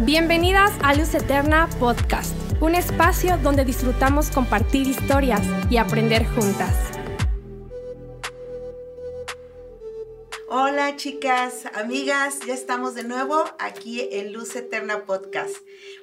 Bienvenidas 0.00 0.72
a 0.82 0.92
Luz 0.94 1.14
Eterna 1.14 1.68
Podcast, 1.78 2.34
un 2.60 2.74
espacio 2.74 3.38
donde 3.38 3.64
disfrutamos 3.64 4.28
compartir 4.28 4.88
historias 4.88 5.40
y 5.70 5.76
aprender 5.76 6.26
juntas. 6.26 6.74
Hola 10.48 10.96
chicas, 10.96 11.66
amigas, 11.74 12.40
ya 12.44 12.54
estamos 12.54 12.96
de 12.96 13.04
nuevo 13.04 13.44
aquí 13.60 14.08
en 14.10 14.32
Luz 14.32 14.56
Eterna 14.56 15.04
Podcast. 15.04 15.54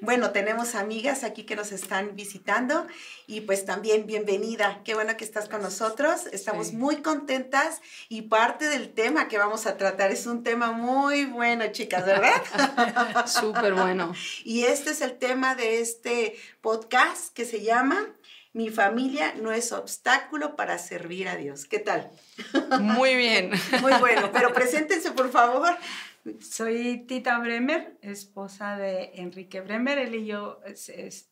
Bueno, 0.02 0.32
tenemos 0.32 0.74
amigas 0.74 1.24
aquí 1.24 1.44
que 1.44 1.56
nos 1.56 1.72
están 1.72 2.16
visitando 2.16 2.88
y 3.28 3.42
pues 3.42 3.66
también 3.66 4.08
bienvenida. 4.08 4.82
Qué 4.84 4.96
bueno 4.96 5.16
que 5.16 5.24
estás 5.24 5.48
con 5.48 5.62
nosotros. 5.62 6.26
Estamos 6.32 6.74
muy 6.74 7.04
contentas 7.04 7.82
y 8.10 8.24
parte 8.24 8.68
del 8.68 8.96
tema 8.96 9.28
que 9.28 9.38
vamos 9.38 9.68
a 9.68 9.78
tratar 9.78 10.10
es 10.10 10.26
un 10.26 10.42
tema 10.44 10.72
muy 10.72 11.26
bueno, 11.26 11.68
chicas, 11.72 12.04
¿verdad? 12.04 12.42
Súper 13.28 13.76
bueno. 13.76 14.16
Y 14.44 14.64
este 14.64 14.90
es 14.90 15.02
el 15.02 15.20
tema 15.20 15.54
de 15.54 15.82
este 15.82 16.36
podcast 16.62 17.32
que 17.36 17.46
se 17.46 17.62
llama 17.62 18.08
mi 18.54 18.70
familia 18.70 19.34
no 19.42 19.54
es 19.54 19.72
obstáculo 19.72 20.58
para 20.58 20.78
servir 20.78 21.30
a 21.30 21.38
Dios. 21.38 21.66
¿Qué 21.66 21.80
tal? 21.80 22.12
Muy 22.82 23.16
bien. 23.16 23.52
Muy 23.82 23.94
bueno, 23.94 24.30
pero 24.34 24.52
preséntense 24.54 25.12
por 25.12 25.32
favor. 25.32 25.78
Soy 26.40 27.06
Tita 27.08 27.40
Bremer, 27.40 27.98
esposa 28.02 28.78
de 28.78 29.12
Enrique 29.16 29.62
Bremer. 29.62 29.98
Él 29.98 30.16
y 30.16 30.26
yo 30.26 30.60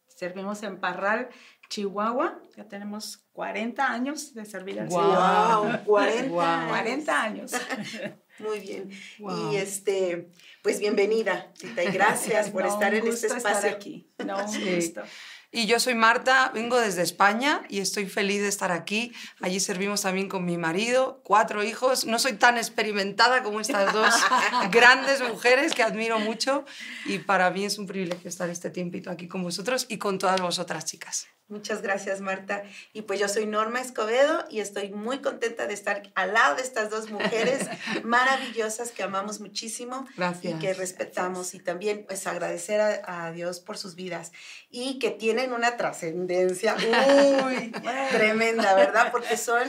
servimos 0.07 0.63
en 0.63 0.79
Parral, 0.79 1.29
Chihuahua. 1.69 2.41
Ya 2.55 2.67
tenemos 2.67 3.25
40 3.33 3.91
años 3.91 4.33
de 4.33 4.45
servir 4.45 4.79
al 4.79 4.89
Señor. 4.89 5.73
Wow, 5.75 5.85
40, 5.85 6.67
40 6.69 7.21
años. 7.21 7.51
Muy 8.39 8.59
bien. 8.59 8.89
Y 9.19 9.55
este, 9.57 10.29
pues 10.61 10.79
bienvenida, 10.79 11.51
Tita, 11.57 11.83
y 11.83 11.91
gracias 11.91 12.49
por 12.51 12.65
estar 12.65 12.93
en 12.93 13.07
este 13.07 13.27
espacio 13.27 13.69
aquí. 13.69 14.09
No, 14.25 14.37
un 14.37 14.75
gusto. 14.75 15.03
Y 15.51 15.65
yo 15.65 15.79
soy 15.79 15.95
Marta, 15.95 16.51
vengo 16.53 16.79
desde 16.79 17.01
España 17.01 17.63
y 17.69 17.79
estoy 17.79 18.05
feliz 18.05 18.41
de 18.41 18.47
estar 18.47 18.71
aquí. 18.71 19.11
Allí 19.41 19.59
servimos 19.59 20.01
también 20.01 20.29
con 20.29 20.45
mi 20.45 20.57
marido, 20.57 21.21
cuatro 21.23 21.63
hijos. 21.63 22.05
No 22.05 22.19
soy 22.19 22.33
tan 22.33 22.57
experimentada 22.57 23.41
como 23.41 23.59
estas 23.59 23.91
dos 23.91 24.13
grandes 24.71 25.21
mujeres 25.21 25.73
que 25.73 25.81
admiro 25.81 26.19
mucho 26.19 26.65
y 27.05 27.17
para 27.17 27.49
mí 27.49 27.65
es 27.65 27.79
un 27.79 27.87
privilegio 27.87 28.29
estar 28.29 28.49
este 28.49 28.69
tiempito 28.69 29.09
aquí 29.09 29.27
con 29.27 29.41
vosotros 29.41 29.87
y 29.89 29.97
con 29.97 30.19
todas 30.19 30.39
vosotras 30.39 30.85
chicas. 30.85 31.27
Muchas 31.49 31.81
gracias, 31.81 32.21
Marta. 32.21 32.61
Y 32.93 33.01
pues 33.01 33.19
yo 33.19 33.27
soy 33.27 33.47
Norma 33.47 33.81
Escobedo 33.81 34.45
y 34.51 34.59
estoy 34.59 34.91
muy 34.91 35.19
contenta 35.19 35.65
de 35.65 35.73
estar 35.73 36.03
al 36.13 36.33
lado 36.33 36.55
de 36.55 36.61
estas 36.61 36.91
dos 36.91 37.09
mujeres 37.09 37.67
maravillosas 38.03 38.91
que 38.91 39.01
amamos 39.01 39.39
muchísimo 39.39 40.05
gracias. 40.15 40.53
y 40.53 40.59
que 40.59 40.75
respetamos. 40.75 41.55
Y 41.55 41.59
también 41.59 42.05
pues 42.07 42.27
agradecer 42.27 42.79
a, 42.81 43.25
a, 43.25 43.31
Dios 43.31 43.59
por 43.61 43.79
sus 43.79 43.95
vidas 43.95 44.31
y 44.69 44.99
que 44.99 45.09
tienen 45.09 45.51
una 45.51 45.75
trascendencia 45.75 46.75
tremenda, 48.11 48.75
¿verdad? 48.75 49.11
Porque 49.11 49.35
son, 49.35 49.63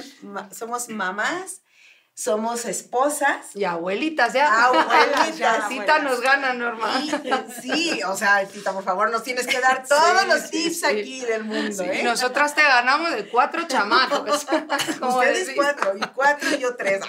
somos 0.53 0.91
mamás 0.91 1.63
somos 2.15 2.67
esposas. 2.67 3.57
Y 3.57 3.65
abuelitas, 3.65 4.35
ya. 4.35 4.65
Abuelitas. 4.65 5.37
ya, 5.39 5.69
Tita 5.69 6.01
nos 6.01 6.21
gana, 6.21 6.53
Norma. 6.53 7.03
sí, 7.63 8.03
o 8.07 8.17
sea, 8.17 8.47
Tita, 8.47 8.73
por 8.73 8.85
favor, 8.85 9.11
nos 9.11 9.23
tienes 9.23 9.47
que 9.47 9.59
dar 9.61 9.87
todos 9.89 10.27
los 10.27 10.51
tips 10.51 10.85
aquí 10.85 11.21
del 11.21 11.45
mundo, 11.45 11.83
¿eh? 11.85 12.03
Nosotras 12.03 12.55
te 12.55 12.63
ganamos 12.63 13.13
de 13.13 13.27
cuatro 13.29 13.63
chamacos. 13.69 14.47
Ustedes 15.01 15.53
cuatro, 15.55 15.97
y 15.97 16.01
cuatro 16.15 16.49
y 16.55 16.59
yo 16.59 16.77
tres. 16.77 17.01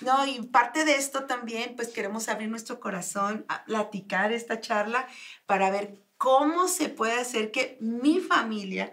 no, 0.00 0.24
y 0.26 0.40
parte 0.42 0.84
de 0.84 0.94
esto 0.94 1.24
también, 1.24 1.74
pues 1.74 1.88
queremos 1.88 2.28
abrir 2.28 2.48
nuestro 2.48 2.78
corazón, 2.78 3.44
a 3.48 3.64
platicar 3.64 4.32
esta 4.32 4.60
charla 4.60 5.08
para 5.46 5.70
ver 5.70 5.98
cómo 6.18 6.68
se 6.68 6.88
puede 6.88 7.20
hacer 7.20 7.50
que 7.50 7.76
mi 7.80 8.20
familia 8.20 8.92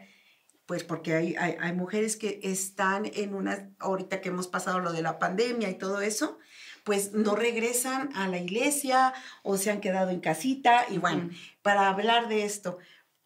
pues 0.66 0.84
porque 0.84 1.16
hay, 1.16 1.36
hay, 1.36 1.74
mujeres 1.74 2.16
que 2.16 2.40
están 2.44 3.06
en 3.14 3.34
una, 3.34 3.70
ahorita 3.80 4.22
que 4.22 4.30
hemos 4.30 4.48
pasado 4.48 4.80
lo 4.80 4.94
de 4.94 5.02
la 5.02 5.20
pandemia 5.20 5.70
y 5.70 5.76
todo 5.76 6.02
eso, 6.02 6.40
pues 6.84 7.14
no 7.14 7.36
regresan 7.36 8.10
a 8.16 8.28
la 8.28 8.38
iglesia 8.38 9.14
o 9.44 9.58
se 9.58 9.72
han 9.72 9.82
quedado 9.82 10.12
en 10.12 10.20
casita. 10.20 10.86
Y 10.90 10.98
bueno, 10.98 11.30
para 11.62 11.90
hablar 11.90 12.30
de 12.30 12.46
esto, 12.46 12.78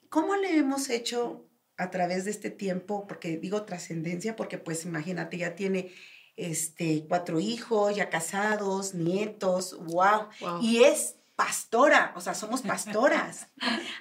¿cómo 0.10 0.36
le 0.36 0.58
hemos 0.58 0.90
hecho 0.90 1.46
a 1.78 1.92
través 1.92 2.26
de 2.26 2.32
este 2.32 2.50
tiempo? 2.50 3.08
Porque 3.08 3.38
digo 3.38 3.64
trascendencia, 3.64 4.36
porque 4.36 4.58
pues 4.58 4.86
imagínate, 4.86 5.38
ya 5.38 5.56
tiene 5.56 5.92
este, 6.36 7.06
cuatro 7.08 7.40
hijos, 7.40 7.96
ya 7.96 8.10
casados, 8.10 8.94
nietos, 8.94 9.78
wow. 9.86 10.28
wow. 10.42 10.62
Y 10.62 10.84
es 10.84 11.16
pastora, 11.36 12.14
o 12.16 12.22
sea, 12.22 12.34
somos 12.34 12.62
pastoras. 12.64 13.48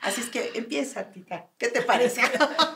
Así 0.03 0.21
es 0.21 0.31
que 0.31 0.53
empieza, 0.55 1.11
Tita. 1.11 1.51
¿Qué 1.59 1.69
te 1.69 1.83
parece? 1.83 2.23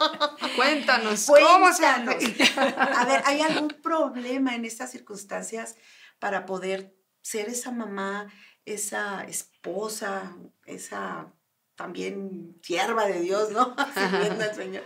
Cuéntanos, 0.57 1.27
¿cómo 1.27 1.73
se 1.73 1.87
A 1.87 3.05
ver, 3.07 3.23
¿hay 3.25 3.41
algún 3.43 3.69
problema 3.69 4.55
en 4.55 4.65
estas 4.65 4.91
circunstancias 4.91 5.77
para 6.19 6.47
poder 6.47 6.95
ser 7.23 7.49
esa 7.49 7.71
mamá, 7.71 8.33
esa 8.65 9.25
esposa, 9.25 10.37
esa 10.67 11.33
también 11.75 12.59
sierva 12.63 13.07
de 13.07 13.21
Dios, 13.21 13.51
¿no? 13.51 13.77
Sirviendo 13.95 14.45
al 14.45 14.55
Señor. 14.55 14.83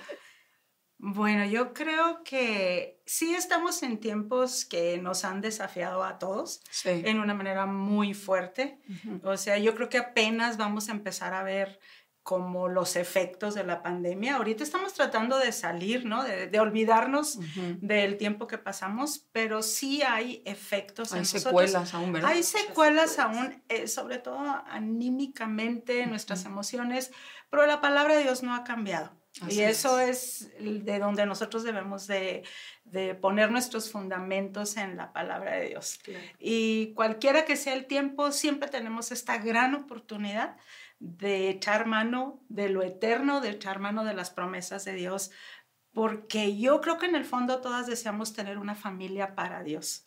Bueno, 1.04 1.44
yo 1.46 1.74
creo 1.74 2.22
que 2.22 3.02
sí 3.06 3.34
estamos 3.34 3.82
en 3.82 3.98
tiempos 3.98 4.64
que 4.64 4.98
nos 4.98 5.24
han 5.24 5.40
desafiado 5.40 6.04
a 6.04 6.20
todos 6.20 6.62
en 6.84 7.18
una 7.18 7.34
manera 7.34 7.66
muy 7.66 8.14
fuerte. 8.14 8.78
O 9.24 9.36
sea, 9.36 9.58
yo 9.58 9.74
creo 9.74 9.88
que 9.88 9.98
apenas 9.98 10.58
vamos 10.58 10.88
a 10.88 10.92
empezar 10.92 11.34
a 11.34 11.42
ver 11.42 11.80
como 12.22 12.68
los 12.68 12.94
efectos 12.94 13.56
de 13.56 13.64
la 13.64 13.82
pandemia. 13.82 14.36
Ahorita 14.36 14.62
estamos 14.62 14.94
tratando 14.94 15.40
de 15.40 15.50
salir, 15.50 16.04
¿no? 16.06 16.22
De, 16.22 16.60
olvidarnos 16.60 17.40
del 17.80 18.16
tiempo 18.16 18.46
que 18.46 18.58
pasamos, 18.58 19.26
pero 19.32 19.62
sí 19.62 20.02
hay 20.02 20.40
efectos 20.46 21.12
hay 21.12 21.24
secuelas 21.24 21.94
aún, 21.94 22.12
¿verdad? 22.12 22.30
Hay 22.30 22.44
secuelas 22.44 23.18
aún, 23.18 23.60
eh, 23.68 23.88
sobre 23.88 24.18
todo 24.18 24.38
anímicamente, 24.68 26.06
nuestras 26.06 26.44
emociones, 26.44 27.10
pero 27.50 27.66
la 27.66 27.80
palabra 27.80 28.14
de 28.14 28.22
Dios 28.22 28.44
no 28.44 28.54
ha 28.54 28.62
cambiado. 28.62 29.20
Y 29.48 29.60
eso 29.60 29.98
es. 29.98 30.50
de 30.58 30.98
donde 30.98 31.26
nosotros 31.26 31.62
debemos 31.62 32.06
de, 32.06 32.44
de, 32.84 33.14
poner 33.14 33.50
nuestros 33.50 33.90
fundamentos 33.90 34.76
en 34.76 34.96
la 34.96 35.12
palabra 35.12 35.56
de 35.56 35.68
Dios. 35.68 36.00
Y 36.38 36.92
cualquiera 36.94 37.44
que 37.44 37.56
sea 37.56 37.74
el 37.74 37.86
tiempo, 37.86 38.30
siempre 38.32 38.68
tenemos 38.68 39.10
esta 39.10 39.38
gran 39.38 39.74
oportunidad 39.74 40.56
de 40.98 41.48
echar 41.48 41.86
mano 41.86 42.44
de 42.48 42.68
lo 42.68 42.82
eterno, 42.82 43.40
de 43.40 43.50
echar 43.50 43.80
mano 43.80 44.04
de 44.04 44.14
las 44.14 44.30
promesas 44.30 44.84
de 44.84 44.94
Dios, 44.94 45.30
porque 45.92 46.56
yo 46.56 46.80
creo 46.80 46.98
que 46.98 47.06
en 47.06 47.16
el 47.16 47.24
fondo 47.24 47.60
todas 47.60 47.86
deseamos 47.86 48.32
tener 48.32 48.58
una 48.58 48.74
familia 48.74 49.34
para 49.34 49.62
Dios. 49.62 50.06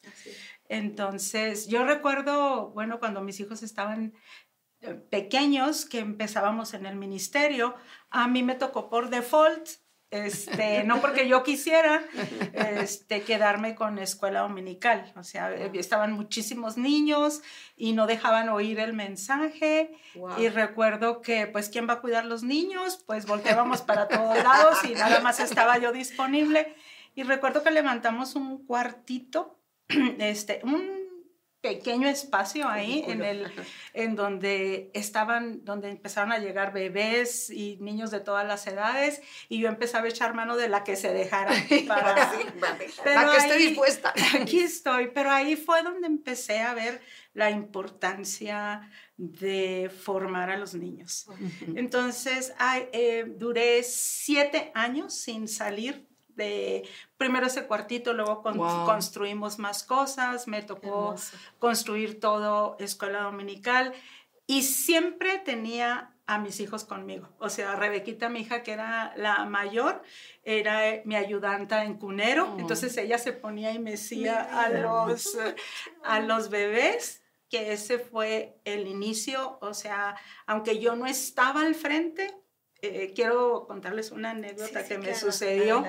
Entonces, 0.67 1.67
yo 1.67 1.85
recuerdo, 1.85 2.71
bueno, 2.71 2.99
cuando 2.99 3.21
mis 3.21 3.39
hijos 3.39 3.61
estaban 3.61 4.13
pequeños, 5.09 5.85
que 5.85 5.99
empezábamos 5.99 6.73
en 6.73 6.85
el 6.85 6.95
ministerio, 6.95 7.75
a 8.09 8.27
mí 8.27 8.43
me 8.43 8.55
tocó 8.55 8.89
por 8.89 9.09
default 9.09 9.67
este, 10.15 10.83
no 10.85 11.01
porque 11.01 11.27
yo 11.27 11.43
quisiera 11.43 12.03
este, 12.53 13.21
quedarme 13.21 13.75
con 13.75 13.99
escuela 13.99 14.41
dominical. 14.41 15.11
O 15.15 15.23
sea, 15.23 15.51
eh, 15.51 15.71
estaban 15.73 16.13
muchísimos 16.13 16.77
niños 16.77 17.41
y 17.75 17.93
no 17.93 18.07
dejaban 18.07 18.49
oír 18.49 18.79
el 18.79 18.93
mensaje. 18.93 19.91
Y 20.37 20.49
recuerdo 20.49 21.21
que, 21.21 21.47
pues, 21.47 21.69
¿quién 21.69 21.87
va 21.89 21.93
a 21.93 22.01
cuidar 22.01 22.25
los 22.25 22.43
niños? 22.43 23.03
Pues 23.05 23.25
volteábamos 23.25 23.81
para 23.81 24.07
todos 24.07 24.37
lados 24.43 24.83
y 24.85 24.93
nada 24.93 25.19
más 25.19 25.39
estaba 25.39 25.77
yo 25.77 25.91
disponible. 25.91 26.75
Y 27.15 27.23
recuerdo 27.23 27.63
que 27.63 27.71
levantamos 27.71 28.35
un 28.35 28.65
cuartito, 28.65 29.59
este, 30.19 30.61
un 30.63 31.04
pequeño 31.65 32.07
espacio 32.07 32.67
ahí 32.69 33.03
en, 33.07 33.23
el, 33.23 33.51
en 33.93 34.15
donde 34.15 34.91
estaban, 34.93 35.65
donde 35.65 35.89
empezaron 35.89 36.31
a 36.31 36.37
llegar 36.37 36.71
bebés 36.73 37.49
y 37.49 37.77
niños 37.81 38.11
de 38.11 38.19
todas 38.19 38.45
las 38.45 38.67
edades 38.67 39.21
y 39.49 39.59
yo 39.59 39.67
empezaba 39.67 40.05
a 40.05 40.09
echar 40.09 40.35
mano 40.35 40.57
de 40.57 40.69
la 40.69 40.83
que 40.83 40.95
se 40.95 41.11
dejara 41.11 41.51
para 41.87 42.15
la 42.15 43.31
que 43.31 43.37
esté 43.37 43.57
dispuesta. 43.57 44.13
Aquí 44.39 44.59
estoy, 44.59 45.07
pero 45.07 45.31
ahí 45.31 45.55
fue 45.55 45.81
donde 45.81 46.05
empecé 46.05 46.59
a 46.59 46.75
ver 46.75 47.01
la 47.33 47.49
importancia 47.49 48.89
de 49.17 49.91
formar 50.03 50.51
a 50.51 50.57
los 50.57 50.75
niños. 50.75 51.27
Entonces, 51.75 52.53
eh, 52.91 53.25
duré 53.37 53.81
siete 53.81 54.71
años 54.75 55.15
sin 55.15 55.47
salir 55.47 56.07
de 56.35 56.87
primero 57.17 57.47
ese 57.47 57.65
cuartito, 57.65 58.13
luego 58.13 58.43
construimos 58.43 59.59
más 59.59 59.83
cosas, 59.83 60.47
me 60.47 60.61
tocó 60.61 61.15
construir 61.59 62.19
todo 62.19 62.75
escuela 62.79 63.21
dominical 63.21 63.93
y 64.47 64.63
siempre 64.63 65.39
tenía 65.39 66.11
a 66.27 66.39
mis 66.39 66.59
hijos 66.59 66.85
conmigo. 66.85 67.29
O 67.39 67.49
sea, 67.49 67.75
Rebequita, 67.75 68.29
mi 68.29 68.41
hija, 68.41 68.63
que 68.63 68.71
era 68.71 69.13
la 69.15 69.45
mayor, 69.45 70.01
era 70.43 71.01
mi 71.05 71.15
ayudanta 71.15 71.83
en 71.83 71.97
cunero, 71.97 72.53
oh. 72.55 72.59
entonces 72.59 72.97
ella 72.97 73.17
se 73.17 73.33
ponía 73.33 73.71
y 73.71 73.79
mecía 73.79 74.41
a 74.41 74.69
los, 74.69 75.37
a 76.03 76.19
los 76.19 76.49
bebés 76.49 77.21
que 77.49 77.73
ese 77.73 77.99
fue 77.99 78.59
el 78.65 78.87
inicio, 78.87 79.59
o 79.61 79.73
sea, 79.73 80.15
aunque 80.47 80.79
yo 80.79 80.95
no 80.95 81.05
estaba 81.05 81.61
al 81.61 81.75
frente, 81.75 82.35
eh, 82.81 83.13
quiero 83.15 83.65
contarles 83.67 84.11
una 84.11 84.31
anécdota 84.31 84.83
que 84.85 84.97
me 84.97 85.15
sucedió. 85.15 85.85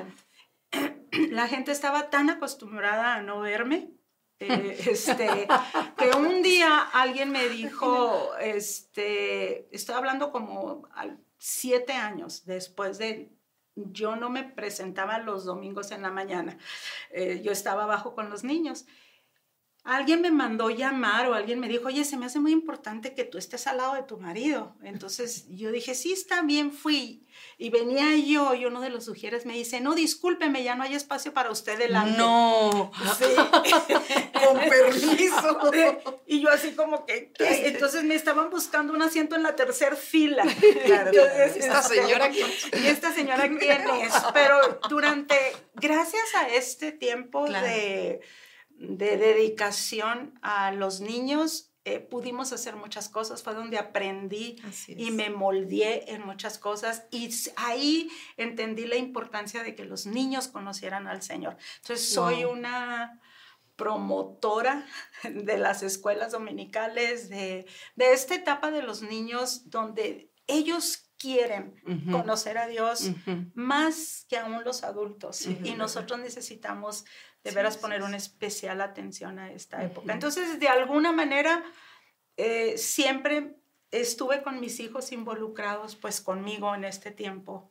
La 1.31 1.49
gente 1.49 1.73
estaba 1.73 2.11
tan 2.11 2.31
acostumbrada 2.31 3.15
a 3.15 3.23
no 3.23 3.41
verme 3.41 3.97
eh, 4.39 4.79
este, 4.91 5.49
que 5.97 6.11
un 6.17 6.43
día 6.43 6.81
alguien 6.93 7.31
me 7.31 7.49
dijo, 7.49 8.37
este, 8.39 9.75
estoy 9.75 9.95
hablando 9.95 10.31
como 10.31 10.89
siete 11.39 11.95
años 11.95 12.45
después 12.45 12.99
de, 12.99 13.31
yo 13.75 14.17
no 14.17 14.29
me 14.29 14.45
presentaba 14.45 15.19
los 15.19 15.45
domingos 15.45 15.91
en 15.91 16.03
la 16.03 16.11
mañana, 16.11 16.59
eh, 17.11 17.41
yo 17.43 17.51
estaba 17.51 17.85
abajo 17.85 18.15
con 18.15 18.29
los 18.29 18.45
niños 18.45 18.87
alguien 19.87 20.21
me 20.21 20.31
mandó 20.31 20.69
llamar 20.71 21.29
o 21.29 21.35
alguien 21.35 21.61
me 21.61 21.69
dijo, 21.69 21.87
oye, 21.87 22.05
se 22.05 22.17
me 22.17 22.27
hace 22.27 22.41
muy 22.41 22.53
importante 22.53 23.15
que 23.15 23.25
tú 23.25 23.39
estés 23.39 23.67
al 23.67 23.77
lado 23.79 23.95
de 23.95 24.03
tu 24.03 24.19
marido. 24.19 24.75
Entonces 24.83 25.47
yo 25.49 25.71
dije, 25.71 25.95
sí, 25.95 26.13
está 26.13 26.43
bien, 26.43 26.73
fui. 26.73 27.23
Y 27.59 27.71
venía 27.71 28.17
yo 28.17 28.55
y 28.55 28.65
uno 28.65 28.81
de 28.81 28.89
los 28.89 29.05
sugieres 29.05 29.47
me 29.47 29.55
dice, 29.55 29.81
no, 29.81 29.95
discúlpeme, 29.95 30.63
ya 30.65 30.75
no 30.75 30.83
hay 30.83 30.95
espacio 30.95 31.33
para 31.33 31.51
usted 31.51 31.79
delante. 31.79 32.19
No. 32.19 32.91
Sí. 33.19 33.25
Con 34.45 34.59
permiso. 34.59 35.61
Y 36.27 36.41
yo 36.41 36.51
así 36.51 36.73
como 36.73 37.07
que, 37.07 37.33
¿qué? 37.33 37.69
Entonces 37.69 38.05
me 38.05 38.15
estaban 38.15 38.51
buscando 38.51 38.93
un 38.93 39.03
asiento 39.03 39.37
en 39.37 39.43
la 39.43 39.55
tercera 39.55 39.97
fila. 39.97 40.45
Claro, 40.85 41.11
Entonces, 41.11 41.57
Esta 41.65 41.81
este, 41.81 41.95
señora 41.95 42.31
¿Y 42.31 42.87
esta 42.87 43.13
señora 43.13 43.49
quién 43.49 43.83
es? 44.01 44.13
Pero 44.35 44.81
durante, 44.89 45.37
gracias 45.75 46.35
a 46.35 46.49
este 46.49 46.93
tiempo 46.93 47.45
Claro. 47.45 47.67
de 47.67 48.21
de 48.79 49.17
dedicación 49.17 50.39
a 50.43 50.71
los 50.73 51.01
niños, 51.01 51.73
eh, 51.85 52.01
pudimos 52.01 52.53
hacer 52.53 52.75
muchas 52.77 53.09
cosas. 53.09 53.43
Fue 53.43 53.55
donde 53.55 53.79
aprendí 53.79 54.57
y 54.89 55.11
me 55.13 55.31
moldeé 55.31 56.13
en 56.13 56.27
muchas 56.27 56.59
cosas. 56.59 57.05
Y 57.13 57.31
ahí 57.57 58.11
entendí 58.37 58.87
la 58.87 58.97
importancia 58.97 59.63
de 59.63 59.75
que 59.77 59.85
los 59.85 60.05
niños 60.07 60.49
conocieran 60.49 61.07
al 61.07 61.23
Señor. 61.23 61.57
Entonces, 61.83 62.09
soy 62.09 62.43
Wow. 62.45 62.53
una 62.53 63.21
promotora 63.77 64.85
de 65.23 65.59
las 65.59 65.83
escuelas 65.83 66.33
dominicales, 66.33 67.29
de, 67.29 67.67
de 67.95 68.13
esta 68.13 68.35
etapa 68.35 68.71
de 68.71 68.83
los 68.83 69.03
niños 69.03 69.71
donde 69.71 70.33
ellos 70.49 71.05
quieren 71.19 71.75
conocer 72.11 72.59
a 72.59 72.67
Dios 72.67 73.11
más 73.55 74.27
que 74.29 74.39
aún 74.39 74.65
los 74.65 74.83
adultos. 74.83 75.47
Y 75.47 75.75
nosotros 75.75 76.21
necesitamos 76.21 77.05
de 77.45 77.51
Sí, 77.51 77.57
veras 77.57 77.75
sí, 77.75 77.81
poner 77.81 78.01
sí. 78.01 78.07
una 78.07 78.17
especial 78.17 78.81
atención 78.81 79.39
a 79.39 79.53
esta 79.53 79.83
época. 79.85 80.13
Entonces, 80.13 80.59
de 80.61 80.69
alguna 80.69 81.13
manera, 81.13 81.63
eh, 82.37 82.77
siempre 82.77 83.57
estuve 83.91 84.43
con 84.43 84.61
mis 84.61 84.81
hijos 84.81 85.13
involucrados, 85.13 85.97
pues 85.97 86.21
conmigo 86.21 86.75
en 86.75 86.85
este 86.85 87.11
tiempo 87.13 87.71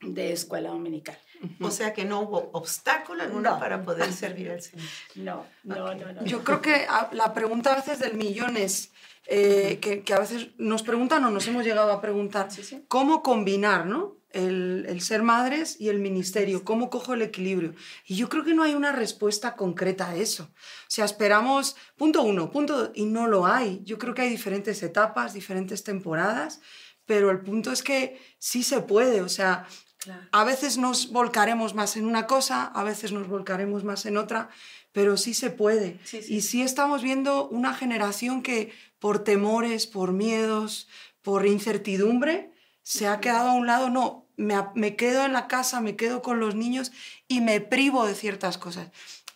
de 0.00 0.32
escuela 0.32 0.70
dominical. 0.70 1.16
O 1.60 1.70
sea 1.70 1.92
que 1.92 2.04
no 2.04 2.20
hubo 2.20 2.50
obstáculo 2.52 3.22
alguno 3.22 3.50
No. 3.52 3.58
para 3.60 3.82
poder 3.82 4.12
servir 4.12 4.50
al 4.50 4.60
Señor. 4.60 4.86
No, 5.14 5.46
no, 5.62 5.94
no, 5.94 6.12
no. 6.12 6.24
Yo 6.24 6.42
creo 6.44 6.60
que 6.60 6.86
a- 6.88 7.08
la 7.12 7.32
pregunta 7.32 7.72
a 7.72 7.76
veces 7.76 8.00
del 8.00 8.14
millón 8.14 8.56
es, 8.56 8.92
eh, 9.26 9.78
que, 9.80 10.02
que 10.02 10.12
a 10.14 10.18
veces 10.18 10.48
nos 10.58 10.82
preguntan 10.82 11.24
o 11.24 11.30
nos 11.30 11.46
hemos 11.46 11.64
llegado 11.64 11.92
a 11.92 12.00
preguntar, 12.00 12.50
Sí, 12.50 12.62
sí. 12.64 12.84
¿cómo 12.88 13.22
combinar 13.22 13.86
¿no? 13.86 14.16
El, 14.32 14.84
el 14.88 15.00
ser 15.00 15.22
madres 15.22 15.76
y 15.80 15.88
el 15.88 15.98
ministerio? 15.98 16.64
¿Cómo 16.64 16.90
cojo 16.90 17.14
el 17.14 17.22
equilibrio? 17.22 17.74
Y 18.06 18.16
yo 18.16 18.28
creo 18.28 18.44
que 18.44 18.54
no 18.54 18.62
hay 18.62 18.74
una 18.74 18.92
respuesta 18.92 19.56
concreta 19.56 20.10
a 20.10 20.16
eso. 20.16 20.44
O 20.52 20.88
sea, 20.90 21.04
esperamos, 21.04 21.76
punto 21.96 22.22
uno, 22.22 22.50
punto 22.50 22.76
dos, 22.76 22.90
y 22.94 23.04
no 23.06 23.26
lo 23.26 23.46
hay. 23.46 23.80
Yo 23.84 23.98
creo 23.98 24.14
que 24.14 24.22
hay 24.22 24.30
diferentes 24.30 24.82
etapas, 24.82 25.34
diferentes 25.34 25.84
temporadas, 25.84 26.60
pero 27.06 27.30
el 27.30 27.40
punto 27.40 27.72
es 27.72 27.82
que 27.82 28.20
sí 28.38 28.62
se 28.62 28.80
puede, 28.80 29.22
o 29.22 29.28
sea, 29.28 29.66
Claro. 29.98 30.22
a 30.32 30.42
veces 30.42 30.78
nos 30.78 31.10
volcaremos 31.12 31.74
más 31.74 31.96
en 31.96 32.06
una 32.06 32.26
cosa, 32.26 32.64
a 32.64 32.82
veces 32.82 33.12
nos 33.12 33.28
volcaremos 33.28 33.84
más 33.84 34.04
en 34.04 34.16
otra, 34.16 34.48
pero 34.90 35.16
sí 35.16 35.32
se 35.32 35.50
puede. 35.50 36.00
Sí, 36.02 36.22
sí. 36.22 36.34
Y 36.34 36.40
sí 36.40 36.62
estamos 36.62 37.02
viendo 37.04 37.48
una 37.48 37.72
generación 37.72 38.42
que 38.42 38.72
por 38.98 39.22
temores, 39.22 39.86
por 39.86 40.12
miedos, 40.12 40.88
por 41.22 41.46
incertidumbre, 41.46 42.50
se 42.82 43.06
ha 43.06 43.20
quedado 43.20 43.50
a 43.50 43.54
un 43.54 43.68
lado, 43.68 43.90
no, 43.90 44.21
me, 44.36 44.96
quedo 44.96 45.24
en 45.24 45.32
la 45.32 45.46
casa, 45.48 45.80
me 45.80 45.96
quedo 45.96 46.22
con 46.22 46.40
los 46.40 46.54
niños 46.54 46.92
y 47.28 47.40
me 47.40 47.60
privo 47.60 48.06
de 48.06 48.14
ciertas 48.14 48.58
cosas. 48.58 48.88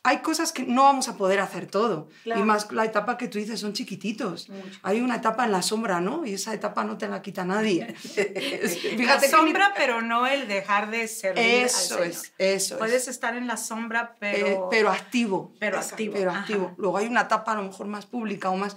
Hay 0.03 0.19
cosas 0.19 0.53
que 0.53 0.63
no 0.63 0.85
vamos 0.85 1.09
a 1.09 1.17
poder 1.17 1.41
hacer 1.41 1.67
todo. 1.67 2.09
Claro. 2.23 2.41
Y 2.41 2.45
más 2.45 2.71
la 2.71 2.85
etapa 2.85 3.19
que 3.19 3.27
tú 3.27 3.39
dices, 3.39 3.59
son 3.59 3.73
chiquititos. 3.73 4.49
Mucho. 4.49 4.79
Hay 4.85 5.01
una 5.01 5.17
etapa 5.17 5.45
en 5.45 5.51
la 5.51 5.63
sombra, 5.63 6.01
¿no? 6.01 6.25
Y 6.25 6.35
esa 6.35 6.55
etapa 6.55 6.85
no 6.85 6.97
te 6.97 7.09
la 7.09 7.23
quita 7.23 7.45
nadie. 7.45 7.89
la 8.17 8.71
Fíjate 8.71 9.27
que 9.27 9.33
sombra, 9.33 9.75
pero 9.77 10.03
no 10.03 10.29
el 10.29 10.47
dejar 10.47 10.91
de 10.93 11.09
servir 11.09 11.43
eso 11.43 11.97
al 11.97 12.05
es, 12.05 12.17
Señor. 12.19 12.33
eso 12.39 12.75
es. 12.75 12.79
Puedes 12.79 13.09
estar 13.09 13.37
en 13.37 13.49
la 13.49 13.57
sombra, 13.57 14.15
Eh, 14.21 14.43
pero... 14.45 14.69
pero 14.71 14.91
activo. 14.91 15.53
pero 15.59 15.79
activo. 15.81 16.15
Pero 16.15 16.31
Ajá. 16.31 16.41
activo. 16.43 16.73
Luego 16.79 16.99
hay 16.99 17.07
una 17.07 17.23
etapa 17.23 17.51
a 17.51 17.57
lo 17.57 17.65
mejor 17.65 17.89
más 17.89 18.07
pública 18.07 18.51
o 18.51 18.57
más... 18.57 18.77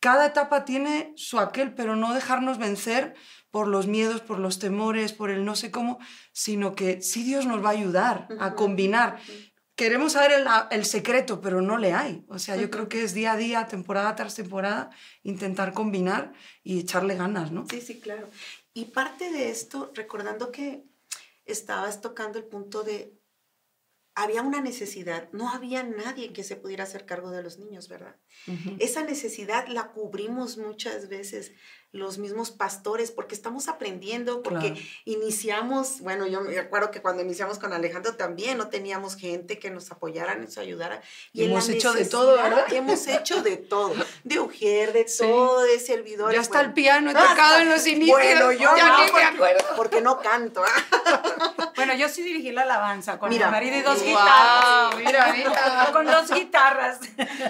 Cada 0.00 0.26
etapa 0.26 0.64
tiene 0.64 1.12
su 1.16 1.38
aquel, 1.38 1.72
pero 1.72 1.94
no 1.94 2.12
dejarnos 2.14 2.58
vencer 2.58 3.14
por 3.54 3.68
los 3.68 3.86
miedos, 3.86 4.20
por 4.20 4.40
los 4.40 4.58
temores, 4.58 5.12
por 5.12 5.30
el 5.30 5.44
no 5.44 5.54
sé 5.54 5.70
cómo, 5.70 6.00
sino 6.32 6.74
que 6.74 7.00
sí 7.02 7.22
Dios 7.22 7.46
nos 7.46 7.64
va 7.64 7.68
a 7.68 7.72
ayudar 7.74 8.26
a 8.40 8.56
combinar. 8.56 9.20
Queremos 9.76 10.14
saber 10.14 10.32
el, 10.32 10.44
el 10.72 10.84
secreto, 10.84 11.40
pero 11.40 11.62
no 11.62 11.78
le 11.78 11.92
hay. 11.92 12.24
O 12.28 12.40
sea, 12.40 12.56
yo 12.56 12.68
creo 12.68 12.88
que 12.88 13.04
es 13.04 13.14
día 13.14 13.34
a 13.34 13.36
día, 13.36 13.68
temporada 13.68 14.16
tras 14.16 14.34
temporada, 14.34 14.90
intentar 15.22 15.72
combinar 15.72 16.32
y 16.64 16.80
echarle 16.80 17.14
ganas, 17.14 17.52
¿no? 17.52 17.64
Sí, 17.70 17.80
sí, 17.80 18.00
claro. 18.00 18.28
Y 18.72 18.86
parte 18.86 19.30
de 19.30 19.50
esto, 19.50 19.92
recordando 19.94 20.50
que 20.50 20.82
estabas 21.44 22.00
tocando 22.00 22.40
el 22.40 22.46
punto 22.46 22.82
de, 22.82 23.16
había 24.16 24.42
una 24.42 24.60
necesidad, 24.60 25.28
no 25.30 25.48
había 25.50 25.84
nadie 25.84 26.32
que 26.32 26.42
se 26.42 26.56
pudiera 26.56 26.82
hacer 26.82 27.06
cargo 27.06 27.30
de 27.30 27.44
los 27.44 27.58
niños, 27.58 27.88
¿verdad? 27.88 28.16
Esa 28.80 29.04
necesidad 29.04 29.68
la 29.68 29.92
cubrimos 29.92 30.58
muchas 30.58 31.08
veces 31.08 31.52
los 31.94 32.18
mismos 32.18 32.50
pastores 32.50 33.10
porque 33.12 33.34
estamos 33.36 33.68
aprendiendo, 33.68 34.42
porque 34.42 34.72
Claro. 34.72 34.86
iniciamos, 35.04 36.00
bueno, 36.00 36.26
yo 36.26 36.40
me 36.40 36.58
acuerdo 36.58 36.90
que 36.90 37.00
cuando 37.00 37.22
iniciamos 37.22 37.58
con 37.60 37.72
Alejandro 37.72 38.16
también 38.16 38.58
no 38.58 38.68
teníamos 38.68 39.16
gente 39.16 39.58
que 39.60 39.70
nos 39.70 39.90
apoyara, 39.92 40.34
nos 40.34 40.58
ayudara. 40.58 41.00
Y 41.32 41.44
hemos 41.44 41.68
hecho 41.68 41.92
de 41.92 42.04
todo, 42.04 42.34
¿verdad? 42.36 42.64
Hemos 42.72 43.06
hecho 43.06 43.42
de 43.42 43.56
todo, 43.56 43.94
de 44.24 44.40
ujier, 44.40 44.92
de 44.92 45.06
Sí. 45.06 45.18
todo, 45.22 45.62
de 45.62 45.78
servidores. 45.78 46.34
Yo 46.34 46.40
hasta 46.40 46.54
bueno. 46.58 46.68
el 46.68 46.74
piano 46.74 47.10
he 47.10 47.14
tocado 47.14 47.58
en 47.60 47.68
los 47.68 47.86
inicios. 47.86 48.18
Bueno, 48.18 48.50
yo 48.52 48.76
ya 48.76 48.88
no, 48.88 49.04
ni 49.06 49.12
me 49.12 49.22
acuerdo. 49.22 49.64
porque 49.76 50.00
no 50.00 50.18
canto. 50.20 50.62
¿ah? 50.64 51.22
Bueno, 51.76 51.94
yo 51.94 52.08
sí 52.08 52.22
dirigí 52.22 52.52
la 52.52 52.62
alabanza 52.62 53.18
con 53.18 53.28
Mira. 53.30 53.46
mi 53.46 53.52
marido 53.52 53.76
y 53.76 53.82
dos 53.82 54.02
guitarras. 54.02 54.96
mira, 54.96 55.32
mira. 55.32 55.88
Con 55.92 56.06
dos 56.06 56.30
guitarras. 56.30 57.00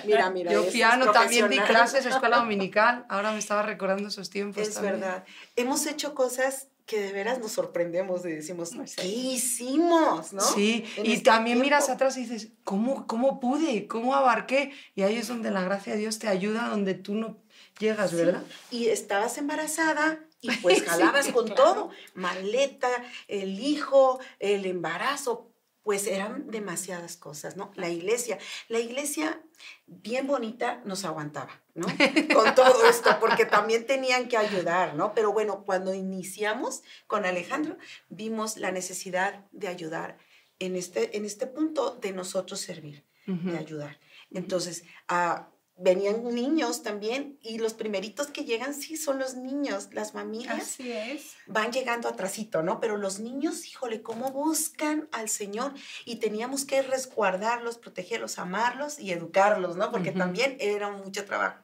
Mira, 0.04 0.30
mira. 0.30 0.50
Yo 0.52 0.66
piano 0.70 1.12
también 1.12 1.48
di 1.50 1.58
clases, 1.60 2.06
escuela 2.06 2.38
dominical. 2.38 3.04
Ahora 3.08 3.32
me 3.32 3.38
estaba 3.38 3.62
recordando 3.62 4.08
esos 4.08 4.30
tiempos. 4.34 4.62
Es 4.68 4.74
también. 4.74 5.00
verdad. 5.00 5.24
Hemos 5.56 5.86
hecho 5.86 6.14
cosas 6.14 6.68
que 6.86 7.00
de 7.00 7.12
veras 7.12 7.38
nos 7.38 7.52
sorprendemos 7.52 8.26
y 8.26 8.32
decimos. 8.32 8.72
¿qué 8.96 9.06
hicimos? 9.06 10.32
¿no? 10.34 10.42
Sí, 10.42 10.84
En 10.96 11.06
y 11.06 11.12
este 11.12 11.24
también 11.24 11.60
miras 11.60 11.88
atrás 11.88 12.16
y 12.18 12.20
dices, 12.26 12.48
¿cómo, 12.64 13.06
¿cómo 13.06 13.40
pude? 13.40 13.86
¿Cómo 13.86 14.14
abarqué? 14.14 14.72
Y 14.94 15.00
ahí 15.02 15.16
es 15.16 15.28
donde 15.28 15.50
la 15.50 15.62
gracia 15.62 15.94
de 15.94 16.00
Dios 16.00 16.18
te 16.18 16.28
ayuda, 16.28 16.68
donde 16.68 16.92
tú 16.94 17.14
no 17.14 17.38
llegas, 17.78 18.10
Sí, 18.10 18.16
¿verdad? 18.16 18.42
Y 18.70 18.88
estabas 18.88 19.38
embarazada 19.38 20.20
y 20.42 20.50
pues 20.62 20.82
jalabas 20.82 21.24
Sí, 21.26 21.32
con 21.32 21.46
claro. 21.46 21.62
todo, 21.62 21.90
maleta, 22.12 22.90
el 23.28 23.60
hijo, 23.60 24.18
el 24.38 24.66
embarazo, 24.66 25.50
pues 25.84 26.06
eran 26.06 26.50
demasiadas 26.50 27.16
cosas, 27.16 27.56
¿no? 27.56 27.70
La 27.76 27.88
iglesia, 27.88 28.38
la 28.68 28.78
iglesia 28.78 29.40
bien 29.86 30.26
bonita 30.26 30.82
nos 30.84 31.04
aguantaba, 31.06 31.62
¿no? 31.74 31.86
Con 32.34 32.54
todo 32.54 32.88
esto, 32.88 33.18
porque 33.20 33.44
también 33.44 33.86
tenían 33.86 34.28
que 34.28 34.36
ayudar, 34.36 34.94
¿no? 34.94 35.14
Pero 35.14 35.32
bueno, 35.32 35.64
cuando 35.64 35.92
iniciamos 35.92 36.82
con 37.06 37.24
Alejandro, 37.24 37.76
vimos 38.08 38.56
la 38.56 38.70
necesidad 38.70 39.44
de 39.52 39.68
ayudar 39.68 40.18
en 40.58 40.76
este, 40.76 41.16
en 41.16 41.24
este 41.24 41.46
punto 41.46 41.96
de 41.96 42.12
nosotros 42.12 42.60
servir 42.60 43.04
de 43.26 43.56
ayudar. 43.56 43.98
Entonces, 44.30 44.84
ah, 45.08 45.48
venían 45.76 46.34
niños 46.34 46.82
también 46.82 47.38
y 47.42 47.58
los 47.58 47.74
primeritos 47.74 48.28
que 48.28 48.44
llegan 48.44 48.74
sí 48.74 48.96
son 48.96 49.18
los 49.18 49.34
niños, 49.34 49.88
las 49.92 50.12
familias 50.12 50.62
Así 50.62 50.92
es. 50.92 51.34
van 51.46 51.72
llegando 51.72 52.08
atrasito, 52.08 52.62
¿no? 52.62 52.78
Pero 52.80 52.96
los 52.96 53.18
niños, 53.18 53.66
híjole, 53.66 54.02
cómo 54.02 54.30
buscan 54.30 55.08
al 55.10 55.28
Señor 55.28 55.74
y 56.04 56.16
teníamos 56.16 56.64
que 56.64 56.82
resguardarlos, 56.82 57.78
protegerlos, 57.78 58.38
amarlos 58.38 59.00
y 59.00 59.10
educarlos, 59.10 59.76
¿no? 59.76 59.90
Porque 59.90 60.12
también 60.12 60.56
era 60.60 60.90
mucho 60.90 61.24
trabajo. 61.24 61.60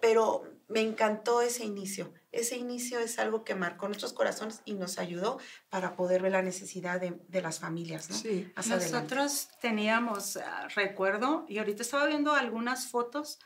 Pero 0.00 0.42
me 0.66 0.80
encantó 0.80 1.42
ese 1.42 1.64
inicio. 1.64 2.12
Ese 2.32 2.56
inicio 2.56 2.98
es 2.98 3.20
algo 3.20 3.44
que 3.44 3.54
marcó 3.54 3.86
nuestros 3.86 4.12
corazones 4.12 4.62
y 4.64 4.72
nos 4.74 4.98
ayudó 4.98 5.38
para 5.68 5.94
poder 5.94 6.22
ver 6.22 6.32
la 6.32 6.42
necesidad 6.42 7.00
de, 7.00 7.20
de 7.28 7.42
las 7.42 7.60
familias, 7.60 8.10
¿no? 8.10 8.16
Sí. 8.16 8.50
Adelante. 8.56 8.90
Nosotros 8.90 9.48
teníamos, 9.60 10.38
ah, 10.38 10.66
recuerdo, 10.74 11.44
y 11.48 11.58
ahorita 11.58 11.82
estaba 11.82 12.06
viendo 12.06 12.32
algunas 12.32 12.86
fotos 12.88 13.38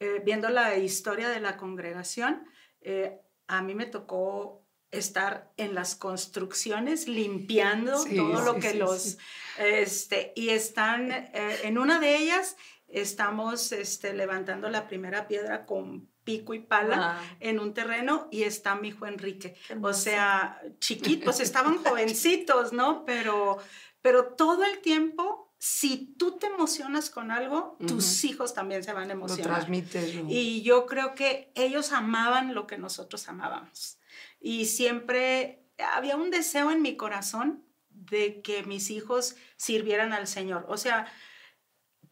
eh, 0.00 0.22
viendo 0.24 0.48
la 0.48 0.76
historia 0.76 1.28
de 1.28 1.40
la 1.40 1.56
congregación, 1.56 2.44
eh, 2.80 3.20
a 3.46 3.62
mí 3.62 3.74
me 3.74 3.86
tocó 3.86 4.64
estar 4.90 5.52
en 5.56 5.74
las 5.74 5.94
construcciones 5.96 7.08
limpiando 7.08 8.02
todo 8.04 8.40
lo 8.40 8.58
que 8.58 8.72
los 8.72 9.18
este 9.58 10.32
y 10.34 10.48
están 10.48 11.12
eh, 11.12 11.58
en 11.64 11.76
una 11.76 12.00
de 12.00 12.16
ellas 12.16 12.56
estamos 12.88 13.72
este, 13.72 14.14
levantando 14.14 14.70
la 14.70 14.88
primera 14.88 15.28
piedra 15.28 15.66
con 15.66 16.08
pico 16.24 16.54
y 16.54 16.58
pala 16.58 17.20
en 17.40 17.58
un 17.58 17.72
terreno 17.72 18.28
y 18.30 18.42
está 18.42 18.74
mi 18.74 18.88
hijo 18.88 19.06
Enrique. 19.06 19.56
O 19.80 19.92
sea, 19.92 20.60
chiquitos, 20.78 21.40
estaban 21.40 21.78
jovencitos, 21.84 22.72
¿no? 22.72 23.04
Pero, 23.04 23.58
pero 24.02 24.26
todo 24.26 24.64
el 24.64 24.80
tiempo, 24.80 25.47
si 25.58 26.14
tú 26.16 26.38
te 26.38 26.46
emocionas 26.46 27.10
con 27.10 27.32
algo, 27.32 27.76
tus 27.86 28.24
hijos 28.24 28.54
también 28.54 28.84
se 28.84 28.92
van 28.92 29.10
a 29.10 29.14
emocionar. 29.14 29.46
Lo 29.46 29.54
transmites. 29.54 30.14
Y 30.28 30.62
yo 30.62 30.86
creo 30.86 31.16
que 31.16 31.50
ellos 31.56 31.90
amaban 31.90 32.54
lo 32.54 32.68
que 32.68 32.78
nosotros 32.78 33.28
amábamos. 33.28 33.98
Y 34.40 34.66
siempre 34.66 35.66
había 35.94 36.16
un 36.16 36.30
deseo 36.30 36.70
en 36.70 36.80
mi 36.80 36.96
corazón 36.96 37.64
de 37.88 38.40
que 38.40 38.62
mis 38.62 38.90
hijos 38.90 39.34
sirvieran 39.56 40.12
al 40.12 40.28
Señor. 40.28 40.64
O 40.68 40.76
sea, 40.76 41.12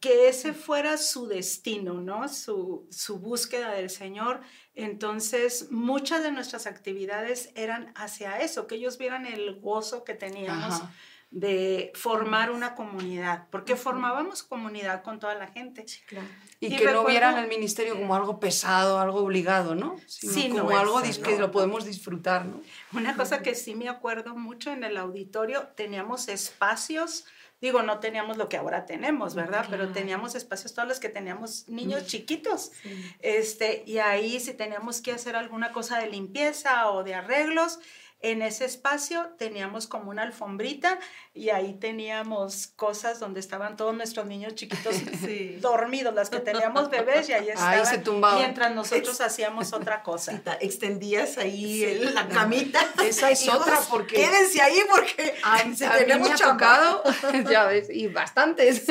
que 0.01 0.27
ese 0.27 0.53
fuera 0.53 0.97
su 0.97 1.27
destino, 1.27 2.01
¿no? 2.01 2.27
Su, 2.27 2.87
su, 2.91 3.17
búsqueda 3.19 3.71
del 3.71 3.89
Señor. 3.89 4.41
Entonces, 4.75 5.71
muchas 5.71 6.21
de 6.21 6.33
nuestras 6.33 6.67
actividades 6.67 7.51
eran 7.55 7.93
hacia 7.95 8.41
eso, 8.41 8.67
que 8.67 8.75
ellos 8.75 8.97
vieran 8.97 9.25
el 9.25 9.59
gozo 9.61 10.03
que 10.03 10.13
teníamos 10.13 10.81
de 11.29 11.91
formar 11.93 12.51
una 12.51 12.73
comunidad, 12.75 13.47
porque 13.51 13.75
formábamos 13.75 14.43
comunidad 14.43 15.03
con 15.03 15.19
toda 15.19 15.35
la 15.35 15.47
gente. 15.47 15.85
claro. 16.07 16.27
Y, 16.59 16.75
que 16.75 16.85
no 16.85 17.05
vieran 17.05 17.37
el 17.37 17.47
ministerio 17.47 17.95
como 17.95 18.15
algo 18.15 18.39
pesado, 18.39 18.99
algo 18.99 19.19
obligado, 19.19 19.75
¿no? 19.75 19.95
sí, 20.07 20.49
como 20.49 20.75
algo 20.75 20.99
que 21.01 21.37
lo 21.37 21.51
podemos 21.51 21.85
disfrutar, 21.85 22.45
¿no? 22.45 22.61
Una 22.93 23.15
cosa 23.15 23.43
que 23.43 23.53
sí 23.53 23.75
me 23.75 23.89
acuerdo 23.89 24.35
mucho 24.35 24.71
en 24.71 24.83
el 24.83 24.97
auditorio, 24.97 25.67
teníamos 25.75 26.27
espacios 26.29 27.25
Digo, 27.59 27.81
no 27.81 27.99
teníamos 27.99 28.37
lo 28.37 28.49
que 28.49 28.57
ahora 28.57 28.85
tenemos, 28.85 29.33
¿verdad? 29.33 29.65
Pero 29.67 29.91
teníamos 29.91 30.35
espacios 30.35 30.75
todos 30.75 30.87
los 30.87 30.99
que 30.99 31.09
teníamos 31.09 31.67
niños 31.67 32.05
chiquitos. 32.05 32.71
Este, 33.19 33.83
y 33.87 33.97
ahí 33.97 34.39
si 34.39 34.53
teníamos 34.53 35.01
que 35.01 35.11
hacer 35.11 35.35
alguna 35.35 35.71
cosa 35.71 35.97
de 35.97 36.07
limpieza 36.07 36.91
o 36.91 37.03
de 37.03 37.15
arreglos, 37.15 37.79
en 38.19 38.41
ese 38.41 38.65
espacio 38.65 39.29
teníamos 39.37 39.85
como 39.85 40.09
una 40.09 40.23
alfombrita 40.23 40.97
y 41.35 41.49
ahí 41.49 41.73
teníamos 41.73 42.67
cosas 42.75 43.19
donde 43.19 43.39
estaban 43.39 43.77
todos 43.77 43.95
nuestros 43.95 44.25
niños 44.25 44.55
chiquitos 44.55 44.95
dormidos, 45.61 46.15
las 46.15 46.31
que 46.31 46.39
teníamos 46.39 46.89
bebés 46.89 47.29
y 47.29 47.33
ahí 47.33 47.49
estaban. 47.49 47.85
se 47.85 47.99
tumbaban. 47.99 48.39
Mientras 48.39 48.73
nosotros 48.73 49.21
hacíamos 49.21 49.71
otra 49.71 50.01
cosa. 50.01 50.41
Extendías 50.59 51.37
ahí 51.37 51.99
la 52.13 52.27
camita. 52.27 52.79
Esa 53.03 53.29
es 53.29 53.47
otra 53.47 53.79
porque... 53.87 54.15
Quédense 54.15 54.61
ahí 54.61 54.79
porque 54.89 55.35
a, 55.43 55.63
mí 55.63 55.75
me 56.19 56.31
ha 56.31 56.35
tocado, 56.35 57.03
ya 57.49 57.65
ves, 57.65 57.89
y 57.91 58.07
bastantes. 58.07 58.87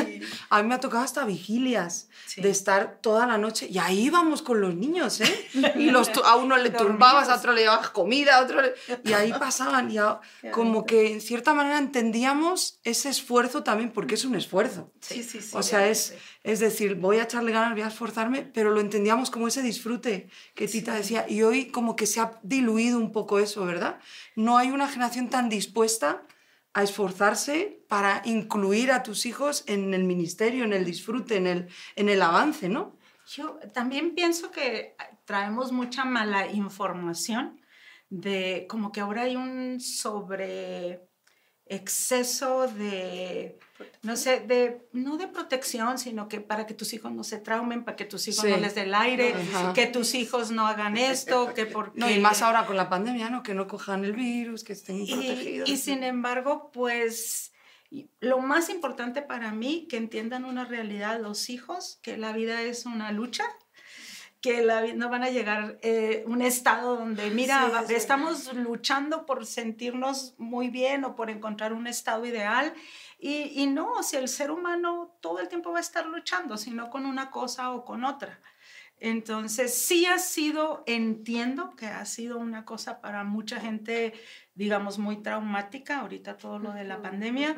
A 0.50 0.62
mí 0.62 0.68
me 0.68 0.76
ha 0.76 0.80
tocado 0.80 1.02
hasta 1.02 1.24
vigilias 1.24 2.08
de 2.36 2.50
estar 2.50 2.98
toda 3.00 3.26
la 3.26 3.38
noche 3.38 3.66
y 3.68 3.78
ahí 3.78 4.04
íbamos 4.06 4.42
con 4.42 4.60
los 4.60 4.74
niños, 4.74 5.20
¿eh? 5.20 5.48
Y 5.76 5.90
los, 5.90 6.10
a 6.24 6.36
uno 6.36 6.56
le 6.56 6.70
tumbabas, 6.70 7.28
a 7.28 7.36
otro 7.36 7.52
le 7.52 7.62
llevabas 7.62 7.90
comida, 7.90 8.36
a 8.36 8.42
otro 8.42 8.62
le 8.62 8.74
ahí 9.16 9.32
pasaban 9.32 9.90
y 9.90 9.96
como 10.52 10.86
que 10.86 11.12
en 11.12 11.20
cierta 11.20 11.54
manera 11.54 11.78
entendíamos 11.78 12.80
ese 12.84 13.08
esfuerzo 13.08 13.62
también, 13.62 13.90
porque 13.92 14.14
es 14.14 14.24
un 14.24 14.34
esfuerzo. 14.34 14.92
Sí, 15.00 15.22
sí, 15.22 15.40
sí. 15.40 15.56
O 15.56 15.62
sea, 15.62 15.88
es, 15.88 16.14
es 16.42 16.60
decir, 16.60 16.94
voy 16.94 17.18
a 17.18 17.24
echarle 17.24 17.52
ganas, 17.52 17.72
voy 17.72 17.82
a 17.82 17.88
esforzarme, 17.88 18.42
pero 18.42 18.70
lo 18.70 18.80
entendíamos 18.80 19.30
como 19.30 19.48
ese 19.48 19.62
disfrute 19.62 20.28
que 20.54 20.68
Tita 20.68 20.94
decía. 20.94 21.26
Y 21.28 21.42
hoy 21.42 21.66
como 21.66 21.96
que 21.96 22.06
se 22.06 22.20
ha 22.20 22.38
diluido 22.42 22.98
un 22.98 23.12
poco 23.12 23.38
eso, 23.38 23.64
¿verdad? 23.64 23.98
No 24.34 24.58
hay 24.58 24.70
una 24.70 24.88
generación 24.88 25.28
tan 25.28 25.48
dispuesta 25.48 26.22
a 26.76 26.82
esforzarse 26.82 27.80
para 27.88 28.20
incluir 28.26 28.92
a 28.92 29.02
tus 29.02 29.24
hijos 29.24 29.64
en 29.66 29.94
el 29.94 30.04
ministerio, 30.04 30.64
en 30.64 30.74
el 30.74 30.84
disfrute, 30.84 31.36
en 31.36 31.46
el, 31.46 31.68
en 31.94 32.10
el 32.10 32.20
avance, 32.20 32.68
¿no? 32.68 32.96
Yo 33.26 33.58
también 33.72 34.14
pienso 34.14 34.50
que 34.50 34.94
traemos 35.24 35.72
mucha 35.72 36.04
mala 36.04 36.46
información 36.52 37.60
de 38.08 38.66
como 38.68 38.92
que 38.92 39.00
ahora 39.00 39.22
hay 39.22 39.36
un 39.36 39.80
sobre 39.80 41.08
exceso 41.68 42.68
de, 42.68 43.58
no 44.02 44.16
sé, 44.16 44.40
de, 44.40 44.88
no 44.92 45.16
de 45.16 45.26
protección, 45.26 45.98
sino 45.98 46.28
que 46.28 46.40
para 46.40 46.64
que 46.64 46.74
tus 46.74 46.92
hijos 46.92 47.12
no 47.12 47.24
se 47.24 47.38
traumen, 47.38 47.84
para 47.84 47.96
que 47.96 48.04
tus 48.04 48.28
hijos 48.28 48.44
no 48.44 48.56
les 48.56 48.76
dé 48.76 48.82
el 48.82 48.94
aire, 48.94 49.34
que 49.74 49.86
tus 49.86 50.14
hijos 50.14 50.52
no 50.52 50.66
hagan 50.66 50.96
esto, 50.96 51.52
que 51.54 51.66
porque... 51.66 51.98
No, 51.98 52.08
y 52.08 52.20
más 52.20 52.42
ahora 52.42 52.66
con 52.66 52.76
la 52.76 52.88
pandemia, 52.88 53.30
¿no? 53.30 53.42
Que 53.42 53.54
no 53.54 53.66
cojan 53.66 54.04
el 54.04 54.12
virus, 54.12 54.62
que 54.62 54.74
estén 54.74 55.06
protegidos. 55.06 55.68
Y 55.68 55.76
sin 55.76 56.02
embargo, 56.02 56.70
pues... 56.72 57.52
Lo 58.18 58.38
más 58.40 58.68
importante 58.68 59.22
para 59.22 59.52
mí, 59.52 59.86
que 59.88 59.96
entiendan 59.96 60.44
una 60.44 60.64
realidad 60.64 61.20
los 61.20 61.48
hijos, 61.48 62.00
que 62.02 62.16
la 62.16 62.32
vida 62.32 62.62
es 62.62 62.84
una 62.84 63.12
lucha, 63.12 63.44
que 64.46 64.94
no 64.94 65.08
van 65.08 65.24
a 65.24 65.30
llegar 65.30 65.76
eh, 65.82 66.22
un 66.28 66.40
estado 66.40 66.96
donde, 66.96 67.30
mira, 67.30 67.84
estamos 67.88 68.54
luchando 68.54 69.26
por 69.26 69.44
sentirnos 69.44 70.36
muy 70.38 70.68
bien 70.68 71.04
o 71.04 71.16
por 71.16 71.30
encontrar 71.30 71.72
un 71.72 71.88
estado 71.88 72.24
ideal. 72.26 72.72
Y, 73.18 73.60
y, 73.60 73.66
no, 73.66 74.04
si 74.04 74.16
el 74.16 74.28
ser 74.28 74.52
humano 74.52 75.16
todo 75.20 75.40
el 75.40 75.48
tiempo 75.48 75.72
va 75.72 75.78
a 75.78 75.80
estar 75.80 76.06
luchando, 76.06 76.56
sino 76.56 76.90
con 76.90 77.06
una 77.06 77.30
cosa 77.30 77.72
o 77.72 77.84
con 77.84 78.04
otra. 78.04 78.40
Entonces, 78.98 79.74
sí 79.74 80.06
ha 80.06 80.18
sido, 80.18 80.84
entiendo 80.86 81.74
que 81.74 81.86
ha 81.86 82.04
sido 82.04 82.38
una 82.38 82.64
cosa 82.64 83.00
para 83.00 83.24
mucha 83.24 83.58
gente, 83.58 84.12
digamos, 84.54 84.98
muy 84.98 85.22
traumática, 85.22 86.00
ahorita 86.00 86.36
todo 86.36 86.60
lo 86.60 86.72
de 86.72 86.84
la 86.84 87.02
pandemia, 87.02 87.56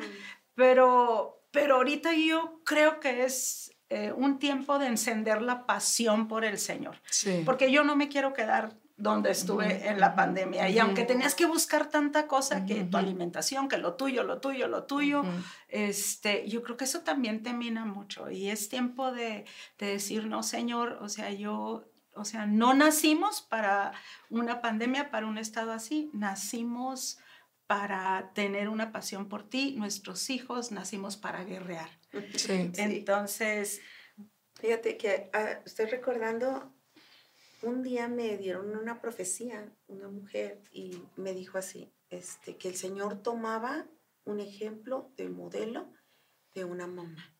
pero, 0.55 1.43
pero 1.51 1.75
ahorita 1.75 2.13
yo 2.13 2.61
creo 2.65 2.99
que 2.99 3.25
es 3.25 3.75
eh, 3.89 4.13
un 4.15 4.37
tiempo 4.37 4.77
de 4.77 4.87
encender 4.87 5.41
la 5.41 5.65
pasión 5.65 6.27
por 6.27 6.45
el 6.45 6.59
Señor. 6.59 6.97
Porque 7.43 7.71
yo 7.71 7.83
no 7.83 7.95
me 7.95 8.07
quiero 8.07 8.33
quedar 8.33 8.75
donde 8.97 9.31
estuve 9.31 9.87
en 9.87 9.99
la 9.99 10.13
pandemia. 10.13 10.69
Y 10.69 10.77
aunque 10.77 11.05
tenías 11.05 11.33
que 11.33 11.45
buscar 11.45 11.89
tanta 11.89 12.27
cosa, 12.27 12.65
que 12.65 12.83
tu 12.83 12.97
alimentación, 12.97 13.69
que 13.69 13.77
lo 13.77 13.93
tuyo, 13.93 14.23
lo 14.23 14.39
tuyo, 14.39 14.67
lo 14.67 14.83
tuyo, 14.83 15.23
este, 15.69 16.47
yo 16.47 16.61
creo 16.61 16.77
que 16.77 16.83
eso 16.83 16.99
también 16.99 17.41
te 17.41 17.53
mina 17.53 17.85
mucho. 17.85 18.29
Y 18.29 18.49
es 18.49 18.69
tiempo 18.69 19.11
de, 19.11 19.45
de 19.79 19.85
decir, 19.87 20.27
no, 20.27 20.43
Señor, 20.43 20.99
o 21.01 21.07
sea, 21.07 21.31
yo, 21.31 21.85
o 22.13 22.25
sea, 22.25 22.45
no 22.45 22.73
nacimos 22.73 23.41
para 23.41 23.93
una 24.29 24.61
pandemia, 24.61 25.09
para 25.09 25.25
un 25.25 25.37
estado 25.37 25.71
así, 25.71 26.11
nacimos 26.13 27.19
para 27.69 28.31
tener 28.33 28.67
una 28.67 28.91
pasión 28.91 29.29
por 29.29 29.47
ti, 29.47 29.75
nuestros 29.77 30.31
hijos 30.31 30.71
nacimos 30.71 31.17
para 31.17 31.43
guerrear. 31.43 31.87
Entonces, 32.49 33.81
fíjate 34.55 34.97
que 34.97 35.29
ah, 35.33 35.61
estoy 35.63 35.85
recordando, 35.85 36.73
un 37.61 37.83
día 37.83 38.07
me 38.07 38.37
dieron 38.37 38.75
una 38.75 38.99
profecía, 38.99 39.71
una 39.85 40.07
mujer, 40.07 40.63
y 40.71 40.99
me 41.15 41.35
dijo 41.35 41.59
así, 41.59 41.93
este, 42.09 42.57
que 42.57 42.69
el 42.69 42.75
Señor 42.75 43.21
tomaba 43.21 43.87
un 44.23 44.39
ejemplo 44.39 45.13
de 45.15 45.29
modelo 45.29 45.93
de 46.55 46.65
una 46.65 46.87
mamá, 46.87 47.39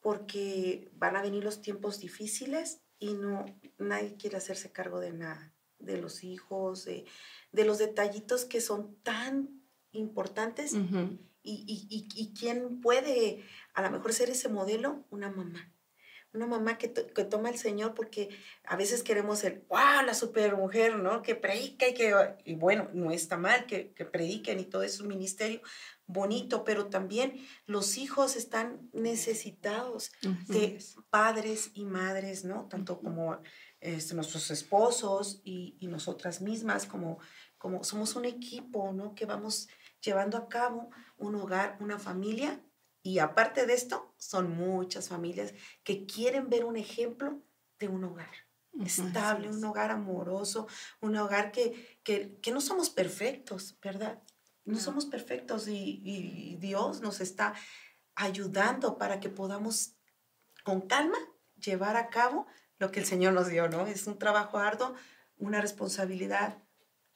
porque 0.00 0.90
van 0.94 1.14
a 1.14 1.22
venir 1.22 1.44
los 1.44 1.62
tiempos 1.62 2.00
difíciles 2.00 2.82
y 2.98 3.14
no 3.14 3.44
nadie 3.78 4.16
quiere 4.16 4.38
hacerse 4.38 4.72
cargo 4.72 4.98
de 4.98 5.12
nada, 5.12 5.54
de 5.80 5.98
los 5.98 6.24
hijos, 6.24 6.84
de, 6.84 7.04
de 7.52 7.64
los 7.64 7.78
detallitos 7.78 8.44
que 8.44 8.60
son 8.60 8.96
tan 9.02 9.60
importantes 9.92 10.74
y, 11.42 11.64
y, 11.90 12.08
y, 12.14 12.34
quién 12.34 12.80
puede 12.80 13.42
a 13.74 13.82
lo 13.82 13.90
mejor 13.90 14.12
ser 14.12 14.30
ese 14.30 14.48
modelo? 14.48 15.04
Una 15.10 15.30
mamá. 15.30 15.72
Una 16.32 16.46
mamá 16.46 16.78
que, 16.78 16.92
que 16.92 17.24
toma 17.24 17.48
el 17.48 17.58
Señor 17.58 17.94
porque 17.94 18.28
a 18.64 18.76
veces 18.76 19.02
queremos 19.02 19.40
ser, 19.40 19.64
wow, 19.68 20.04
la 20.06 20.14
super 20.14 20.56
mujer, 20.56 20.96
¿no? 20.96 21.22
Que 21.22 21.34
predica 21.34 21.88
y 21.88 21.94
que, 21.94 22.14
y 22.44 22.54
bueno, 22.54 22.88
no 22.92 23.10
está 23.10 23.36
mal 23.36 23.66
que, 23.66 23.92
que 23.94 24.04
prediquen 24.04 24.60
y 24.60 24.64
todo 24.64 24.82
es 24.82 25.00
un 25.00 25.08
ministerio 25.08 25.60
bonito, 26.06 26.62
pero 26.62 26.86
también 26.86 27.34
los 27.66 27.96
hijos 27.96 28.36
están 28.36 28.88
necesitados 28.92 30.12
de 30.46 30.78
padres 31.08 31.70
y 31.74 31.84
madres, 31.84 32.44
¿no? 32.44 32.68
Tanto 32.68 33.00
como 33.00 33.40
este, 33.80 34.14
nuestros 34.14 34.50
esposos 34.50 35.40
y, 35.44 35.76
y, 35.80 35.86
nosotras 35.88 36.40
mismas, 36.40 36.86
como, 36.86 37.18
como 37.58 37.82
somos 37.84 38.14
un 38.16 38.24
equipo, 38.24 38.92
¿no? 38.92 39.14
Que 39.14 39.26
vamos 39.26 39.68
llevando 40.00 40.36
a 40.36 40.48
cabo 40.48 40.90
un 41.16 41.34
hogar, 41.34 41.76
una 41.80 41.98
familia. 41.98 42.60
Y 43.02 43.18
aparte 43.18 43.66
de 43.66 43.74
esto, 43.74 44.14
son 44.18 44.54
muchas 44.54 45.08
familias 45.08 45.54
que 45.82 46.06
quieren 46.06 46.50
ver 46.50 46.64
un 46.64 46.76
ejemplo 46.76 47.42
de 47.78 47.88
un 47.88 48.04
hogar 48.04 48.30
estable, 48.84 49.48
un 49.48 49.64
hogar 49.64 49.90
amoroso, 49.90 50.66
un 51.00 51.16
hogar 51.16 51.52
que, 51.52 51.98
que, 52.02 52.38
que 52.40 52.52
no 52.52 52.60
somos 52.60 52.90
perfectos, 52.90 53.76
¿verdad? 53.82 54.22
No, 54.64 54.78
somos 54.78 55.06
perfectos 55.06 55.68
y, 55.68 56.00
y, 56.04 56.56
Dios 56.56 57.00
nos 57.00 57.20
está 57.20 57.54
ayudando 58.14 58.98
para 58.98 59.18
que 59.18 59.28
podamos 59.28 59.96
con 60.62 60.82
calma 60.82 61.18
llevar 61.56 61.96
a 61.96 62.10
cabo 62.10 62.46
lo 62.80 62.90
que 62.90 62.98
el 62.98 63.06
Señor 63.06 63.34
nos 63.34 63.48
dio, 63.48 63.68
¿no? 63.68 63.86
Es 63.86 64.06
un 64.08 64.18
trabajo 64.18 64.58
arduo, 64.58 64.94
una 65.38 65.60
responsabilidad, 65.60 66.56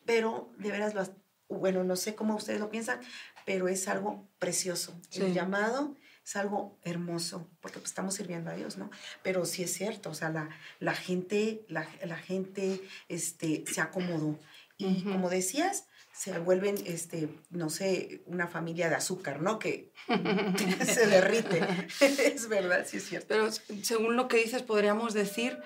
pero 0.04 0.52
de 0.58 0.70
veras, 0.70 0.94
lo, 0.94 1.04
bueno, 1.48 1.82
no 1.82 1.96
sé 1.96 2.14
cómo 2.14 2.36
ustedes 2.36 2.60
lo 2.60 2.70
piensan, 2.70 3.00
pero 3.44 3.66
es 3.66 3.88
algo 3.88 4.28
precioso. 4.38 4.94
El 5.12 5.32
llamado 5.32 5.96
es 6.22 6.36
algo 6.36 6.78
hermoso, 6.82 7.48
porque 7.60 7.78
pues, 7.78 7.90
estamos 7.90 8.14
sirviendo 8.14 8.50
a 8.50 8.54
Dios, 8.54 8.76
¿no? 8.76 8.90
Pero 9.22 9.46
sí 9.46 9.62
es 9.62 9.72
cierto, 9.72 10.10
o 10.10 10.14
sea, 10.14 10.28
la, 10.28 10.50
la 10.80 10.94
gente, 10.94 11.64
la, 11.68 11.88
la, 12.04 12.16
gente 12.16 12.80
este, 13.08 13.64
se 13.66 13.80
acomodó. 13.80 14.38
Y 14.76 15.02
como 15.04 15.30
decías, 15.30 15.86
se 16.14 16.38
vuelven, 16.38 16.76
este, 16.86 17.28
no 17.50 17.70
sé, 17.70 18.22
una 18.26 18.46
familia 18.46 18.88
de 18.88 18.94
azúcar, 18.94 19.42
¿no? 19.42 19.58
Que 19.58 19.92
se 20.86 21.08
derrite. 21.08 21.60
es 22.00 22.48
verdad, 22.48 22.86
sí 22.88 22.98
es 22.98 23.08
cierto. 23.08 23.26
Pero 23.28 23.48
según 23.82 24.14
lo 24.14 24.28
que 24.28 24.36
dices, 24.36 24.62
podríamos 24.62 25.12
decir 25.12 25.58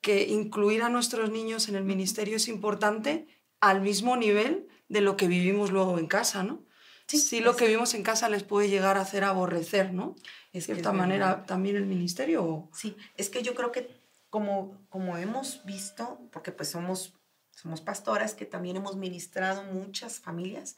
que 0.00 0.28
incluir 0.28 0.82
a 0.82 0.88
nuestros 0.88 1.30
niños 1.30 1.68
en 1.68 1.74
el 1.74 1.82
ministerio 1.82 2.36
es 2.36 2.46
importante 2.46 3.26
al 3.60 3.80
mismo 3.80 4.16
nivel 4.16 4.68
de 4.88 5.00
lo 5.00 5.16
que 5.16 5.26
vivimos 5.26 5.72
luego 5.72 5.98
en 5.98 6.06
casa, 6.06 6.44
¿no? 6.44 6.64
Sí, 7.08 7.40
lo 7.40 7.56
que 7.56 7.66
vivimos 7.66 7.94
en 7.94 8.04
casa 8.04 8.28
les 8.28 8.44
puede 8.44 8.68
llegar 8.68 8.96
a 8.96 9.00
hacer 9.00 9.24
aborrecer, 9.24 9.92
¿no? 9.92 10.14
De 10.52 10.60
cierta 10.60 10.92
manera 10.92 11.44
también 11.46 11.76
el 11.76 11.86
ministerio. 11.86 12.68
Sí, 12.72 12.96
es 13.16 13.28
que 13.28 13.42
yo 13.42 13.54
creo 13.54 13.72
que 13.72 13.88
como, 14.30 14.86
como 14.88 15.16
hemos 15.16 15.64
visto, 15.64 16.20
porque 16.30 16.52
pues 16.52 16.68
somos 16.68 17.15
somos 17.56 17.80
pastoras 17.80 18.34
que 18.34 18.44
también 18.44 18.76
hemos 18.76 18.96
ministrado 18.96 19.64
muchas 19.64 20.20
familias 20.20 20.76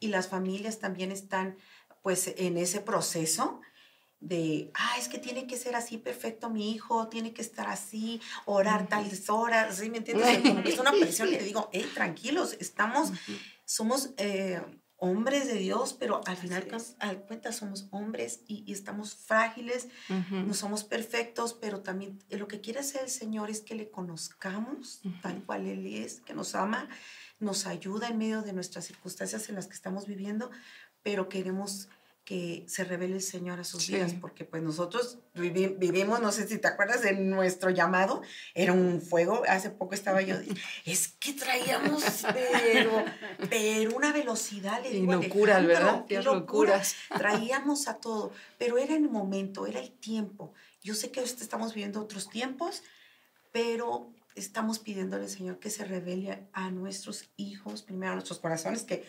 y 0.00 0.08
las 0.08 0.26
familias 0.26 0.78
también 0.78 1.12
están 1.12 1.56
pues 2.02 2.32
en 2.36 2.56
ese 2.56 2.80
proceso 2.80 3.60
de, 4.20 4.70
ah, 4.74 4.96
es 4.98 5.08
que 5.08 5.18
tiene 5.18 5.46
que 5.46 5.58
ser 5.58 5.76
así 5.76 5.98
perfecto 5.98 6.48
mi 6.48 6.72
hijo, 6.72 7.08
tiene 7.08 7.34
que 7.34 7.42
estar 7.42 7.68
así, 7.68 8.22
orar 8.46 8.88
tales 8.88 9.28
horas, 9.28 9.76
¿sí 9.76 9.90
me 9.90 9.98
entiendes? 9.98 10.38
Como 10.38 10.62
que 10.62 10.70
es 10.70 10.78
una 10.78 10.92
presión 10.92 11.28
y 11.28 11.32
le 11.32 11.44
digo, 11.44 11.68
hey, 11.72 11.90
tranquilos, 11.92 12.56
estamos, 12.58 13.10
somos 13.66 14.14
eh, 14.16 14.62
hombres 15.04 15.46
de 15.46 15.54
Dios, 15.54 15.92
pero 15.92 16.22
al 16.24 16.36
final 16.36 16.66
al 16.98 17.20
cuenta 17.22 17.52
somos 17.52 17.88
hombres 17.90 18.40
y, 18.48 18.72
estamos 18.72 19.14
frágiles, 19.14 19.88
no 20.08 20.54
somos 20.54 20.82
perfectos, 20.82 21.52
pero 21.52 21.80
también 21.80 22.18
eh, 22.30 22.38
lo 22.38 22.48
que 22.48 22.60
quiere 22.60 22.80
hacer 22.80 23.02
el 23.02 23.10
Señor 23.10 23.50
es 23.50 23.60
que 23.60 23.74
le 23.74 23.90
conozcamos 23.90 25.02
tal 25.20 25.44
cual 25.44 25.66
Él 25.66 25.86
es, 25.86 26.20
que 26.20 26.32
nos 26.32 26.54
ama, 26.54 26.88
nos 27.38 27.66
ayuda 27.66 28.08
en 28.08 28.16
medio 28.16 28.40
de 28.42 28.54
nuestras 28.54 28.86
circunstancias 28.86 29.48
en 29.50 29.56
las 29.56 29.66
que 29.66 29.74
estamos 29.74 30.06
viviendo, 30.06 30.50
pero 31.02 31.28
queremos 31.28 31.88
que 32.24 32.64
se 32.66 32.84
revele 32.84 33.16
el 33.16 33.22
Señor 33.22 33.60
a 33.60 33.64
sus 33.64 33.88
vidas, 33.88 34.14
porque 34.18 34.44
pues 34.44 34.62
nosotros 34.62 35.18
vivimos, 35.34 36.20
no 36.20 36.32
sé 36.32 36.48
si 36.48 36.56
te 36.56 36.68
acuerdas 36.68 37.02
de 37.02 37.12
nuestro 37.12 37.68
llamado, 37.68 38.22
era 38.54 38.72
un 38.72 39.02
fuego, 39.02 39.42
hace 39.46 39.68
poco 39.68 39.94
estaba 39.94 40.22
yo, 40.22 40.36
es 40.86 41.08
que 41.08 41.34
traíamos, 41.34 42.02
pero, 42.32 43.04
pero 43.50 43.94
una 43.94 44.12
velocidad, 44.12 44.82
le 44.82 44.90
digo, 44.90 45.12
y 45.12 45.22
locuras, 45.22 45.66
¿verdad? 45.66 46.06
Qué 46.08 46.22
locuras. 46.22 46.94
Traíamos 47.16 47.88
a 47.88 47.94
todo, 47.98 48.32
pero 48.58 48.78
era 48.78 48.94
el 48.94 49.10
momento, 49.10 49.66
era 49.66 49.80
el 49.80 49.90
tiempo. 49.90 50.54
Yo 50.82 50.94
sé 50.94 51.10
que 51.10 51.20
estamos 51.20 51.74
viviendo 51.74 52.00
otros 52.00 52.30
tiempos, 52.30 52.82
pero 53.52 54.10
estamos 54.34 54.78
pidiéndole, 54.78 55.28
Señor, 55.28 55.58
que 55.58 55.68
se 55.68 55.84
revele 55.84 56.46
a 56.54 56.70
nuestros 56.70 57.28
hijos, 57.36 57.82
primero 57.82 58.12
a 58.12 58.14
nuestros 58.14 58.38
corazones, 58.38 58.84
que 58.84 59.04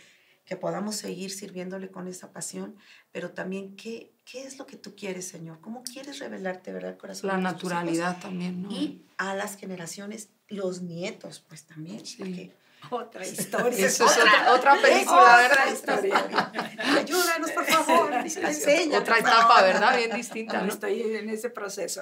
que 0.46 0.56
podamos 0.56 0.96
seguir 0.96 1.32
sirviéndole 1.32 1.90
con 1.90 2.08
esa 2.08 2.32
pasión, 2.32 2.76
pero 3.12 3.32
también 3.32 3.76
qué, 3.76 4.14
qué 4.26 4.44
es 4.44 4.58
lo 4.58 4.66
que 4.66 4.78
tú 4.78 4.96
quieres, 4.96 5.28
Señor, 5.28 5.60
cómo 5.60 5.84
quieres 5.84 6.20
revelarte, 6.20 6.72
¿verdad? 6.72 6.92
El 6.92 6.98
corazón. 6.98 7.30
La 7.30 7.38
naturalidad 7.38 8.20
también, 8.20 8.64
¿no? 8.64 8.72
Y 8.72 9.04
a 9.18 9.34
las 9.34 9.58
generaciones, 9.58 10.30
los 10.48 10.82
nietos, 10.82 11.44
pues 11.48 11.66
también. 11.66 12.06
Sí. 12.06 12.52
otra 12.90 13.26
historia. 13.26 13.88
Eso 13.88 14.06
es 14.06 14.18
otra, 14.18 14.54
otra 14.54 14.82
película, 14.82 15.38
¿verdad? 15.38 15.72
Historia. 15.72 16.52
Ayúdanos, 16.98 17.52
por 17.52 17.66
favor. 17.66 18.14
Enseña, 18.14 19.00
otra 19.00 19.20
etapa, 19.20 19.62
¿verdad? 19.62 19.98
Bien 19.98 20.16
distinta. 20.16 20.62
¿no? 20.62 20.72
Estoy 20.72 21.02
en 21.02 21.30
ese 21.30 21.50
proceso. 21.50 22.02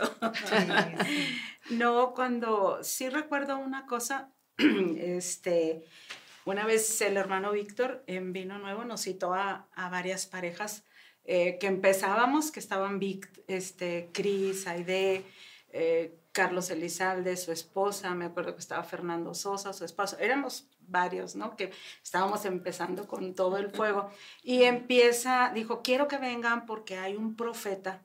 no, 1.72 2.14
cuando 2.14 2.84
sí 2.84 3.10
recuerdo 3.10 3.58
una 3.58 3.86
cosa, 3.86 4.30
este, 4.98 5.86
una 6.46 6.66
vez 6.66 7.02
el 7.02 7.18
hermano 7.18 7.52
Víctor 7.52 8.04
en 8.08 8.34
Vino 8.34 8.58
Nuevo 8.58 8.84
nos 8.84 9.02
citó 9.02 9.34
a, 9.34 9.68
varias 9.76 10.26
parejas 10.26 10.84
eh, 11.24 11.58
que 11.60 11.68
empezábamos, 11.68 12.52
que 12.52 12.60
estaban 12.60 13.00
Vic, 13.00 13.30
este, 13.48 14.10
Cris, 14.12 14.68
Aide, 14.68 15.24
eh, 15.72 16.20
Carlos 16.34 16.70
Elizalde, 16.72 17.38
su 17.38 17.52
esposa, 17.52 18.14
me 18.16 18.26
acuerdo 18.26 18.56
que 18.56 18.60
estaba 18.60 18.84
Fernando 18.84 19.34
Sosa, 19.34 19.72
su 19.72 19.86
esposo, 19.86 20.18
éramos 20.20 20.68
varios, 20.80 21.36
¿no? 21.36 21.56
Que 21.56 21.72
estábamos 22.04 22.44
empezando 22.46 23.08
con 23.08 23.36
todo 23.36 23.58
el 23.58 23.70
fuego. 23.70 24.10
Y 24.42 24.64
empieza, 24.64 25.52
dijo, 25.54 25.82
quiero 25.82 26.08
que 26.08 26.18
vengan 26.18 26.66
porque 26.66 26.98
hay 26.98 27.16
un 27.16 27.36
profeta. 27.36 28.02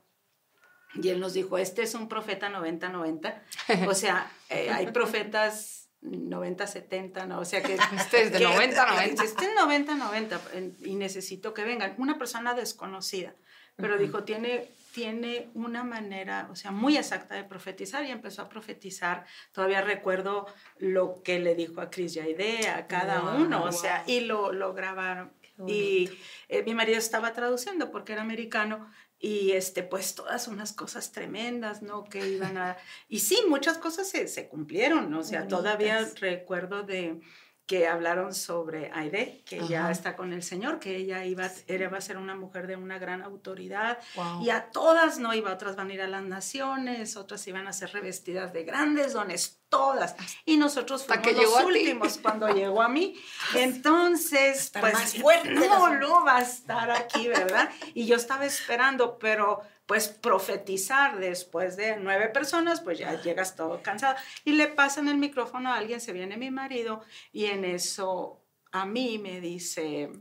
Y 0.95 1.09
él 1.09 1.21
nos 1.21 1.33
dijo, 1.33 1.59
este 1.59 1.83
es 1.83 1.95
un 1.95 2.09
profeta 2.09 2.51
90-90. 2.51 3.43
O 3.89 3.95
sea, 3.95 4.31
eh, 4.51 4.71
hay 4.71 4.87
profetas 4.93 5.88
90, 6.01 6.67
70, 6.67 7.27
no, 7.27 7.41
o 7.41 7.45
sea 7.45 7.63
que... 7.63 7.75
Este 7.97 8.23
es 8.23 8.33
de 8.33 8.41
90, 8.41 8.87
90. 8.87 9.25
Este 9.25 9.45
es 9.45 9.55
90, 9.55 9.95
90 9.95 10.41
y 10.85 10.95
necesito 10.95 11.55
que 11.55 11.65
vengan. 11.65 11.95
Una 11.99 12.19
persona 12.19 12.55
desconocida, 12.55 13.35
pero 13.77 13.99
dijo, 13.99 14.25
tiene, 14.25 14.73
tiene 14.93 15.51
una 15.55 15.85
manera, 15.85 16.49
o 16.51 16.57
sea, 16.57 16.71
muy 16.71 16.97
exacta 16.97 17.35
de 17.37 17.45
profetizar 17.45 18.05
y 18.05 18.11
empezó 18.11 18.43
a 18.43 18.49
profetizar. 18.49 19.25
Todavía 19.53 19.83
recuerdo 19.83 20.47
lo 20.79 21.23
que 21.23 21.39
le 21.39 21.55
dijo 21.55 21.81
a 21.81 21.91
Chris 21.91 22.15
Yaide, 22.15 22.69
a 22.69 22.87
cada 22.87 23.35
uno, 23.37 23.65
o 23.65 23.73
sea, 23.73 24.05
y 24.07 24.21
lo, 24.21 24.53
lo 24.53 24.75
grabaron. 24.75 25.33
Y 25.67 26.09
eh, 26.49 26.63
mi 26.63 26.75
marido 26.75 26.99
estaba 26.99 27.33
traduciendo 27.33 27.91
porque 27.91 28.13
era 28.13 28.23
americano 28.23 28.89
y 29.21 29.53
este, 29.53 29.83
pues 29.83 30.15
todas 30.15 30.47
unas 30.49 30.73
cosas 30.73 31.13
tremendas, 31.13 31.83
¿no? 31.83 32.05
Que 32.05 32.29
iban 32.29 32.57
a... 32.57 32.77
Y 33.09 33.21
sí, 33.21 33.39
muchas 33.49 33.79
cosas 33.79 34.09
se, 34.09 34.29
se 34.29 34.49
cumplieron, 34.49 35.11
¿no? 35.11 35.21
O 35.21 35.25
sea, 35.25 35.49
todavía 35.49 36.09
recuerdo 36.21 36.85
de 36.85 37.21
que 37.69 37.87
hablaron 37.87 38.35
sobre 38.35 38.91
Aide, 38.95 39.43
que 39.45 39.61
ya 39.69 39.91
está 39.91 40.17
con 40.17 40.33
el 40.33 40.43
Señor, 40.43 40.79
que 40.79 40.97
ella 40.97 41.27
iba, 41.27 41.51
iba 41.69 41.99
a 41.99 42.01
ser 42.01 42.17
una 42.17 42.35
mujer 42.35 42.67
de 42.67 42.77
una 42.77 42.99
gran 42.99 43.21
autoridad, 43.21 43.99
y 44.41 44.49
a 44.49 44.71
todas 44.71 45.19
no 45.19 45.35
iba, 45.35 45.53
otras 45.53 45.77
van 45.77 45.91
a 45.91 45.93
ir 45.93 46.01
a 46.01 46.09
las 46.09 46.23
naciones, 46.23 47.15
otras 47.19 47.47
iban 47.47 47.69
a 47.69 47.75
ser 47.75 47.93
revestidas 47.93 48.55
de 48.55 48.65
grandes 48.65 49.13
dones, 49.13 49.61
todas, 49.69 50.17
y 50.47 50.57
nosotros 50.57 51.05
fuimos 51.05 51.27
que 51.27 51.35
los 51.35 51.63
últimos 51.63 52.17
cuando 52.17 52.49
llegó 52.49 52.81
a 52.81 52.89
mí, 52.89 53.21
entonces, 53.55 54.73
pues, 54.81 55.21
fuerte 55.21 55.51
no, 55.51 55.95
no 55.99 56.25
va 56.25 56.39
a 56.39 56.43
estar 56.43 56.91
aquí, 56.91 57.29
¿verdad? 57.29 57.69
Y 57.93 58.07
yo 58.07 58.17
estaba 58.17 58.47
esperando, 58.47 59.19
pero 59.19 59.61
pues 59.89 60.09
profetizar 60.09 61.19
después 61.19 61.79
de 61.79 61.97
nueve 61.97 62.29
personas, 62.29 62.83
pues 62.83 62.99
ya 62.99 63.23
llegas 63.23 63.57
todo 63.57 63.83
cansado. 63.83 64.17
Y 64.45 64.53
le 64.53 64.67
pasan 64.67 65.09
el 65.09 65.17
micrófono 65.17 65.73
a 65.73 65.77
alguien, 65.77 66.03
se 66.03 66.13
viene 66.13 66.37
mi 66.37 66.51
marido, 66.51 67.01
y 67.33 67.47
en 67.47 67.65
eso 67.65 68.45
a 68.71 68.85
mí 68.85 69.19
me 69.19 69.41
dice, 69.41 70.13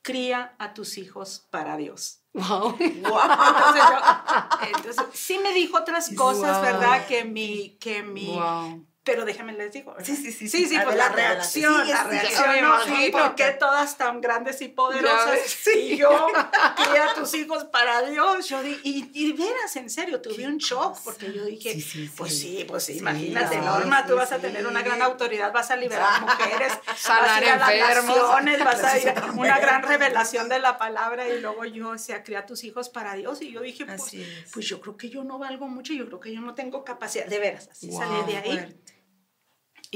cría 0.00 0.56
a 0.58 0.72
tus 0.72 0.96
hijos 0.96 1.46
para 1.50 1.76
Dios. 1.76 2.22
Wow. 2.32 2.74
Entonces, 4.62 5.04
sí 5.12 5.38
me 5.40 5.52
dijo 5.52 5.76
otras 5.76 6.14
cosas, 6.14 6.62
¿verdad? 6.62 7.06
Que 7.06 7.26
mi, 7.26 7.76
que 7.78 8.02
mi, 8.02 8.40
pero 9.06 9.24
déjenme 9.24 9.52
les 9.52 9.72
digo. 9.72 9.94
Sí, 10.02 10.16
sí, 10.16 10.32
sí. 10.32 10.48
Sí, 10.48 10.66
sí, 10.66 10.76
pues 10.82 10.96
la 10.96 11.08
reacción, 11.10 11.88
la 11.88 12.02
reacción. 12.02 12.60
No, 12.60 12.84
sí, 12.84 13.10
porque 13.12 13.52
todas 13.52 13.96
tan 13.96 14.20
grandes 14.20 14.60
y 14.62 14.68
poderosas. 14.68 15.38
Sí. 15.46 15.96
Yo 15.96 16.10
a 16.36 17.14
tus 17.14 17.32
hijos 17.34 17.64
para 17.64 18.02
Dios. 18.02 18.48
Yo 18.48 18.60
di, 18.64 18.76
y, 18.82 19.08
y 19.14 19.32
veras, 19.32 19.76
en 19.76 19.88
serio, 19.88 20.20
tuve 20.20 20.44
un 20.44 20.58
shock 20.58 20.98
porque 21.04 21.32
yo 21.32 21.44
dije, 21.44 21.78
pues 22.16 22.36
sí, 22.36 22.64
pues 22.66 22.82
sí, 22.82 22.98
imagínate, 22.98 23.58
Norma, 23.58 24.04
tú 24.06 24.16
vas 24.16 24.32
a 24.32 24.38
tener 24.38 24.66
una 24.66 24.82
gran 24.82 25.00
autoridad, 25.00 25.52
vas 25.52 25.70
a 25.70 25.76
liberar 25.76 26.20
mujeres, 26.22 26.72
sanar 26.96 27.44
enfermos. 27.44 28.16
vas 28.64 28.82
a 28.82 28.98
ir 28.98 29.10
a 29.10 29.32
una 29.36 29.60
gran 29.60 29.84
revelación 29.84 30.48
de 30.48 30.58
la 30.58 30.78
palabra 30.78 31.28
y 31.28 31.40
luego 31.40 31.64
yo, 31.64 31.90
o 31.90 31.98
sea, 31.98 32.24
cría 32.24 32.40
a 32.40 32.46
tus 32.46 32.64
hijos 32.64 32.88
para 32.88 33.14
Dios 33.14 33.40
y 33.40 33.52
yo 33.52 33.60
dije, 33.60 33.86
pues, 33.86 34.16
pues 34.52 34.66
yo 34.66 34.80
creo 34.80 34.96
que 34.96 35.08
yo 35.10 35.22
no 35.22 35.38
valgo 35.38 35.68
mucho, 35.68 35.92
yo 35.92 36.06
creo 36.06 36.18
que 36.18 36.34
yo 36.34 36.40
no 36.40 36.56
tengo 36.56 36.84
capacidad, 36.84 37.26
de 37.26 37.38
veras, 37.38 37.68
así 37.70 37.92
salí 37.92 38.32
de 38.32 38.36
ahí. 38.38 38.76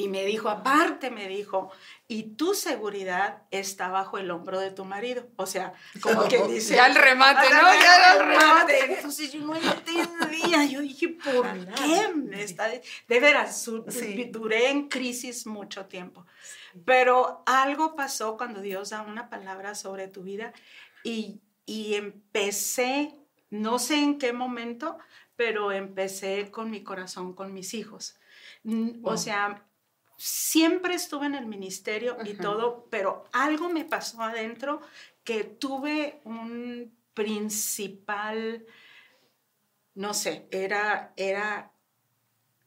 Y 0.00 0.08
me 0.08 0.24
dijo, 0.24 0.48
aparte, 0.48 1.10
me 1.10 1.28
dijo, 1.28 1.70
y 2.08 2.34
tu 2.34 2.54
seguridad 2.54 3.42
está 3.50 3.88
bajo 3.88 4.16
el 4.16 4.30
hombro 4.30 4.58
de 4.58 4.70
tu 4.70 4.86
marido. 4.86 5.28
O 5.36 5.44
sea, 5.44 5.74
como 6.00 6.26
que 6.26 6.38
dice... 6.48 6.74
Ya 6.74 6.86
el 6.86 6.94
remate, 6.94 7.50
¿no? 7.50 7.60
Ya 7.60 8.14
el 8.14 8.26
remate. 8.26 8.94
Entonces 8.94 9.30
yo 9.30 9.40
no 9.40 9.54
entendía. 9.54 10.64
Yo 10.64 10.80
dije, 10.80 11.08
¿por 11.08 11.46
qué? 11.74 12.42
Está 12.42 12.68
de, 12.68 12.80
veras, 13.20 13.68
duré 14.30 14.70
en 14.70 14.88
crisis 14.88 15.46
mucho 15.46 15.84
tiempo. 15.84 16.24
Pero 16.86 17.42
algo 17.44 17.94
pasó 17.94 18.38
cuando 18.38 18.62
Dios 18.62 18.90
da 18.90 19.02
una 19.02 19.28
palabra 19.28 19.74
sobre 19.74 20.08
tu 20.08 20.22
vida 20.22 20.54
y, 21.04 21.42
y 21.66 21.92
empecé, 21.92 23.18
no 23.50 23.78
sé 23.78 23.96
en 23.96 24.18
qué 24.18 24.32
momento, 24.32 24.96
pero 25.36 25.72
empecé 25.72 26.50
con 26.50 26.70
mi 26.70 26.82
corazón, 26.82 27.34
con 27.34 27.52
mis 27.52 27.74
hijos. 27.74 28.18
O 29.02 29.18
sea, 29.18 29.66
siempre 30.20 30.94
estuve 30.94 31.24
en 31.24 31.34
el 31.34 31.46
ministerio 31.46 32.18
y 32.26 32.34
todo, 32.34 32.86
pero 32.90 33.24
algo 33.32 33.70
me 33.70 33.86
pasó 33.86 34.20
adentro 34.20 34.82
que 35.24 35.44
tuve 35.44 36.20
un 36.24 36.94
principal, 37.14 38.66
no 39.94 40.12
sé, 40.12 40.46
era, 40.50 41.14
era 41.16 41.72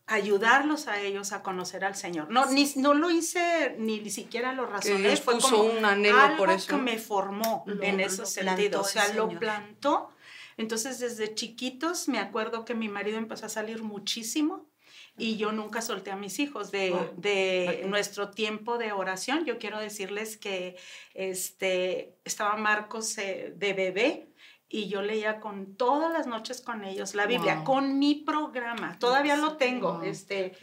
ayudarlos 0.07 0.87
a 0.87 0.99
ellos 0.99 1.31
a 1.31 1.43
conocer 1.43 1.85
al 1.85 1.95
Señor. 1.95 2.31
No, 2.31 2.47
ni, 2.47 2.73
no 2.77 2.95
lo 2.95 3.11
hice, 3.11 3.75
ni, 3.77 4.09
siquiera 4.09 4.53
lo 4.53 4.65
razoné. 4.65 5.15
Fue 5.17 5.39
como 5.39 5.61
un 5.61 5.85
anhelo 5.85 6.35
por 6.37 6.49
eso. 6.49 6.69
que 6.69 6.81
me 6.81 6.97
formó 6.97 7.65
en 7.67 7.99
ese 7.99 8.25
sentido. 8.25 8.81
O 8.81 8.83
sea, 8.83 9.13
lo 9.13 9.29
plantó. 9.29 10.09
Entonces, 10.57 10.97
desde 10.97 11.35
chiquitos, 11.35 12.07
me 12.07 12.17
acuerdo 12.17 12.65
que 12.65 12.73
mi 12.73 12.89
marido 12.89 13.19
empezó 13.19 13.45
a 13.45 13.49
salir 13.49 13.83
muchísimo 13.83 14.72
y 15.17 15.37
yo 15.37 15.51
nunca 15.51 15.81
solté 15.81 16.11
a 16.11 16.15
mis 16.15 16.39
hijos 16.39 16.71
de, 16.71 16.95
de 17.17 17.83
nuestro 17.87 18.31
tiempo 18.31 18.77
de 18.77 18.91
oración. 18.91 19.45
Yo 19.45 19.59
quiero 19.59 19.79
decirles 19.79 20.37
que 20.37 20.75
este, 21.13 22.15
estaba 22.25 22.55
Marcos 22.55 23.17
eh, 23.17 23.53
de 23.55 23.73
bebé 23.73 24.27
y 24.67 24.87
yo 24.87 25.03
leía 25.03 25.39
con 25.39 25.75
todas 25.75 26.11
las 26.11 26.25
noches 26.25 26.59
con 26.61 26.83
ellos 26.83 27.13
la 27.13 27.27
Biblia, 27.27 27.63
con 27.63 27.99
mi 27.99 28.15
programa. 28.15 28.97
Todavía 28.97 29.37
lo 29.37 29.55
tengo, 29.55 30.01
este, 30.01 30.57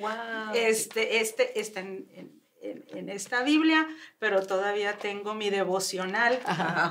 este, 0.54 1.20
este, 1.20 1.60
está 1.60 1.80
en, 1.80 2.08
en, 2.10 2.39
esta 2.60 3.42
Biblia, 3.42 3.86
pero 4.18 4.46
todavía 4.46 4.98
tengo 4.98 5.34
mi 5.34 5.50
devocional. 5.50 6.38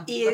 Y 0.08 0.26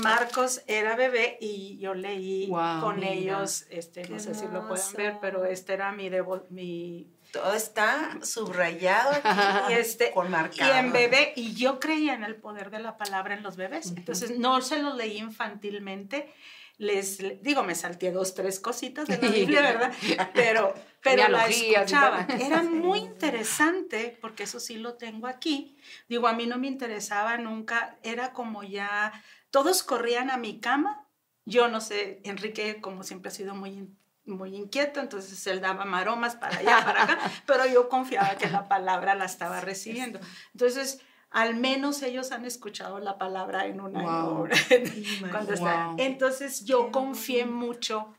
Marcos 0.00 0.62
era 0.66 0.96
bebé 0.96 1.36
y 1.40 1.78
yo 1.78 1.94
leí 1.94 2.48
con 2.80 3.02
ellos, 3.02 3.66
este, 3.70 4.08
no 4.08 4.18
sé 4.18 4.34
si 4.34 4.46
lo 4.48 4.66
pueden 4.68 4.92
ver, 4.96 5.18
pero 5.20 5.44
este 5.44 5.74
era 5.74 5.92
mi, 5.92 6.08
devo, 6.08 6.46
mi 6.50 7.08
todo 7.34 7.54
está 7.54 8.16
subrayado 8.22 9.10
aquí 9.10 9.72
y 9.72 9.76
este, 9.76 10.12
con 10.12 10.30
marcado. 10.30 10.72
Y 10.72 10.78
en 10.78 10.92
bebé, 10.92 11.32
y 11.34 11.54
yo 11.54 11.80
creía 11.80 12.14
en 12.14 12.22
el 12.22 12.36
poder 12.36 12.70
de 12.70 12.78
la 12.78 12.96
palabra 12.96 13.34
en 13.34 13.42
los 13.42 13.56
bebés. 13.56 13.92
Entonces, 13.96 14.38
no 14.38 14.60
se 14.62 14.78
lo 14.78 14.94
leí 14.94 15.18
infantilmente. 15.18 16.32
Les, 16.78 17.18
digo, 17.42 17.64
me 17.64 17.74
salté 17.74 18.12
dos, 18.12 18.34
tres 18.34 18.60
cositas 18.60 19.08
de 19.08 19.18
la 19.18 19.28
Biblia, 19.32 19.62
¿verdad? 19.62 19.92
Pero, 20.32 20.74
pero 21.04 21.28
la 21.28 21.46
escuchaba. 21.46 22.26
Era 22.40 22.62
muy 22.62 23.00
interesante, 23.00 24.18
porque 24.20 24.44
eso 24.44 24.58
sí 24.58 24.76
lo 24.76 24.94
tengo 24.94 25.28
aquí. 25.28 25.76
Digo, 26.08 26.26
a 26.26 26.32
mí 26.32 26.46
no 26.46 26.58
me 26.58 26.66
interesaba 26.66 27.36
nunca, 27.36 27.98
era 28.02 28.32
como 28.32 28.64
ya, 28.64 29.12
todos 29.50 29.82
corrían 29.82 30.30
a 30.30 30.38
mi 30.38 30.58
cama. 30.58 31.06
Yo 31.44 31.68
no 31.68 31.80
sé, 31.80 32.20
Enrique, 32.24 32.80
como 32.80 33.02
siempre 33.04 33.28
ha 33.28 33.32
sido 33.32 33.54
muy 33.54 33.88
muy 34.26 34.56
inquieto, 34.56 35.00
entonces 35.00 35.46
él 35.46 35.60
daba 35.60 35.84
maromas 35.84 36.34
para 36.34 36.56
allá, 36.56 36.82
para 36.82 37.02
acá, 37.02 37.18
pero 37.46 37.66
yo 37.66 37.90
confiaba 37.90 38.36
que 38.36 38.48
la 38.48 38.68
palabra 38.68 39.14
la 39.14 39.26
estaba 39.26 39.60
recibiendo. 39.60 40.18
Entonces, 40.54 41.02
al 41.30 41.56
menos 41.56 42.00
ellos 42.02 42.32
han 42.32 42.46
escuchado 42.46 43.00
la 43.00 43.18
palabra 43.18 43.66
en 43.66 43.82
un 43.82 43.96
año. 43.96 44.46
Cuando 45.30 45.52
Entonces, 45.98 46.64
yo 46.64 46.90
confié 46.90 47.44
mucho 47.44 48.14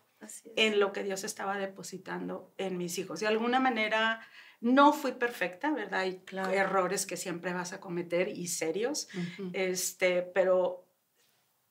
en 0.55 0.79
lo 0.79 0.91
que 0.91 1.03
Dios 1.03 1.23
estaba 1.23 1.57
depositando 1.57 2.53
en 2.57 2.77
mis 2.77 2.97
hijos. 2.97 3.19
De 3.19 3.27
alguna 3.27 3.59
manera, 3.59 4.21
no 4.61 4.93
fui 4.93 5.13
perfecta, 5.13 5.71
¿verdad? 5.71 6.01
Hay 6.01 6.23
errores 6.51 7.05
que 7.05 7.17
siempre 7.17 7.53
vas 7.53 7.73
a 7.73 7.79
cometer 7.79 8.29
y 8.29 8.47
serios, 8.47 9.07
este, 9.53 10.21
pero 10.21 10.87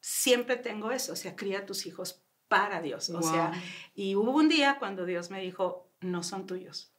siempre 0.01 0.57
tengo 0.57 0.91
eso, 0.91 1.13
o 1.13 1.17
sea, 1.17 1.35
cría 1.35 1.61
a 1.61 1.67
tus 1.67 1.87
hijos 1.87 2.23
para 2.49 2.81
Dios. 2.81 3.11
O 3.11 3.23
sea, 3.23 3.53
y 3.95 4.15
hubo 4.15 4.33
un 4.33 4.49
día 4.49 4.77
cuando 4.79 5.07
Dios 5.07 5.31
me 5.31 5.41
dijo, 5.41 5.91
no 6.01 6.23
son 6.23 6.47
tuyos. 6.47 6.94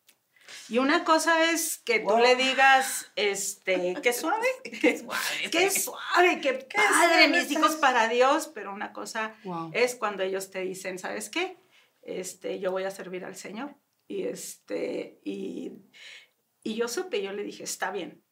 Y 0.69 0.79
una 0.79 1.03
cosa 1.03 1.51
es 1.51 1.77
que 1.79 1.99
tú 1.99 2.17
le 2.17 2.35
digas, 2.35 3.11
este, 3.15 3.95
qué 4.01 4.13
suave, 4.13 4.47
qué 4.81 4.97
suave, 4.97 5.49
qué 5.51 5.71
suave, 5.71 6.41
qué 6.41 6.53
padre, 6.53 7.27
mis 7.27 7.51
hijos 7.51 7.75
para 7.75 8.07
Dios, 8.07 8.51
pero 8.53 8.73
una 8.73 8.91
cosa 8.93 9.35
es 9.73 9.95
cuando 9.95 10.23
ellos 10.23 10.49
te 10.49 10.61
dicen, 10.61 10.99
¿sabes 10.99 11.29
qué? 11.29 11.57
Este, 12.01 12.59
yo 12.59 12.71
voy 12.71 12.83
a 12.83 12.91
servir 12.91 13.25
al 13.25 13.35
Señor. 13.35 13.75
Y 14.07 14.23
este, 14.23 15.19
y, 15.23 15.71
y 16.63 16.75
yo 16.75 16.87
supe, 16.87 17.21
yo 17.21 17.31
le 17.33 17.43
dije, 17.43 17.63
está 17.63 17.91
bien. 17.91 18.23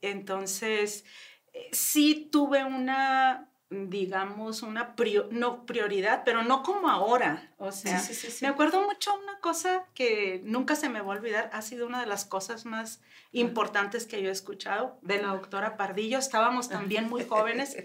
Entonces, 0.00 1.04
eh, 1.52 1.68
sí 1.72 2.28
tuve 2.30 2.64
una, 2.64 3.50
digamos, 3.70 4.62
una 4.62 4.94
no 5.30 5.66
prioridad, 5.66 6.22
pero 6.24 6.44
no 6.44 6.62
como 6.62 6.88
ahora. 6.88 7.50
O 7.58 7.72
sea, 7.72 8.02
me 8.40 8.48
acuerdo 8.48 8.82
mucho 8.82 9.12
una 9.18 9.40
cosa 9.40 9.84
que 9.94 10.40
nunca 10.44 10.76
se 10.76 10.88
me 10.88 11.00
va 11.00 11.14
a 11.14 11.16
olvidar, 11.16 11.50
ha 11.52 11.62
sido 11.62 11.86
una 11.86 12.00
de 12.00 12.06
las 12.06 12.24
cosas 12.24 12.64
más 12.64 13.00
importantes 13.32 14.06
que 14.06 14.22
yo 14.22 14.28
he 14.28 14.32
escuchado 14.32 14.98
de 15.02 15.20
la 15.20 15.28
doctora 15.28 15.76
Pardillo. 15.76 16.18
Estábamos 16.18 16.68
también 16.68 17.08
muy 17.08 17.24
jóvenes 17.24 17.76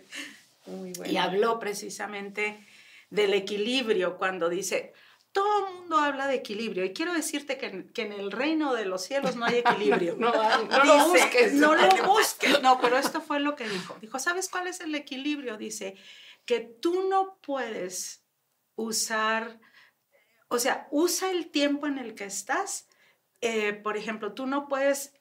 y 1.05 1.17
habló 1.17 1.59
precisamente 1.59 2.63
del 3.09 3.33
equilibrio 3.33 4.17
cuando 4.17 4.49
dice, 4.49 4.93
todo 5.31 5.67
el 5.67 5.75
mundo 5.75 5.97
habla 5.97 6.27
de 6.27 6.35
equilibrio 6.35 6.83
y 6.83 6.93
quiero 6.93 7.13
decirte 7.13 7.57
que, 7.57 7.87
que, 7.93 8.01
en 8.03 8.13
el 8.13 8.31
reino 8.31 8.73
de 8.73 8.85
los 8.85 9.03
cielos 9.03 9.35
no 9.35 9.45
hay 9.45 9.59
equilibrio. 9.65 10.15
no, 10.17 10.31
no 10.31 10.83
lo 10.83 11.07
busques. 11.09 11.53
No 11.53 11.75
lo 11.75 11.87
busques. 12.05 12.61
No, 12.61 12.79
pero 12.81 12.97
esto 12.97 13.21
fue 13.21 13.39
lo 13.39 13.55
que 13.55 13.67
dijo. 13.67 13.97
Dijo, 14.01 14.19
¿sabes 14.19 14.49
cuál 14.49 14.67
es 14.67 14.81
el 14.81 14.93
equilibrio? 14.95 15.57
Dice 15.57 15.95
que 16.45 16.59
tú 16.59 17.07
no 17.07 17.37
puedes 17.41 18.25
usar, 18.75 19.59
o 20.47 20.59
sea, 20.59 20.87
usa 20.91 21.31
el 21.31 21.49
tiempo 21.49 21.87
en 21.87 21.97
el 21.97 22.15
que 22.15 22.25
estás. 22.25 22.87
Eh, 23.41 23.73
por 23.73 23.97
ejemplo, 23.97 24.33
tú 24.33 24.47
no 24.47 24.67
puedes 24.67 25.13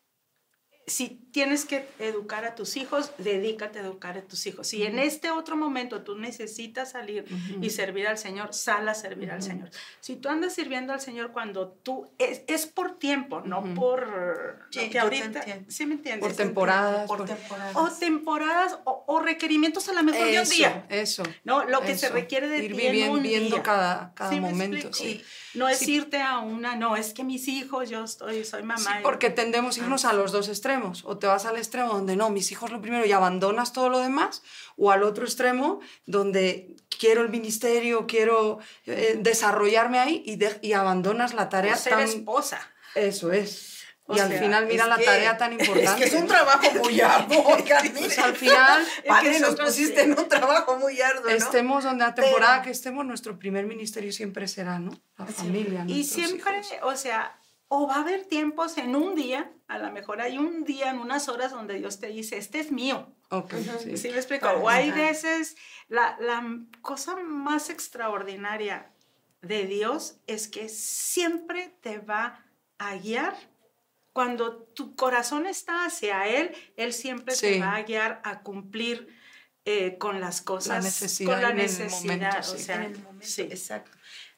si 0.91 1.21
tienes 1.31 1.65
que 1.65 1.89
educar 2.01 2.45
a 2.45 2.57
tus 2.57 2.77
hijos, 2.77 3.13
dedícate 3.19 3.79
a 3.79 3.83
educar 3.83 4.19
a 4.19 4.23
tus 4.23 4.45
hijos. 4.47 4.67
Si 4.67 4.83
en 4.83 4.99
este 4.99 5.31
otro 5.31 5.57
momento 5.57 6.03
tú 6.03 6.17
necesitas 6.17 6.91
salir 6.91 7.25
y 7.61 7.71
servir 7.71 8.09
al 8.09 8.19
Señor, 8.19 8.53
sal 8.53 8.89
a 8.89 8.95
servir 8.95 9.31
al 9.31 9.41
Señor. 9.41 9.71
Si 10.01 10.17
tú 10.17 10.29
andas 10.29 10.53
sirviendo 10.53 10.93
al 10.93 11.01
Señor 11.01 11.31
cuando 11.31 11.69
tú, 11.69 12.11
es, 12.19 12.43
es 12.49 12.67
por 12.67 12.99
tiempo, 12.99 13.41
no 13.41 13.75
por... 13.75 14.67
Sí, 14.71 14.91
que 14.91 14.99
ahorita, 14.99 15.45
¿sí 15.69 15.87
me 15.87 15.95
entiendes? 15.95 16.27
Por 16.27 16.37
temporadas. 16.37 17.07
Por, 17.07 17.25
temporadas. 17.25 17.77
O 17.77 17.89
temporadas 17.89 18.79
o, 18.85 19.21
requerimientos 19.21 19.89
a 19.89 19.93
lo 19.93 20.03
mejor 20.03 20.27
de 20.27 20.41
un 20.41 20.49
día. 20.49 20.87
Eso, 20.89 21.23
¿no? 21.45 21.65
Lo 21.65 21.83
que 21.83 21.97
se 21.97 22.09
requiere 22.09 22.49
de 22.49 22.65
Ir 22.65 22.77
ti 22.77 22.87
en 22.87 23.11
un 23.13 23.23
viendo 23.23 23.63
cada, 23.63 24.13
cada 24.15 24.33
momento. 24.33 24.93
Sí. 24.93 25.23
No 25.55 25.69
es 25.69 25.87
irte 25.89 26.21
a 26.23 26.39
una, 26.39 26.77
no, 26.77 26.97
es 26.97 27.13
que 27.13 27.25
mis 27.25 27.49
hijos, 27.49 27.91
yo 27.91 28.05
estoy, 28.05 28.45
soy 28.45 28.63
mamá. 28.63 28.79
Sí, 28.79 28.91
porque 29.03 29.31
tendemos 29.31 29.77
a 29.77 29.81
irnos 29.81 30.05
a 30.05 30.13
los 30.13 30.33
dos 30.33 30.49
extremos. 30.49 31.03
O 31.05 31.19
te 31.19 31.27
vas 31.27 31.45
al 31.45 31.57
extremo 31.57 31.93
donde 31.93 32.17
no, 32.17 32.31
mis 32.31 32.53
hijos 32.53 32.71
lo 32.71 32.81
primero 32.81 33.05
y 33.05 33.13
abandonas 33.13 33.73
todo 33.73 33.89
lo 33.89 33.99
demás, 33.99 34.43
o 34.77 34.91
al 34.91 35.03
otro 35.03 35.25
extremo 35.25 35.81
donde 36.07 36.77
quiero 36.99 37.23
el 37.23 37.31
ministerio, 37.31 38.07
quiero 38.07 38.59
eh, 38.87 39.19
desarrollarme 39.19 39.99
ahí 39.99 40.23
y, 40.25 40.39
y, 40.67 40.73
abandonas 40.73 41.35
la 41.35 41.49
tarea. 41.49 41.75
O 41.75 41.79
ser 41.79 41.99
esposa. 42.01 42.61
Eso 42.95 43.33
es. 43.33 43.70
Y 44.15 44.19
al 44.19 44.33
final 44.33 44.67
mira 44.67 44.87
la 44.87 44.99
tarea 44.99 45.37
tan 45.37 45.53
importante. 45.53 45.81
Es 45.91 45.91
que 45.93 46.05
es 46.05 46.15
un 46.15 46.27
trabajo 46.27 46.67
muy 46.83 47.01
arduo. 47.01 47.45
pues 47.99 48.19
al 48.19 48.37
final, 48.37 48.87
padre, 49.07 49.41
nos 49.41 49.57
pusiste 49.57 50.03
en 50.03 50.19
un 50.19 50.29
trabajo 50.29 50.77
muy 50.79 51.01
arduo. 51.01 51.25
¿no? 51.25 51.31
Estemos 51.31 51.85
donde 51.85 52.05
la 52.05 52.15
temporada 52.15 52.63
que 52.63 52.71
estemos, 52.71 53.05
nuestro 53.07 53.39
primer 53.39 53.67
ministerio 53.67 54.13
siempre 54.13 54.49
será, 54.49 54.79
¿no? 54.79 54.93
La 55.17 55.27
familia. 55.27 55.85
Y 55.87 56.05
siempre, 56.05 56.63
o 56.83 56.97
sea, 56.97 57.37
o 57.69 57.87
va 57.87 57.97
a 57.97 58.01
haber 58.01 58.25
tiempos 58.25 58.79
en 58.79 58.97
un 58.97 59.15
día, 59.15 59.53
a 59.69 59.79
lo 59.79 59.93
mejor 59.93 60.21
hay 60.21 60.39
un 60.39 60.65
día, 60.65 60.91
en 60.91 60.99
unas 60.99 61.29
horas 61.29 61.53
donde 61.53 61.75
Dios 61.75 62.01
te 62.01 62.09
dice, 62.09 62.37
este 62.37 62.59
es 62.59 62.73
mío. 62.73 63.15
Ok, 63.31 63.55
sí. 63.85 63.97
¿Sí 63.97 64.09
me 64.09 64.17
explico? 64.17 64.49
O 64.49 64.69
hay 64.69 64.91
veces, 64.91 65.57
la, 65.89 66.17
la 66.21 66.43
cosa 66.83 67.15
más 67.17 67.71
extraordinaria 67.71 68.91
de 69.43 69.67
Dios 69.67 70.17
es 70.27 70.49
que 70.49 70.69
siempre 70.69 71.77
te 71.81 71.99
va 71.99 72.45
a 72.79 72.97
guiar. 72.97 73.37
Cuando 74.13 74.65
tu 74.65 74.97
corazón 74.97 75.47
está 75.47 75.85
hacia 75.85 76.27
Él, 76.27 76.51
Él 76.77 76.93
siempre 76.93 77.35
te 77.35 77.61
va 77.61 77.77
a 77.77 77.83
guiar 77.83 78.21
a 78.25 78.43
cumplir 78.43 79.09
eh, 79.65 79.99
con 79.99 80.21
las 80.21 80.41
cosas. 80.41 80.79
La 80.79 80.81
necesidad. 80.81 81.33
Con 81.33 81.43
la 81.43 81.53
necesidad. 81.53 82.15
El 82.15 82.19
momento, 82.19 82.39
o 82.39 82.59
sea, 82.59 82.77
en 82.77 82.83
el 82.83 83.03
momento, 83.03 83.27
sí. 83.27 83.43
exacto. 83.43 83.91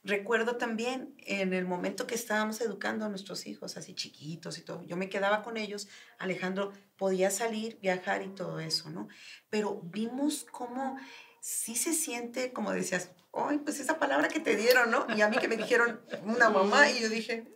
Recuerdo 0.05 0.57
también 0.57 1.15
en 1.19 1.53
el 1.53 1.65
momento 1.65 2.09
que 2.09 2.17
estábamos 2.17 2.61
educando 2.61 3.07
a 3.07 3.09
nuestros 3.09 3.47
hijos, 3.47 3.77
así 3.77 3.95
chiquitos 3.95 4.59
y 4.59 4.63
todo, 4.63 4.83
yo 4.83 4.97
me 4.97 5.09
quedaba 5.09 5.43
con 5.43 5.57
ellos, 5.57 5.89
Alejandro 6.19 6.73
podía 6.97 7.31
salir, 7.31 7.79
viajar 7.81 8.23
y 8.23 8.29
todo 8.31 8.59
eso, 8.59 8.91
¿no? 8.91 9.07
Pero 9.49 9.81
vimos 9.85 10.45
cómo 10.51 10.99
sí 11.41 11.77
se 11.77 11.93
siente, 11.93 12.53
como 12.53 12.73
decías, 12.73 13.13
ay, 13.35 13.59
pues 13.59 13.81
esa 13.81 13.99
palabra 13.99 14.29
que 14.29 14.41
te 14.41 14.57
dieron, 14.57 14.91
¿no? 14.91 15.07
Y 15.17 15.23
a 15.23 15.29
mí 15.29 15.39
que 15.39 15.49
me 15.49 15.57
dijeron 15.57 16.01
una 16.25 16.51
mamá 16.51 16.91
y 16.91 17.01
yo 17.01 17.09
dije, 17.09 17.53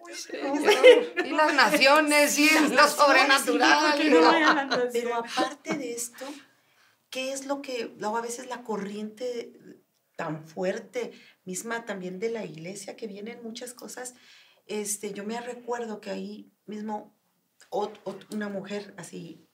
y 1.25 1.31
las 1.31 1.55
naciones 1.55 2.39
y 2.39 2.49
lo 2.71 2.89
sobrenatural. 2.89 4.91
Pero 4.93 5.15
aparte 5.15 5.75
de 5.75 5.93
esto, 5.93 6.25
¿qué 7.11 7.33
es 7.33 7.47
lo 7.47 7.62
que 7.62 7.95
luego 7.99 8.17
a 8.17 8.23
veces 8.23 8.49
la 8.49 8.62
corriente 8.62 9.53
tan 10.17 10.45
fuerte 10.45 11.12
misma 11.45 11.85
también 11.85 12.19
de 12.19 12.31
la 12.31 12.45
iglesia, 12.45 12.97
que 12.97 13.07
vienen 13.07 13.43
muchas 13.43 13.75
cosas. 13.75 14.15
Este, 14.67 15.12
yo 15.12 15.25
me 15.25 15.41
recuerdo 15.41 16.01
que 16.01 16.11
ahí 16.11 16.53
mismo 16.65 17.15
una 18.31 18.49
mujer 18.49 18.95
así 18.97 19.47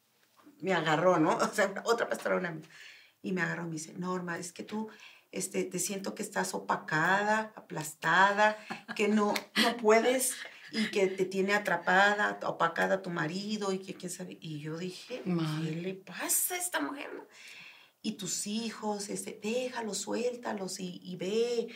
me 0.61 0.73
agarró, 0.73 1.19
¿no? 1.19 1.37
O 1.39 1.49
sea, 1.49 1.75
otra 1.85 2.09
pastora, 2.09 2.37
una, 2.37 2.59
y 3.21 3.33
me 3.33 3.43
agarró 3.43 3.65
y 3.65 3.67
me 3.67 3.73
dice, 3.73 3.93
Norma, 3.95 4.39
es 4.39 4.53
que 4.53 4.63
tú 4.63 4.89
este, 5.33 5.65
te 5.65 5.79
siento 5.79 6.15
que 6.15 6.23
estás 6.23 6.55
opacada, 6.55 7.53
aplastada, 7.57 8.57
que 8.95 9.09
no, 9.09 9.35
no 9.57 9.77
puedes 9.79 10.35
y 10.71 10.91
que 10.91 11.07
te 11.07 11.25
tiene 11.25 11.55
atrapada, 11.55 12.39
opacada 12.45 13.03
tu 13.03 13.11
marido 13.11 13.73
y 13.73 13.79
que 13.79 13.95
quién 13.95 14.11
sabe. 14.11 14.39
Y 14.41 14.61
yo 14.61 14.79
dije, 14.79 15.23
¿qué 15.25 15.71
le 15.73 15.95
pasa 15.95 16.55
a 16.55 16.59
esta 16.59 16.81
mujer? 16.81 17.11
Y 18.03 18.13
tus 18.13 18.47
hijos, 18.47 19.09
este, 19.09 19.39
déjalos, 19.43 19.99
suéltalos 19.99 20.81
y, 20.81 21.01
y 21.03 21.17
ve. 21.17 21.69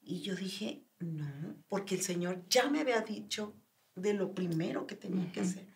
Y 0.00 0.22
yo 0.22 0.34
dije, 0.34 0.84
no, 0.98 1.56
porque 1.68 1.96
el 1.96 2.02
Señor 2.02 2.44
ya 2.48 2.68
me 2.68 2.80
había 2.80 3.00
dicho 3.00 3.56
de 3.94 4.14
lo 4.14 4.34
primero 4.34 4.86
que 4.86 4.96
tenía 4.96 5.30
que 5.32 5.40
hacer 5.40 5.69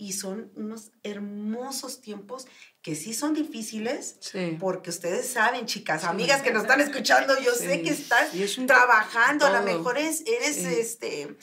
y 0.00 0.14
son 0.14 0.50
unos 0.56 0.92
hermosos 1.02 2.00
tiempos 2.00 2.46
que 2.80 2.96
sí 2.96 3.12
son 3.12 3.34
difíciles, 3.34 4.16
porque 4.58 4.88
ustedes 4.88 5.28
saben, 5.28 5.66
chicas, 5.66 6.04
amigas 6.04 6.40
que 6.40 6.52
nos 6.52 6.62
están 6.62 6.80
escuchando, 6.80 7.38
yo 7.38 7.52
sé 7.52 7.82
que 7.82 7.90
estás 7.90 8.30
trabajando, 8.66 9.44
a 9.44 9.50
lo 9.50 9.62
mejor 9.62 9.98
eres, 9.98 10.24
eres 10.26 10.56
este, 10.56 11.36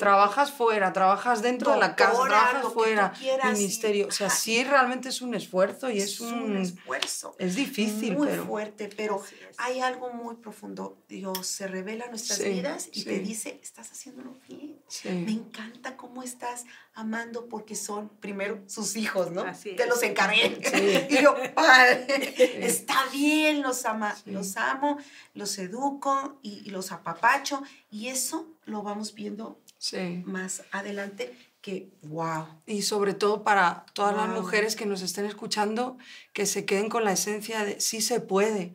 trabajas 0.00 0.50
fuera, 0.50 0.94
trabajas 0.94 1.42
dentro 1.42 1.72
de 1.72 1.78
la 1.78 1.94
casa, 1.94 2.24
trabajas 2.26 2.72
fuera, 2.72 3.12
ministerio. 3.52 4.08
O 4.08 4.10
sea, 4.10 4.30
sí 4.30 4.64
realmente 4.64 5.10
es 5.10 5.20
un 5.20 5.34
esfuerzo 5.34 5.90
y 5.90 5.98
es, 5.98 6.20
un, 6.20 6.56
esfuerzo. 6.56 7.36
Es 7.38 7.54
difícil, 7.54 8.16
muy 8.16 8.28
fuerte, 8.28 8.88
pero 8.96 9.22
hay 9.58 9.80
algo 9.80 10.10
muy 10.10 10.36
profundo. 10.36 10.96
Dios 11.06 11.46
se 11.46 11.68
revela 11.68 12.06
en 12.06 12.12
nuestras 12.12 12.42
vidas 12.42 12.88
y 12.92 13.04
te 13.04 13.18
dice, 13.18 13.60
estás 13.62 13.92
haciéndolo 13.92 14.34
bien. 14.48 14.80
Me 15.04 15.32
encanta 15.32 15.98
cómo 15.98 16.22
estás 16.22 16.64
amando 16.94 17.46
porque 17.46 17.76
son 17.76 18.08
primero 18.08 18.62
sus 18.66 18.96
hijos, 18.96 19.30
¿no? 19.30 19.44
te 19.62 19.86
los 19.86 20.02
encargué. 20.02 21.06
y 21.10 21.22
yo, 21.22 21.36
padre, 21.54 22.64
está 22.66 23.04
bien, 23.12 23.60
los 23.60 23.84
ama, 23.84 24.16
los 24.24 24.56
amo, 24.56 24.96
los 25.34 25.58
educo 25.58 26.38
y, 26.42 26.62
y 26.66 26.70
los 26.70 26.90
apapacho 26.90 27.62
y 27.90 28.08
eso 28.08 28.48
lo 28.64 28.82
vamos 28.82 29.14
viendo 29.14 29.60
sí. 29.80 30.22
más 30.26 30.62
adelante 30.70 31.34
que 31.60 31.90
wow. 32.02 32.46
Y 32.66 32.82
sobre 32.82 33.14
todo 33.14 33.42
para 33.42 33.84
todas 33.92 34.16
las 34.16 34.28
mujeres 34.28 34.76
que 34.76 34.86
nos 34.86 35.02
estén 35.02 35.24
escuchando, 35.24 35.98
que 36.32 36.46
se 36.46 36.64
queden 36.64 36.88
con 36.88 37.04
la 37.04 37.12
esencia 37.12 37.64
de 37.64 37.80
sí 37.80 38.00
se 38.00 38.20
puede. 38.20 38.74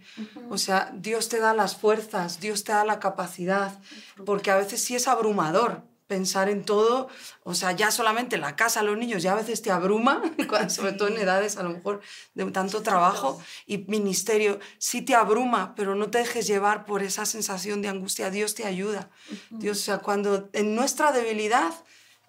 O 0.49 0.57
sea, 0.57 0.91
Dios 0.95 1.29
te 1.29 1.39
da 1.39 1.53
las 1.53 1.77
fuerzas, 1.77 2.39
Dios 2.39 2.63
te 2.63 2.73
da 2.73 2.85
la 2.85 2.99
capacidad, 2.99 3.79
porque 4.25 4.51
a 4.51 4.57
veces 4.57 4.83
sí 4.83 4.95
es 4.95 5.07
abrumador 5.07 5.83
pensar 6.07 6.49
en 6.49 6.63
todo, 6.63 7.07
o 7.43 7.55
sea, 7.55 7.71
ya 7.71 7.89
solamente 7.89 8.37
la 8.37 8.55
casa, 8.55 8.83
los 8.83 8.97
niños, 8.97 9.23
ya 9.23 9.31
a 9.31 9.35
veces 9.35 9.61
te 9.61 9.71
abruma, 9.71 10.21
sobre 10.69 10.93
todo 10.93 11.07
en 11.07 11.17
edades 11.17 11.57
a 11.57 11.63
lo 11.63 11.69
mejor 11.69 12.01
de 12.33 12.45
tanto 12.51 12.83
trabajo 12.83 13.41
y 13.65 13.79
ministerio, 13.79 14.59
sí 14.77 15.01
te 15.01 15.15
abruma, 15.15 15.73
pero 15.75 15.95
no 15.95 16.09
te 16.09 16.19
dejes 16.19 16.47
llevar 16.47 16.85
por 16.85 17.01
esa 17.01 17.25
sensación 17.25 17.81
de 17.81 17.87
angustia, 17.87 18.29
Dios 18.29 18.53
te 18.55 18.65
ayuda. 18.65 19.09
Dios, 19.49 19.79
o 19.79 19.83
sea, 19.83 19.97
cuando 19.99 20.49
en 20.53 20.75
nuestra 20.75 21.11
debilidad 21.11 21.73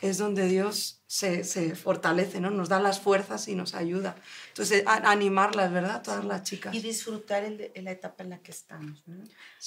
es 0.01 0.19
donde 0.19 0.47
Dios 0.47 1.03
se, 1.07 1.45
se, 1.45 1.75
fortalece, 1.75 2.41
¿no? 2.41 2.51
Nos 2.51 2.69
da 2.69 2.81
las 2.81 3.01
fuerzas 3.01 3.49
y 3.49 3.55
nos 3.55 3.75
ayuda. 3.75 4.17
Entonces, 4.49 4.83
animarlas, 4.87 5.73
¿verdad? 5.73 6.03
Todas 6.03 6.25
las 6.25 6.43
chicas. 6.43 6.75
Y 6.75 6.81
disfrutar 6.81 7.45
el, 7.45 7.73
la 7.77 7.93
etapa 7.93 8.23
en 8.23 8.31
la 8.31 8.39
que 8.39 8.51
estamos, 8.51 9.03
¿no? 9.07 9.25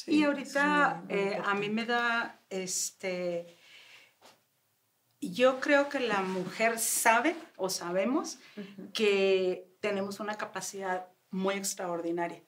y 0.08 0.24
ahorita 0.24 1.04
eh, 1.10 1.42
a 1.44 1.54
mí 1.56 1.70
me 1.70 1.86
da, 1.86 2.40
este, 2.50 3.58
yo 5.22 5.60
creo 5.60 5.90
que 5.90 6.00
la 6.00 6.22
mujer 6.22 6.80
sabe 6.80 7.36
o 7.58 7.70
sabemos 7.70 8.40
que 8.94 9.70
tenemos 9.82 10.20
una 10.20 10.36
capacidad 10.36 11.08
muy 11.30 11.56
extraordinaria. 11.56 12.44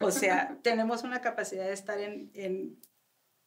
O 0.00 0.10
sea, 0.10 0.58
tenemos 0.62 1.02
una 1.02 1.20
capacidad 1.20 1.66
de 1.66 1.72
estar 1.72 1.98
en, 2.00 2.80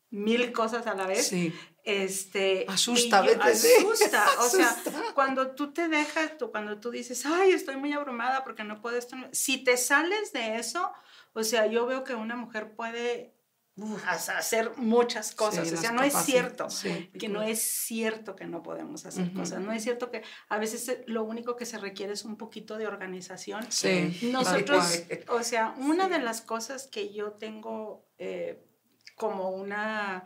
mil 0.10 0.52
cosas 0.52 0.88
a 0.88 0.94
la 0.94 1.08
vez. 1.08 1.28
Sí. 1.28 1.54
Este, 1.84 2.66
asusta, 2.68 3.20
a 3.20 3.22
veces. 3.22 3.74
Asusta. 3.80 4.26
O 4.40 4.50
sea, 4.50 4.76
cuando 5.16 5.52
tú 5.56 5.74
te 5.74 5.88
dejas, 5.88 6.38
tú, 6.38 6.52
cuando 6.52 6.80
tú 6.80 6.92
dices, 6.92 7.26
ay, 7.26 7.52
estoy 7.52 7.78
muy 7.78 7.94
abrumada 7.94 8.44
porque 8.44 8.64
no 8.64 8.82
puedo 8.82 8.98
estar. 8.98 9.30
Si 9.32 9.64
te 9.64 9.78
sales 9.78 10.34
de 10.34 10.58
eso, 10.58 10.92
o 11.34 11.44
sea, 11.44 11.66
yo 11.68 11.86
veo 11.86 12.04
que 12.04 12.14
una 12.14 12.36
mujer 12.36 12.76
puede 12.76 13.34
hacer 14.08 14.72
muchas 14.78 15.34
cosas. 15.34 15.72
o 15.72 15.78
sea, 15.78 15.92
no 15.92 16.04
es 16.04 16.14
cierto 16.14 16.68
que 17.18 17.30
no 17.30 17.42
es 17.42 17.62
cierto 17.62 18.36
que 18.36 18.46
no 18.46 18.62
podemos 18.62 19.06
hacer 19.06 19.32
cosas. 19.34 19.62
No 19.62 19.72
es 19.72 19.84
cierto 19.84 20.12
que 20.12 20.24
a 20.50 20.58
veces 20.58 20.88
eh, 20.90 21.04
lo 21.08 21.24
único 21.24 21.56
que 21.56 21.66
se 21.66 21.78
requiere 21.78 22.14
es 22.14 22.26
un 22.26 22.38
poquito 22.38 22.78
de 22.78 22.88
organización. 22.88 23.66
Nosotros, 24.24 25.04
o 25.30 25.44
sea, 25.44 25.74
una 25.78 26.10
de 26.10 26.20
las 26.20 26.42
cosas 26.42 26.88
que 26.88 27.14
yo 27.14 27.34
tengo 27.34 28.06
eh, 28.18 28.64
como 29.16 29.50
una 29.52 30.24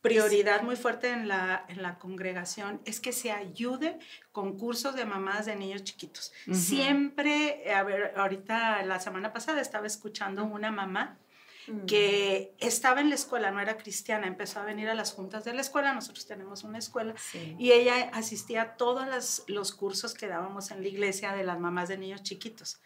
prioridad 0.00 0.62
muy 0.62 0.76
fuerte 0.76 1.10
en 1.10 1.26
la, 1.26 1.64
en 1.68 1.82
la 1.82 1.98
congregación 1.98 2.80
es 2.84 3.00
que 3.00 3.12
se 3.12 3.32
ayude 3.32 3.98
con 4.30 4.56
cursos 4.56 4.94
de 4.94 5.04
mamás 5.04 5.46
de 5.46 5.56
niños 5.56 5.82
chiquitos. 5.84 6.32
Siempre, 6.52 7.72
a 7.72 7.82
ver, 7.82 8.14
ahorita 8.16 8.82
la 8.84 9.00
semana 9.00 9.32
pasada 9.32 9.60
estaba 9.60 9.86
escuchando 9.86 10.44
una 10.44 10.70
mamá 10.70 11.18
que 11.86 12.54
estaba 12.58 13.00
en 13.00 13.08
la 13.08 13.14
escuela, 13.14 13.50
no 13.50 13.60
era 13.60 13.76
cristiana, 13.76 14.26
empezó 14.26 14.60
a 14.60 14.64
venir 14.64 14.88
a 14.88 14.94
las 14.94 15.12
juntas 15.12 15.44
de 15.44 15.52
la 15.52 15.60
escuela, 15.60 15.92
nosotros 15.92 16.26
tenemos 16.26 16.64
una 16.64 16.78
escuela, 16.78 17.14
y 17.58 17.72
ella 17.72 18.10
asistía 18.12 18.62
a 18.62 18.76
todos 18.76 19.44
los 19.46 19.72
cursos 19.72 20.14
que 20.14 20.28
dábamos 20.28 20.70
en 20.70 20.82
la 20.82 20.88
iglesia 20.88 21.32
de 21.32 21.44
las 21.44 21.58
mamás 21.58 21.88
de 21.88 21.98
niños 21.98 22.22
chiquitos. 22.22 22.80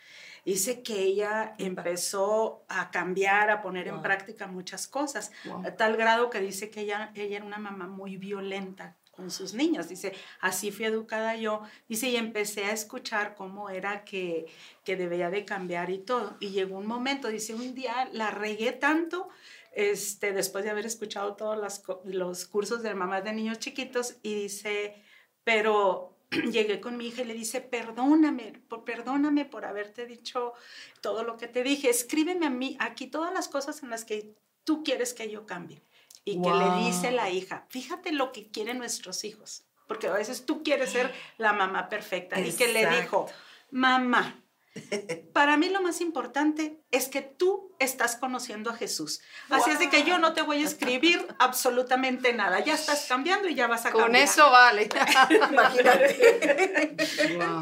Dice 0.44 0.82
que 0.82 1.00
ella 1.00 1.54
empezó 1.58 2.64
a 2.68 2.90
cambiar, 2.90 3.50
a 3.50 3.62
poner 3.62 3.86
en 3.88 4.02
práctica 4.02 4.46
muchas 4.46 4.88
cosas, 4.88 5.30
a 5.64 5.76
tal 5.76 5.96
grado 5.96 6.30
que 6.30 6.40
dice 6.40 6.70
que 6.70 6.80
ella, 6.80 7.12
ella 7.14 7.36
era 7.36 7.44
una 7.44 7.58
mamá 7.58 7.86
muy 7.86 8.16
violenta 8.16 8.96
con 9.12 9.30
sus 9.30 9.54
niños. 9.54 9.88
Dice, 9.88 10.12
así 10.40 10.72
fui 10.72 10.86
educada 10.86 11.36
yo. 11.36 11.62
Dice, 11.88 12.08
y 12.08 12.16
empecé 12.16 12.64
a 12.64 12.72
escuchar 12.72 13.36
cómo 13.36 13.70
era 13.70 14.04
que, 14.04 14.46
que 14.84 14.96
debía 14.96 15.30
de 15.30 15.44
cambiar 15.44 15.90
y 15.90 15.98
todo. 15.98 16.36
Y 16.40 16.48
llegó 16.48 16.78
un 16.78 16.86
momento, 16.86 17.28
dice, 17.28 17.54
un 17.54 17.74
día 17.74 18.08
la 18.12 18.30
regué 18.30 18.72
tanto, 18.72 19.28
este, 19.72 20.32
después 20.32 20.64
de 20.64 20.70
haber 20.70 20.86
escuchado 20.86 21.36
todos 21.36 21.56
los, 21.56 21.82
los 22.04 22.46
cursos 22.46 22.82
de 22.82 22.94
mamás 22.94 23.22
de 23.22 23.32
niños 23.32 23.58
chiquitos, 23.58 24.16
y 24.22 24.34
dice, 24.34 24.96
pero 25.44 26.16
llegué 26.50 26.80
con 26.80 26.96
mi 26.96 27.08
hija 27.08 27.22
y 27.22 27.26
le 27.26 27.34
dice, 27.34 27.60
perdóname, 27.60 28.62
por, 28.68 28.84
perdóname 28.84 29.44
por 29.44 29.64
haberte 29.64 30.06
dicho 30.06 30.54
todo 31.00 31.22
lo 31.22 31.36
que 31.36 31.48
te 31.48 31.62
dije, 31.62 31.90
escríbeme 31.90 32.46
a 32.46 32.50
mí 32.50 32.76
aquí 32.80 33.06
todas 33.06 33.32
las 33.32 33.48
cosas 33.48 33.82
en 33.82 33.90
las 33.90 34.04
que 34.04 34.34
tú 34.64 34.82
quieres 34.82 35.12
que 35.14 35.30
yo 35.30 35.44
cambie 35.46 35.82
y 36.24 36.40
que 36.40 36.50
le 36.50 36.84
dice 36.84 37.10
la 37.10 37.30
hija, 37.30 37.66
fíjate 37.68 38.12
lo 38.12 38.32
que 38.32 38.50
quieren 38.50 38.78
nuestros 38.78 39.24
hijos, 39.24 39.64
porque 39.88 40.06
a 40.06 40.12
veces 40.12 40.46
tú 40.46 40.62
quieres 40.62 40.90
ser 40.90 41.12
la 41.38 41.52
mamá 41.52 41.88
perfecta 41.88 42.40
y 42.40 42.52
que 42.52 42.68
le 42.68 42.86
dijo, 42.86 43.26
mamá, 43.70 44.42
para 45.32 45.56
mí 45.56 45.68
lo 45.68 45.82
más 45.82 46.00
importante 46.00 46.80
es 46.90 47.08
que 47.08 47.20
tú 47.22 47.74
estás 47.78 48.16
conociendo 48.16 48.70
a 48.70 48.74
Jesús. 48.74 49.20
Así 49.50 49.70
es 49.70 49.78
de 49.78 49.90
que 49.90 50.04
yo 50.04 50.18
no 50.18 50.32
te 50.32 50.42
voy 50.42 50.62
a 50.62 50.66
escribir 50.66 51.26
absolutamente 51.38 52.32
nada. 52.32 52.60
Ya 52.60 52.74
estás 52.74 53.06
cambiando 53.08 53.48
y 53.48 53.54
ya 53.54 53.66
vas 53.66 53.84
a 53.84 53.90
cambiar. 53.90 54.06
Con 54.08 54.16
eso 54.16 54.50
vale. 54.50 54.88
Imagínate. 55.50 56.96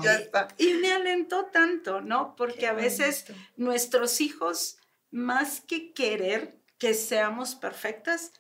Ya 0.03 0.15
está. 0.15 0.49
Y 0.59 0.75
me 0.75 0.93
alentó 0.93 1.47
tanto, 1.47 2.01
¿no? 2.01 2.37
Porque 2.37 2.67
a 2.67 2.73
veces 2.73 3.25
nuestros 3.57 4.21
hijos, 4.21 4.79
más 5.11 5.61
que 5.61 5.93
querer 5.93 6.61
que 6.79 6.95
seamos 6.95 7.55
perfectas, 7.55 8.33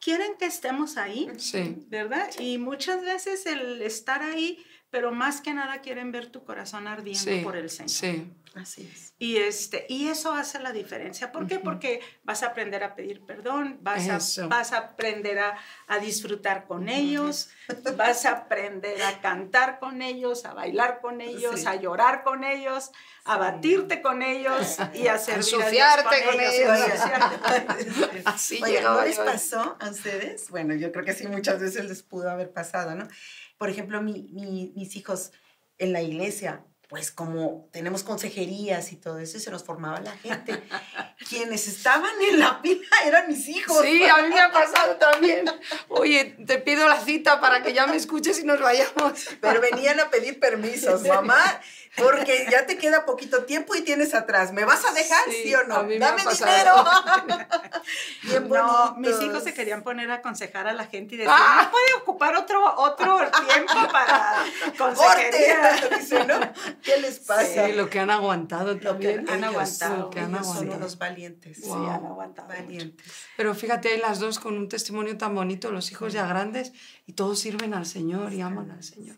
quieren 0.00 0.32
que 0.38 0.46
estemos 0.46 0.96
ahí, 0.96 1.28
sí. 1.38 1.84
¿verdad? 1.88 2.28
Y 2.38 2.58
muchas 2.58 3.02
veces 3.02 3.46
el 3.46 3.82
estar 3.82 4.22
ahí, 4.22 4.64
pero 4.90 5.12
más 5.12 5.40
que 5.40 5.54
nada 5.54 5.80
quieren 5.80 6.12
ver 6.12 6.30
tu 6.30 6.44
corazón 6.44 6.86
ardiendo 6.86 7.42
por 7.42 7.56
el 7.56 7.70
Señor. 7.70 7.90
Sí. 7.90 8.26
Así 8.60 8.90
es. 8.92 9.14
Y, 9.20 9.36
este, 9.36 9.86
y 9.88 10.08
eso 10.08 10.32
hace 10.32 10.58
la 10.58 10.72
diferencia. 10.72 11.30
¿Por 11.32 11.46
qué? 11.46 11.58
Porque 11.58 12.00
vas 12.24 12.42
a 12.42 12.48
aprender 12.48 12.82
a 12.82 12.94
pedir 12.94 13.24
perdón, 13.24 13.78
vas, 13.82 14.38
a, 14.38 14.46
vas 14.46 14.72
a 14.72 14.78
aprender 14.78 15.38
a, 15.38 15.56
a 15.86 15.98
disfrutar 15.98 16.66
con 16.66 16.88
ellos, 16.88 17.50
vas 17.96 18.26
a 18.26 18.30
aprender 18.30 19.02
a 19.02 19.20
cantar 19.20 19.78
con 19.78 20.02
ellos, 20.02 20.44
a 20.44 20.54
bailar 20.54 21.00
con 21.00 21.20
ellos, 21.20 21.66
a 21.66 21.76
llorar 21.76 22.24
con 22.24 22.44
ellos, 22.44 22.90
a 23.24 23.38
batirte 23.38 24.02
con 24.02 24.22
ellos 24.22 24.78
y 24.94 25.06
a 25.06 25.14
a 25.14 25.18
con, 25.18 26.40
ellos. 26.40 26.78
Así 28.24 28.60
Oye, 28.62 28.80
¿no 28.82 29.02
les 29.02 29.18
pasó 29.18 29.76
a 29.78 29.90
ustedes? 29.90 30.50
Bueno, 30.50 30.74
yo 30.74 30.90
creo 30.90 31.04
que 31.04 31.14
sí, 31.14 31.28
muchas 31.28 31.60
veces 31.60 31.84
les 31.84 32.02
pudo 32.02 32.30
haber 32.30 32.52
pasado, 32.52 32.94
¿no? 32.94 33.06
Por 33.56 33.68
ejemplo, 33.68 34.00
mi, 34.02 34.28
mi, 34.32 34.72
mis 34.76 34.96
hijos 34.96 35.32
en 35.78 35.92
la 35.92 36.02
iglesia, 36.02 36.64
pues 36.88 37.10
como 37.10 37.68
tenemos 37.70 38.02
consejerías 38.02 38.92
y 38.92 38.96
todo 38.96 39.18
eso, 39.18 39.36
y 39.36 39.40
se 39.40 39.50
nos 39.50 39.62
formaba 39.62 40.00
la 40.00 40.16
gente. 40.16 40.62
Quienes 41.28 41.68
estaban 41.68 42.10
en 42.30 42.38
la 42.38 42.62
pila 42.62 42.88
eran 43.04 43.28
mis 43.28 43.46
hijos. 43.48 43.82
Sí, 43.82 44.04
a 44.04 44.16
mí 44.22 44.28
me 44.28 44.40
ha 44.40 44.50
pasado 44.50 44.96
también. 44.96 45.44
Oye, 45.88 46.36
te 46.46 46.56
pido 46.58 46.88
la 46.88 46.98
cita 46.98 47.40
para 47.40 47.62
que 47.62 47.74
ya 47.74 47.86
me 47.86 47.96
escuches 47.96 48.40
y 48.40 48.44
nos 48.44 48.58
vayamos. 48.58 49.28
Pero 49.38 49.60
venían 49.60 50.00
a 50.00 50.08
pedir 50.08 50.40
permisos, 50.40 51.02
mamá, 51.06 51.60
porque 51.96 52.46
ya 52.50 52.66
te 52.66 52.76
queda 52.78 53.04
poquito 53.06 53.44
tiempo 53.44 53.74
y 53.74 53.82
tienes 53.82 54.14
atrás. 54.14 54.52
¿Me 54.52 54.64
vas 54.64 54.84
a 54.84 54.92
dejar, 54.92 55.20
sí, 55.30 55.54
o 55.54 55.64
no? 55.64 55.74
Dame 55.76 56.22
dinero. 56.32 56.84
Bien 58.22 58.48
No, 58.48 58.94
mis 58.96 59.20
hijos 59.22 59.42
se 59.44 59.54
querían 59.54 59.82
poner 59.82 60.10
a 60.10 60.14
aconsejar 60.14 60.66
a 60.68 60.72
la 60.72 60.86
gente 60.86 61.14
y 61.14 61.18
decir, 61.18 61.32
Ah. 61.34 61.62
¿no 61.64 61.70
puede 61.70 61.94
ocupar 62.02 62.36
otro, 62.36 62.74
otro 62.76 63.18
tiempo 63.48 63.72
para 63.92 64.44
¡Corte! 64.76 64.94
consejería? 64.96 65.80
Dice, 65.98 66.24
¿no? 66.24 66.40
¿Qué 66.82 67.00
les 67.00 67.18
pasa? 67.20 67.66
Sí, 67.66 67.72
lo 67.72 67.88
que 67.88 68.00
han 68.00 68.10
aguantado 68.10 68.74
Lo 68.74 68.78
que 68.80 68.86
también. 68.86 69.20
ellos, 69.20 69.30
han 69.30 69.44
aguantado, 69.44 69.96
lo 69.96 70.10
que 70.10 70.20
han 70.20 70.30
ellos 70.34 70.46
son 70.46 70.56
aguantado. 70.56 70.76
unos 70.78 70.98
valientes. 70.98 71.60
Wow. 71.62 71.76
Sí, 71.84 71.90
han 71.90 72.06
aguantado 72.06 72.48
mucho. 72.48 72.62
Valientes. 72.62 73.12
Pero 73.36 73.54
fíjate, 73.54 73.98
las 73.98 74.18
dos 74.18 74.38
con 74.38 74.56
un 74.56 74.68
testimonio 74.68 75.16
tan 75.16 75.34
bonito, 75.34 75.70
los 75.70 75.90
hijos 75.92 76.12
ya 76.12 76.26
grandes, 76.26 76.72
y 77.06 77.12
todos 77.12 77.38
sirven 77.38 77.74
al 77.74 77.86
Señor 77.86 78.32
y 78.32 78.40
aman 78.40 78.70
al 78.70 78.82
Señor. 78.82 79.16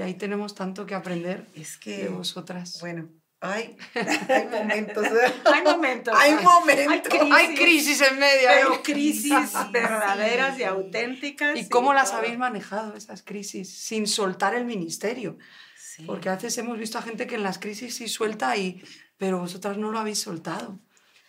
De 0.00 0.06
ahí 0.06 0.14
tenemos 0.14 0.54
tanto 0.54 0.86
que 0.86 0.94
aprender 0.94 1.46
Es 1.54 1.74
de 1.74 1.80
que, 1.80 2.08
vosotras. 2.08 2.78
bueno, 2.80 3.10
hay, 3.38 3.76
hay 3.94 4.46
momentos. 4.46 5.04
¿eh? 5.04 5.32
Hay 5.44 5.62
momentos. 5.62 6.14
Hay 6.16 6.32
momentos. 6.42 6.88
Hay 6.88 7.02
crisis, 7.02 7.32
Hay 7.34 7.54
crisis 7.54 8.00
en 8.00 8.18
medio. 8.18 8.48
¿eh? 8.48 8.54
pero 8.54 8.82
crisis 8.82 9.52
verdaderas 9.72 10.58
y 10.58 10.62
auténticas. 10.62 11.54
¿Y 11.58 11.68
cómo 11.68 11.92
las 11.92 12.08
todo. 12.08 12.20
habéis 12.20 12.38
manejado 12.38 12.96
esas 12.96 13.22
crisis 13.22 13.70
sin 13.76 14.06
soltar 14.06 14.54
el 14.54 14.64
ministerio? 14.64 15.36
Sí. 15.76 16.04
Porque 16.06 16.30
a 16.30 16.36
veces 16.36 16.56
hemos 16.56 16.78
visto 16.78 16.96
a 16.96 17.02
gente 17.02 17.26
que 17.26 17.34
en 17.34 17.42
las 17.42 17.58
crisis 17.58 17.94
sí 17.94 18.08
suelta, 18.08 18.56
y, 18.56 18.82
pero 19.18 19.38
vosotras 19.38 19.76
no 19.76 19.90
lo 19.90 19.98
habéis 19.98 20.20
soltado. 20.20 20.78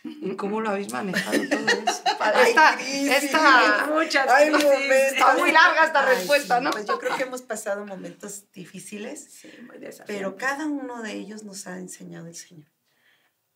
¿Y 0.04 0.36
cómo 0.36 0.62
lo 0.62 0.70
habéis 0.72 0.92
manejado 0.92 1.38
todo 1.50 1.68
eso? 1.68 2.04
Hay 2.20 2.50
Esta, 2.50 2.74
esta- 2.80 3.88
muchas 3.88 4.26
momentos. 4.26 4.64
Está 5.12 5.38
muy 5.38 5.52
larga 5.52 5.86
esta 5.86 6.08
Ay, 6.08 6.16
respuesta, 6.18 6.58
sí, 6.58 6.64
¿no? 6.64 6.72
Pues 6.72 6.86
yo 6.86 7.00
creo 7.00 7.16
que 7.18 7.24
hemos 7.24 7.42
pasado 7.42 7.86
momentos 7.86 8.52
difíciles, 8.52 9.24
Sí, 9.32 9.52
muy 9.68 9.78
pero 10.08 10.36
cada 10.38 10.66
uno 10.66 11.02
de 11.02 11.14
ellos 11.14 11.44
nos 11.44 11.68
ha 11.68 11.78
enseñado 11.78 12.28
el 12.28 12.36
Señor. 12.36 12.68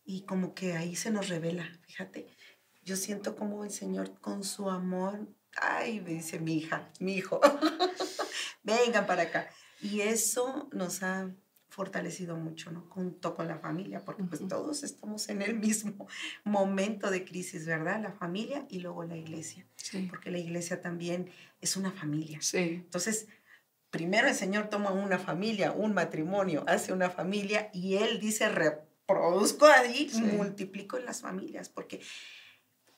Y 0.03 0.21
como 0.25 0.53
que 0.53 0.73
ahí 0.73 0.95
se 0.95 1.09
nos 1.11 1.29
revela, 1.29 1.67
fíjate. 1.87 2.27
Yo 2.83 2.95
siento 2.95 3.35
como 3.35 3.63
el 3.63 3.71
Señor 3.71 4.19
con 4.21 4.43
su 4.43 4.69
amor, 4.69 5.27
ay, 5.55 5.99
me 6.01 6.11
dice 6.11 6.39
mi 6.39 6.57
hija, 6.57 6.89
mi 6.99 7.15
hijo, 7.15 7.41
vengan 8.63 9.05
para 9.07 9.23
acá. 9.23 9.49
Y 9.81 10.01
eso 10.01 10.69
nos 10.71 11.01
ha 11.03 11.29
fortalecido 11.75 12.37
mucho, 12.37 12.71
¿no? 12.71 12.85
Junto 12.89 13.35
con 13.35 13.49
la 13.49 13.57
familia, 13.59 13.99
porque 14.05 14.23
pues 14.23 14.47
todos 14.47 14.83
estamos 14.83 15.27
en 15.27 15.41
el 15.41 15.55
mismo 15.59 16.07
momento 16.45 17.11
de 17.11 17.25
crisis, 17.25 17.65
¿verdad? 17.65 18.01
La 18.01 18.13
familia 18.13 18.65
y 18.69 18.79
luego 18.79 19.03
la 19.03 19.17
iglesia, 19.17 19.65
Sí, 19.75 20.07
porque 20.09 20.31
la 20.31 20.37
iglesia 20.37 20.79
también 20.81 21.29
es 21.59 21.75
una 21.75 21.91
familia. 21.91 22.39
sí, 22.41 22.59
Entonces, 22.85 23.27
primero 23.89 24.29
el 24.29 24.35
Señor 24.35 24.69
toma 24.69 24.91
una 24.91 25.19
familia, 25.19 25.73
un 25.73 25.93
matrimonio, 25.93 26.63
hace 26.65 26.93
una 26.93 27.09
familia 27.09 27.69
y 27.73 27.95
Él 27.95 28.21
dice, 28.21 28.47
reproduzco 28.47 29.65
ahí, 29.65 30.07
Sí. 30.09 30.21
multiplico 30.21 30.97
en 30.97 31.03
las 31.05 31.19
familias, 31.21 31.67
porque 31.67 31.99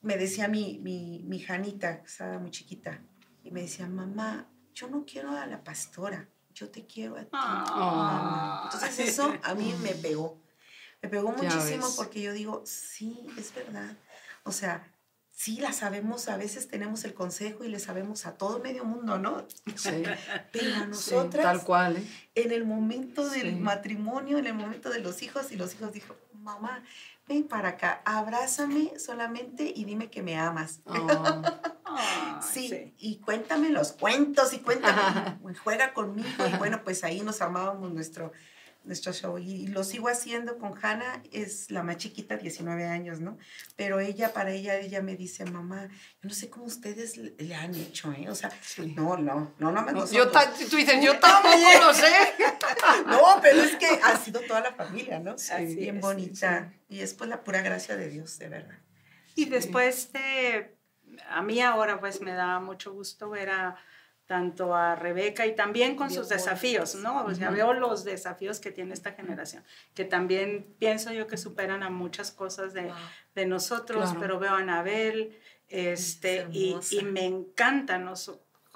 me 0.02 0.18
decía 0.18 0.48
mi, 0.48 0.78
mi, 0.84 1.24
mi 1.26 1.40
Janita, 1.40 2.02
que 2.02 2.08
estaba 2.08 2.38
muy 2.38 2.52
chiquita, 2.52 3.02
y 3.44 3.50
me 3.50 3.62
decía, 3.62 3.88
mamá, 3.88 4.48
yo 4.76 4.88
no 4.88 5.04
quiero 5.04 5.32
a 5.32 5.48
la 5.48 5.64
pastora, 5.64 6.30
yo 6.60 6.70
te 6.70 6.86
quiero 6.86 7.16
a 7.18 7.22
ti. 7.22 7.30
Ah. 7.34 8.62
Entonces 8.66 9.00
eso 9.10 9.34
a 9.44 9.54
mí 9.54 9.74
me 9.82 9.94
pegó, 9.94 10.42
me 11.02 11.10
pegó 11.10 11.32
muchísimo 11.32 11.88
porque 11.96 12.22
yo 12.22 12.34
digo, 12.34 12.64
sí, 12.66 13.28
es 13.38 13.54
verdad. 13.54 13.96
O 14.44 14.52
sea, 14.52 14.92
sí 15.32 15.58
la 15.60 15.72
sabemos, 15.72 16.30
a 16.30 16.38
veces 16.38 16.68
tenemos 16.68 17.04
el 17.04 17.14
consejo 17.14 17.64
y 17.64 17.68
le 17.70 17.80
sabemos 17.80 18.26
a 18.26 18.38
todo 18.38 18.60
medio 18.60 18.86
mundo, 18.86 19.20
¿no? 19.20 19.46
sí. 19.76 20.04
Pero 20.52 20.76
a 20.76 20.80
Sí, 20.84 20.88
nosotras, 20.90 21.44
tal 21.44 21.64
cual, 21.64 21.98
¿eh? 21.98 22.08
en 22.36 22.52
el 22.52 22.66
momento 22.66 23.30
del 23.30 23.50
Sí. 23.52 23.56
matrimonio, 23.56 24.38
en 24.40 24.48
el 24.48 24.54
momento 24.56 24.90
de 24.90 25.00
los 25.00 25.22
hijos, 25.22 25.52
y 25.52 25.56
los 25.58 25.76
hijos 25.76 25.92
dijo, 25.94 26.16
mamá, 26.34 26.84
ven 27.28 27.44
para 27.48 27.70
acá, 27.70 28.02
abrázame 28.06 28.98
solamente 29.00 29.72
y 29.76 29.84
dime 29.86 30.10
que 30.10 30.24
me 30.24 30.38
amas. 30.40 30.80
Oh, 30.86 31.42
Sí, 32.60 32.94
y 32.98 33.18
cuéntame 33.18 33.70
los 33.70 33.92
cuentos 33.94 34.54
y 34.54 34.60
cuéntame, 34.60 35.38
y 35.52 35.56
juega 35.56 35.94
conmigo. 35.94 36.28
Y 36.52 36.58
bueno, 36.58 36.82
pues 36.84 37.04
ahí 37.04 37.22
nos 37.22 37.42
armábamos 37.42 37.92
nuestro, 37.94 38.32
nuestro 38.84 39.12
show. 39.12 39.38
Y 39.38 39.68
lo 39.68 39.84
sigo 39.84 40.08
haciendo 40.08 40.58
con 40.58 40.74
Hannah, 40.82 41.22
es 41.32 41.70
la 41.72 41.84
más 41.84 41.98
chiquita, 41.98 42.38
19 42.38 42.86
años, 42.86 43.20
¿no? 43.20 43.38
Pero 43.76 44.00
ella, 44.00 44.32
para 44.34 44.52
ella, 44.52 44.78
ella 44.80 45.02
me 45.02 45.16
dice, 45.18 45.44
mamá, 45.46 45.88
yo 46.22 46.30
no 46.30 46.34
sé 46.34 46.50
cómo 46.50 46.66
ustedes 46.66 47.18
le, 47.18 47.34
le 47.38 47.54
han 47.56 47.76
hecho, 47.76 48.12
¿eh? 48.14 48.30
O 48.30 48.36
sea, 48.36 48.50
Sí. 48.62 48.94
no, 48.96 49.18
no, 49.18 49.54
no, 49.60 49.72
no, 49.72 49.82
No, 49.92 50.10
yo 50.12 50.30
ta- 50.30 50.54
tú 50.54 50.78
dices, 50.78 51.04
yo 51.04 51.20
tampoco 51.20 51.58
lo 51.86 51.94
sé. 51.94 52.08
No, 53.08 53.40
pero 53.42 53.62
es 53.64 53.76
que 53.76 53.88
ha 54.04 54.16
sido 54.18 54.40
toda 54.42 54.62
la 54.62 54.74
familia, 54.74 55.20
¿no? 55.20 55.38
Sí, 55.38 55.76
Bien 55.76 55.98
es, 55.98 56.02
bonita. 56.02 56.74
Y 56.90 57.00
es 57.02 57.14
pues 57.14 57.30
la 57.30 57.44
pura 57.44 57.62
gracia 57.62 57.96
de 57.98 58.10
Dios, 58.10 58.40
de 58.40 58.48
verdad. 58.50 58.78
Y 59.36 59.46
después 59.46 60.12
de, 60.14 60.77
a 61.30 61.42
mí 61.42 61.62
ahora 61.62 62.00
pues 62.00 62.22
me 62.22 62.34
da 62.34 62.60
mucho 62.60 62.94
gusto 62.94 63.30
ver 63.30 63.50
a 63.50 63.76
tanto 64.26 64.76
a 64.76 64.94
Rebeca 64.96 65.46
y 65.48 65.56
también 65.56 65.96
con 65.96 66.12
sus 66.12 66.28
desafíos, 66.28 66.96
¿no? 66.96 67.24
O 67.26 67.34
sea, 67.34 67.50
veo 67.50 67.72
los 67.74 68.04
desafíos 68.04 68.60
que 68.60 68.72
tiene 68.72 68.94
esta 68.94 69.14
generación, 69.14 69.64
que 69.94 70.04
también 70.04 70.76
pienso 70.80 71.14
yo 71.14 71.28
que 71.28 71.38
superan 71.38 71.82
a 71.82 71.90
muchas 71.90 72.32
cosas 72.32 72.74
de, 72.74 72.92
de 73.36 73.46
nosotros, 73.46 74.04
Claro. 74.04 74.20
pero 74.20 74.40
veo 74.40 74.52
a 74.52 74.58
Anabel, 74.60 75.40
este, 75.70 76.42
Es 76.42 76.92
y, 76.92 77.00
y 77.00 77.04
me 77.06 77.24
encanta, 77.24 77.98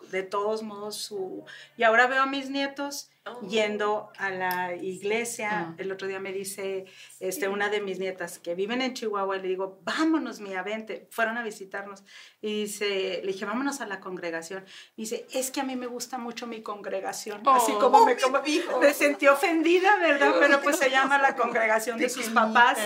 de 0.09 0.23
todos 0.23 0.63
modos 0.63 0.95
su... 0.95 1.43
Y 1.75 1.83
ahora 1.83 2.07
veo 2.07 2.23
a 2.23 2.27
mis 2.27 2.49
nietos 2.49 3.10
Oh. 3.23 3.47
yendo 3.47 4.09
a 4.17 4.31
la 4.31 4.73
iglesia. 4.75 5.49
Ah. 5.51 5.75
El 5.77 5.91
otro 5.91 6.07
día 6.07 6.19
me 6.19 6.33
dice 6.33 6.85
este, 7.19 7.47
una 7.49 7.69
de 7.69 7.79
mis 7.79 7.99
nietas 7.99 8.39
que 8.39 8.55
viven 8.55 8.81
en 8.81 8.95
Chihuahua, 8.95 9.37
y 9.37 9.41
le 9.43 9.47
digo, 9.49 9.79
vámonos, 9.83 10.39
mía, 10.39 10.63
vente. 10.63 11.07
Fueron 11.11 11.37
a 11.37 11.43
visitarnos. 11.43 12.03
Y 12.41 12.63
dice, 12.63 13.21
le 13.23 13.31
dije, 13.31 13.45
vámonos 13.45 13.79
a 13.79 13.85
la 13.85 13.99
congregación. 13.99 14.65
Y 14.95 15.03
dice, 15.03 15.27
es 15.33 15.51
que 15.51 15.61
a 15.61 15.63
mí 15.63 15.75
me 15.75 15.85
gusta 15.85 16.17
mucho 16.17 16.47
mi 16.47 16.63
congregación. 16.63 17.43
Así 17.45 17.71
Oh, 17.75 17.79
como 17.79 18.05
me, 18.07 18.15
mi 18.15 18.21
como- 18.59 18.79
me 18.79 18.91
sentí 18.91 19.27
ofendida, 19.27 19.97
¿verdad? 19.97 20.33
Pero 20.39 20.59
pues 20.63 20.77
se 20.77 20.89
llama 20.89 21.19
la 21.19 21.35
congregación 21.41 21.99
de 21.99 22.09
sus 22.09 22.29
papás. 22.29 22.79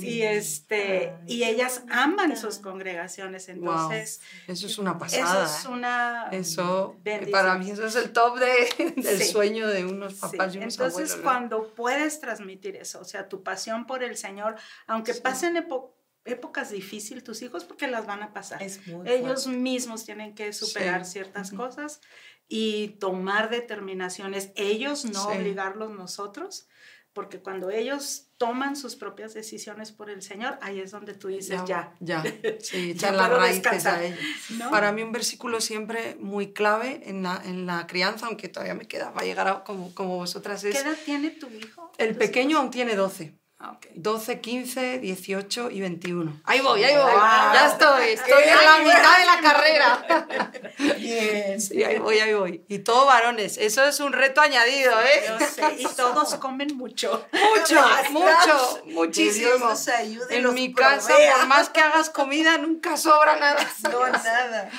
Y, 0.00 0.22
este, 0.22 1.14
y 1.26 1.42
ellas 1.42 1.82
aman 1.90 2.36
sus 2.36 2.58
congregaciones. 2.58 3.48
Wow. 3.48 3.54
Entonces, 3.72 4.20
Eso 4.46 4.66
es 4.68 4.78
una 4.78 4.90
eso 4.92 4.98
pasada. 5.00 5.44
es 5.46 5.64
¿eh? 5.64 5.68
una 5.68 6.28
Eso, 6.30 6.96
bendición. 7.02 7.32
para 7.32 7.56
mí, 7.58 7.70
eso 7.72 7.84
es 7.84 7.96
el 7.96 8.12
top 8.12 8.38
de, 8.38 8.92
del 8.96 9.18
Sí. 9.18 9.24
sueño 9.32 9.66
de 9.66 9.79
unos 9.84 10.14
Sí, 10.14 10.20
papás 10.20 10.54
y 10.54 10.58
unos 10.58 10.74
Entonces, 10.74 10.80
abuelos. 11.12 11.16
¿no? 11.16 11.22
cuando 11.22 11.74
puedes 11.74 12.20
transmitir 12.20 12.76
eso, 12.76 13.00
o 13.00 13.04
sea, 13.04 13.28
tu 13.28 13.42
pasión 13.42 13.86
por 13.86 14.02
el 14.02 14.16
Señor, 14.16 14.56
aunque 14.86 15.14
Sí. 15.14 15.20
pasen 15.22 15.56
epo- 15.56 15.94
épocas 16.24 16.70
difíciles, 16.70 17.24
tus 17.24 17.40
hijos, 17.42 17.64
porque 17.64 17.86
las 17.86 18.06
van 18.06 18.22
a 18.22 18.32
pasar. 18.32 18.62
Es 18.62 18.86
muy 18.86 19.08
Ellos 19.08 19.44
fuerte. 19.44 19.60
mismos 19.60 20.04
tienen 20.04 20.34
que 20.34 20.52
superar 20.52 21.04
Sí. 21.06 21.12
ciertas 21.12 21.50
cosas 21.50 22.00
y 22.46 22.88
tomar 23.00 23.48
determinaciones, 23.48 24.52
ellos 24.56 25.04
no 25.06 25.30
Sí. 25.30 25.38
obligarlos 25.38 25.90
nosotros, 25.92 26.68
porque 27.12 27.40
cuando 27.40 27.70
ellos 27.70 28.28
toman 28.36 28.76
sus 28.76 28.96
propias 28.96 29.34
decisiones 29.34 29.92
por 29.92 30.08
el 30.10 30.22
Señor, 30.22 30.58
ahí 30.62 30.80
es 30.80 30.92
donde 30.92 31.14
tú 31.14 31.28
dices, 31.28 31.60
ya, 31.66 31.94
Ya, 32.00 32.22
sí, 32.60 32.94
Ya 32.94 33.08
echan 33.08 33.16
las 33.16 33.28
puedo 33.28 33.40
raíces 33.40 33.86
a 33.86 34.02
ellos. 34.04 34.18
¿no? 34.50 34.70
Para 34.70 34.92
mí 34.92 35.02
un 35.02 35.12
versículo 35.12 35.60
siempre 35.60 36.16
muy 36.20 36.52
clave 36.52 37.02
en 37.04 37.22
la, 37.22 37.42
en 37.44 37.66
la 37.66 37.86
crianza, 37.86 38.26
aunque 38.26 38.48
todavía 38.48 38.74
me 38.74 38.86
queda 38.86 39.12
para 39.12 39.26
llegar 39.26 39.48
a 39.48 39.64
como, 39.64 39.94
como 39.94 40.16
vosotras, 40.16 40.62
¿Qué 40.62 40.70
es 40.70 40.76
edad 40.82 40.96
tiene 41.04 41.30
tu 41.30 41.48
hijo? 41.48 41.92
el 41.98 42.16
pequeño 42.16 42.58
aún 42.58 42.70
tiene 42.70 42.94
12. 42.94 43.39
Ah, 43.62 43.72
ok. 43.72 43.88
12, 43.94 44.40
15, 44.40 44.98
18 45.00 45.70
y 45.70 45.82
21. 45.82 46.40
Ahí 46.44 46.60
voy, 46.60 46.82
ahí 46.82 46.96
voy. 46.96 47.12
Wow. 47.12 47.20
Ya 47.52 47.66
estoy, 47.70 48.08
estoy 48.08 48.42
en 48.44 48.56
la 48.56 48.78
mitad 48.78 49.18
de 49.18 49.26
la 49.26 49.40
carrera. 49.42 50.96
Bien. 50.96 51.60
Sí, 51.60 51.84
ahí 51.84 51.98
voy, 51.98 52.18
ahí 52.20 52.32
voy. 52.32 52.64
Y 52.68 52.78
todo 52.78 53.04
varones. 53.04 53.58
Eso 53.58 53.84
es 53.84 54.00
un 54.00 54.14
reto 54.14 54.40
añadido, 54.40 54.98
¿eh? 55.02 55.24
Yo 55.28 55.46
sé, 55.46 55.76
y 55.78 55.84
todos 55.94 56.36
comen 56.36 56.74
mucho. 56.74 57.26
Mucho, 57.32 57.84
mucho, 58.12 58.80
Que 58.82 58.92
Dios 58.92 58.94
muchísimo. 58.94 59.58
nos 59.58 59.88
ayude 59.88 60.38
En 60.38 60.54
mi 60.54 60.72
casa, 60.72 61.12
por 61.36 61.46
más 61.46 61.68
que 61.68 61.80
hagas 61.80 62.08
comida, 62.08 62.56
nunca 62.56 62.96
sobra 62.96 63.36
nada. 63.36 63.60
No, 63.90 64.08
nada. 64.08 64.70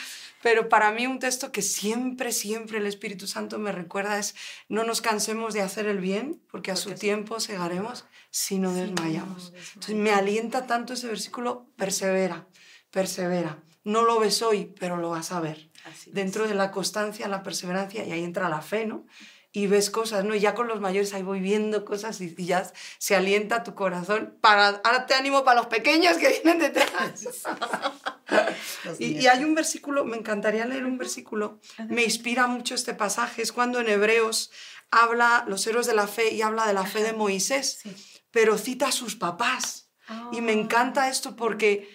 Pero 0.41 0.70
para 0.70 0.91
mí 0.91 1.05
un 1.05 1.20
texto 1.20 1.51
que 1.51 1.62
siempre, 1.62 2.32
siempre 2.32 2.80
el 2.80 2.88
Espíritu 2.88 3.28
Santo 3.28 3.60
me 3.60 3.72
recuerda 3.72 4.18
es 4.18 4.34
no 4.70 4.84
nos 4.84 5.01
cansemos 5.01 5.53
de 5.53 5.62
hacer 5.62 5.86
el 5.86 5.99
bien, 5.99 6.41
porque 6.49 6.72
a 6.72 6.76
su 6.76 6.89
sí. 6.89 6.95
tiempo 6.95 7.39
segaremos 7.39 8.05
si 8.32 8.57
no 8.57 8.73
desmayamos. 8.73 9.53
Entonces 9.75 9.95
me 9.95 10.11
alienta 10.11 10.65
tanto 10.65 10.93
ese 10.93 11.07
versículo, 11.07 11.67
persevera, 11.75 12.47
persevera. 12.89 13.59
No 13.84 14.03
lo 14.03 14.19
ves 14.19 14.41
hoy, 14.41 14.73
pero 14.79 14.97
lo 14.97 15.11
vas 15.11 15.32
a 15.32 15.39
ver. 15.39 15.69
Así 15.86 16.09
es. 16.09 16.15
Dentro 16.15 16.47
de 16.47 16.55
la 16.55 16.71
constancia, 16.71 17.27
la 17.27 17.43
perseverancia, 17.43 18.05
y 18.05 18.11
ahí 18.11 18.23
entra 18.23 18.49
la 18.49 18.61
fe, 18.61 18.86
¿no? 18.86 19.05
y 19.53 19.67
ves 19.67 19.89
cosas, 19.89 20.23
¿no? 20.23 20.34
Y 20.34 20.39
ya 20.39 20.55
con 20.55 20.67
los 20.67 20.79
mayores 20.79 21.13
ahí 21.13 21.23
voy 21.23 21.41
viendo 21.41 21.84
cosas 21.84 22.21
y, 22.21 22.34
y 22.38 22.45
ya 22.45 22.71
se 22.97 23.15
alienta 23.15 23.63
tu 23.63 23.75
corazón. 23.75 24.38
Para, 24.39 24.82
ahora 24.84 25.05
te 25.05 25.13
animo 25.13 25.43
para 25.43 25.59
los 25.59 25.67
pequeños 25.67 26.17
que 26.17 26.29
vienen 26.29 26.59
detrás. 26.59 27.25
y, 28.99 29.19
y 29.19 29.27
hay 29.27 29.43
un 29.43 29.53
versículo, 29.53 30.05
me 30.05 30.15
encantaría 30.15 30.65
leer 30.65 30.86
un 30.86 30.97
versículo, 30.97 31.59
me 31.89 32.03
inspira 32.03 32.47
mucho 32.47 32.75
este 32.75 32.93
pasaje, 32.93 33.41
es 33.41 33.51
cuando 33.51 33.82
en 33.82 33.89
Hebreos 33.89 34.51
habla 34.89 35.43
los 35.47 35.67
héroes 35.67 35.86
de 35.86 35.95
la 35.95 36.07
fe 36.07 36.34
y 36.34 36.41
habla 36.41 36.65
de 36.65 36.73
la 36.73 36.86
fe 36.86 37.03
de 37.03 37.13
Moisés, 37.13 37.79
Sí. 37.82 37.95
Pero 38.32 38.57
cita 38.57 38.88
a 38.88 38.91
sus 38.91 39.15
papás. 39.15 39.89
Y 40.32 40.41
me 40.41 40.51
Ah. 40.51 40.55
encanta 40.55 41.09
esto 41.09 41.36
porque 41.36 41.88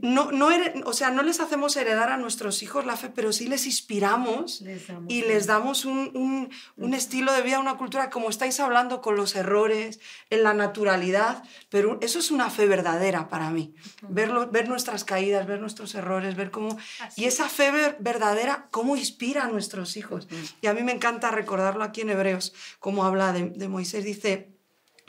no, 0.00 0.32
no, 0.32 0.48
o 0.86 0.94
sea, 0.94 1.10
no 1.10 1.22
les 1.22 1.38
hacemos 1.38 1.76
heredar 1.76 2.08
a 2.10 2.16
nuestros 2.16 2.62
hijos 2.62 2.86
la 2.86 2.96
fe, 2.96 3.10
pero 3.10 3.30
sí 3.30 3.46
les 3.46 3.66
inspiramos 3.66 4.62
Les 4.62 4.84
y 5.08 5.20
les 5.20 5.46
damos 5.46 5.84
un, 5.84 6.10
un- 6.14 6.50
un 6.78 6.94
estilo 6.94 7.30
de 7.34 7.42
vida, 7.42 7.58
una 7.58 7.76
cultura, 7.76 8.08
como 8.08 8.30
estáis 8.30 8.58
hablando, 8.58 9.02
con 9.02 9.16
los 9.16 9.36
errores, 9.36 10.00
en 10.30 10.44
la 10.44 10.54
naturalidad, 10.54 11.42
pero 11.68 11.98
eso 12.00 12.18
es 12.20 12.30
una 12.30 12.48
fe 12.48 12.64
verdadera 12.66 13.28
para 13.28 13.50
mí. 13.50 13.74
Verlo, 14.08 14.50
ver 14.50 14.66
nuestras 14.66 15.04
caídas, 15.04 15.46
ver 15.46 15.60
nuestros 15.60 15.94
errores, 15.94 16.36
ver 16.36 16.50
cómo... 16.50 16.78
Y 17.16 17.26
esa 17.26 17.50
fe 17.50 17.70
ver- 17.70 17.98
verdadera, 18.00 18.68
cómo 18.70 18.96
inspira 18.96 19.44
a 19.44 19.48
nuestros 19.48 19.98
hijos. 19.98 20.26
Y 20.62 20.68
a 20.68 20.72
mí 20.72 20.82
me 20.82 20.92
encanta 20.92 21.30
recordarlo 21.30 21.84
aquí 21.84 22.00
en 22.00 22.08
Hebreos, 22.08 22.54
como 22.80 23.04
habla 23.04 23.34
de, 23.34 23.50
de 23.50 23.68
Moisés, 23.68 24.04
dice... 24.04 24.51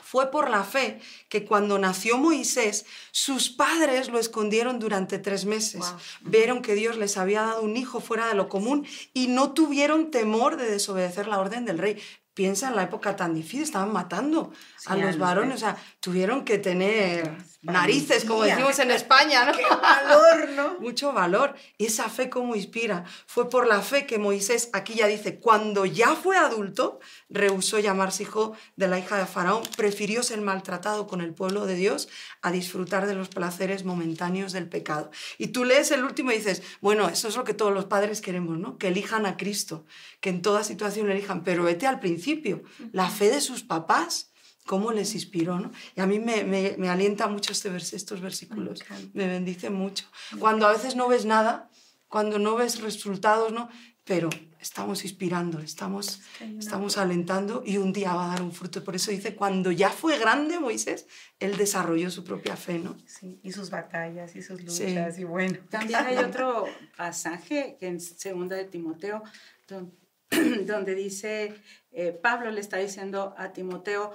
Fue 0.03 0.29
por 0.29 0.49
la 0.49 0.63
fe 0.63 0.99
que 1.29 1.45
cuando 1.45 1.79
nació 1.79 2.17
Moisés, 2.17 2.85
sus 3.11 3.49
padres 3.49 4.09
lo 4.09 4.19
escondieron 4.19 4.77
durante 4.77 5.17
tres 5.17 5.45
meses. 5.45 5.79
Wow. 5.79 6.31
Vieron 6.31 6.61
que 6.61 6.75
Dios 6.75 6.97
les 6.97 7.17
había 7.17 7.43
dado 7.43 7.61
un 7.61 7.77
hijo 7.77 8.01
fuera 8.01 8.27
de 8.27 8.35
lo 8.35 8.49
común 8.49 8.85
y 9.13 9.27
no 9.27 9.53
tuvieron 9.53 10.11
temor 10.11 10.57
de 10.57 10.69
desobedecer 10.69 11.27
la 11.27 11.39
orden 11.39 11.65
del 11.65 11.77
rey. 11.77 12.01
Piensa 12.33 12.67
en 12.67 12.75
la 12.75 12.83
época 12.83 13.15
tan 13.15 13.33
difícil, 13.33 13.63
estaban 13.63 13.93
matando 13.93 14.51
a 14.51 14.79
Sí, 14.79 14.87
a 14.89 14.95
los 14.95 15.05
los 15.05 15.17
varones, 15.19 15.55
o 15.55 15.59
sea, 15.59 15.77
tuvieron 15.99 16.43
que 16.43 16.57
tener 16.57 17.31
narices, 17.63 18.25
como 18.25 18.43
decimos 18.43 18.77
en 18.79 18.91
España, 18.91 19.45
¿no? 19.45 19.53
¡Qué 19.53 19.63
valor, 19.63 20.49
¿no? 20.49 20.73
Mucho 20.79 21.13
valor. 21.13 21.55
Y 21.77 21.85
esa 21.85 22.09
fe 22.09 22.29
como 22.29 22.55
inspira. 22.55 23.05
Fue 23.25 23.49
por 23.49 23.67
la 23.67 23.81
fe 23.81 24.05
que 24.05 24.19
Moisés, 24.19 24.69
aquí 24.73 24.95
ya 24.95 25.07
dice, 25.07 25.39
cuando 25.39 25.85
ya 25.85 26.15
fue 26.15 26.37
adulto, 26.37 26.99
rehusó 27.29 27.79
llamarse 27.79 28.23
hijo 28.23 28.55
de 28.75 28.87
la 28.87 28.99
hija 28.99 29.17
de 29.17 29.25
Faraón, 29.25 29.63
prefirió 29.77 30.23
ser 30.23 30.41
maltratado 30.41 31.07
con 31.07 31.21
el 31.21 31.33
pueblo 31.33 31.65
de 31.65 31.75
Dios 31.75 32.09
a 32.41 32.51
disfrutar 32.51 33.07
de 33.07 33.15
los 33.15 33.29
placeres 33.29 33.85
momentáneos 33.85 34.51
del 34.51 34.67
pecado. 34.67 35.09
Y 35.37 35.47
tú 35.47 35.63
lees 35.63 35.91
el 35.91 36.03
último 36.03 36.31
y 36.31 36.37
dices, 36.37 36.61
bueno, 36.81 37.09
eso 37.09 37.27
es 37.27 37.35
lo 37.35 37.43
que 37.43 37.53
todos 37.53 37.73
los 37.73 37.85
padres 37.85 38.21
queremos, 38.21 38.57
¿no? 38.57 38.77
Que 38.77 38.89
elijan 38.89 39.25
a 39.25 39.37
Cristo, 39.37 39.85
que 40.19 40.29
en 40.29 40.41
toda 40.41 40.63
situación 40.63 41.09
elijan, 41.09 41.43
pero 41.43 41.63
vete 41.63 41.87
al 41.87 41.99
principio, 41.99 42.63
la 42.91 43.09
fe 43.09 43.29
de 43.29 43.41
sus 43.41 43.63
papás. 43.63 44.32
¿Cómo 44.65 44.91
les 44.91 45.13
inspiró? 45.13 45.59
¿no? 45.59 45.71
Y 45.95 46.01
a 46.01 46.05
mí 46.05 46.19
me, 46.19 46.43
me- 46.43 46.75
me 46.77 46.89
alienta 46.89 47.27
mucho 47.27 47.51
este 47.51 47.69
vers- 47.71 47.93
estos 47.93 48.21
versículos, 48.21 48.81
me 49.13 49.27
bendice 49.27 49.69
mucho. 49.69 50.05
Cuando 50.39 50.67
a 50.67 50.71
veces 50.71 50.95
no 50.95 51.07
ves 51.07 51.25
nada, 51.25 51.69
cuando 52.07 52.39
no 52.39 52.55
ves 52.55 52.79
resultados, 52.81 53.51
¿no? 53.51 53.69
Pero 54.05 54.29
estamos 54.59 55.03
inspirando, 55.05 55.59
estamos, 55.59 56.21
que 56.37 56.57
estamos 56.57 56.97
alentando 56.97 57.63
y 57.65 57.77
un 57.77 57.91
día 57.93 58.13
va 58.13 58.25
a 58.25 58.27
dar 58.33 58.41
un 58.41 58.51
fruto. 58.51 58.83
Por 58.83 58.95
eso 58.95 59.11
dice, 59.11 59.33
cuando 59.35 59.71
ya 59.71 59.89
fue 59.89 60.17
grande 60.19 60.59
Moisés, 60.59 61.07
él 61.39 61.55
desarrolló 61.57 62.09
su 62.11 62.23
propia 62.23 62.55
fe, 62.57 62.79
¿no? 62.79 62.97
Sí, 63.05 63.39
y 63.43 63.51
sus 63.53 63.69
batallas 63.69 64.35
y 64.35 64.41
sus 64.41 64.59
Sí. 64.59 64.87
luchas 64.89 65.19
y 65.19 65.23
bueno. 65.23 65.57
También 65.69 65.99
hay 66.05 66.17
otro 66.17 66.65
pasaje 66.97 67.77
que 67.79 67.87
en 67.87 67.99
segunda 67.99 68.55
de 68.55 68.65
Timoteo, 68.65 69.23
don- 69.67 69.93
donde 70.65 70.95
dice, 70.95 71.53
eh, 71.91 72.11
Pablo 72.11 72.51
le 72.51 72.59
está 72.61 72.77
diciendo 72.77 73.33
a 73.37 73.53
Timoteo, 73.53 74.11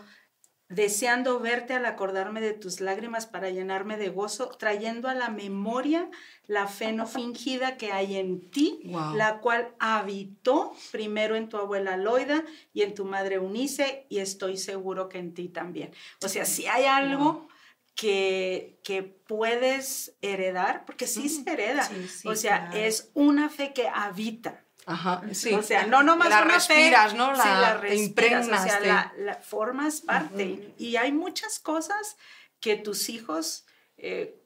deseando 0.68 1.40
verte 1.40 1.72
al 1.74 1.86
acordarme 1.86 2.40
de 2.40 2.52
tus 2.52 2.80
lágrimas 2.80 3.26
para 3.26 3.48
llenarme 3.50 3.96
de 3.96 4.10
gozo, 4.10 4.48
trayendo 4.58 5.08
a 5.08 5.14
la 5.14 5.30
memoria 5.30 6.10
la 6.46 6.66
fe 6.66 6.92
no 6.92 7.06
fingida 7.06 7.76
que 7.76 7.92
hay 7.92 8.16
en 8.16 8.50
ti, 8.50 8.80
Wow. 8.84 9.14
la 9.16 9.38
cual 9.40 9.74
habitó 9.78 10.74
primero 10.92 11.36
en 11.36 11.48
tu 11.48 11.56
abuela 11.56 11.96
Loida 11.96 12.44
y 12.74 12.82
en 12.82 12.94
tu 12.94 13.04
madre 13.04 13.36
Eunice, 13.36 14.06
y 14.08 14.18
estoy 14.18 14.56
seguro 14.58 15.08
que 15.08 15.18
en 15.18 15.32
ti 15.34 15.48
también. 15.48 15.90
O 16.22 16.28
sea, 16.28 16.44
si 16.44 16.66
hay 16.66 16.84
algo 16.84 17.48
que, 17.94 18.78
que 18.84 19.02
puedes 19.02 20.14
heredar, 20.22 20.84
porque 20.84 21.06
sí 21.06 21.28
se 21.28 21.50
hereda, 21.50 21.82
Sí, 21.84 22.08
sí, 22.08 22.28
o 22.28 22.36
sea, 22.36 22.66
claro. 22.70 22.78
es 22.84 23.10
una 23.14 23.48
fe 23.48 23.72
que 23.72 23.88
habita. 23.92 24.64
Ajá, 24.90 25.22
sí. 25.32 25.52
O 25.52 25.62
sea, 25.62 25.86
no 25.86 26.02
nomás 26.02 26.30
la 26.30 26.40
respiras, 26.44 27.12
fe, 27.12 27.18
¿no? 27.18 27.32
La, 27.32 27.42
sí, 27.42 27.48
la 27.48 27.74
te 27.74 27.80
respiras, 27.88 28.06
impregnas. 28.08 28.60
o 28.64 28.64
sea, 28.68 28.78
te- 28.80 28.86
la, 28.86 29.12
la 29.18 29.34
formas 29.34 30.00
parte. 30.00 30.44
y, 30.78 30.86
y 30.88 30.96
hay 30.96 31.12
muchas 31.12 31.58
cosas 31.58 32.16
que 32.58 32.76
tus 32.76 33.10
hijos, 33.10 33.66
eh, 33.98 34.40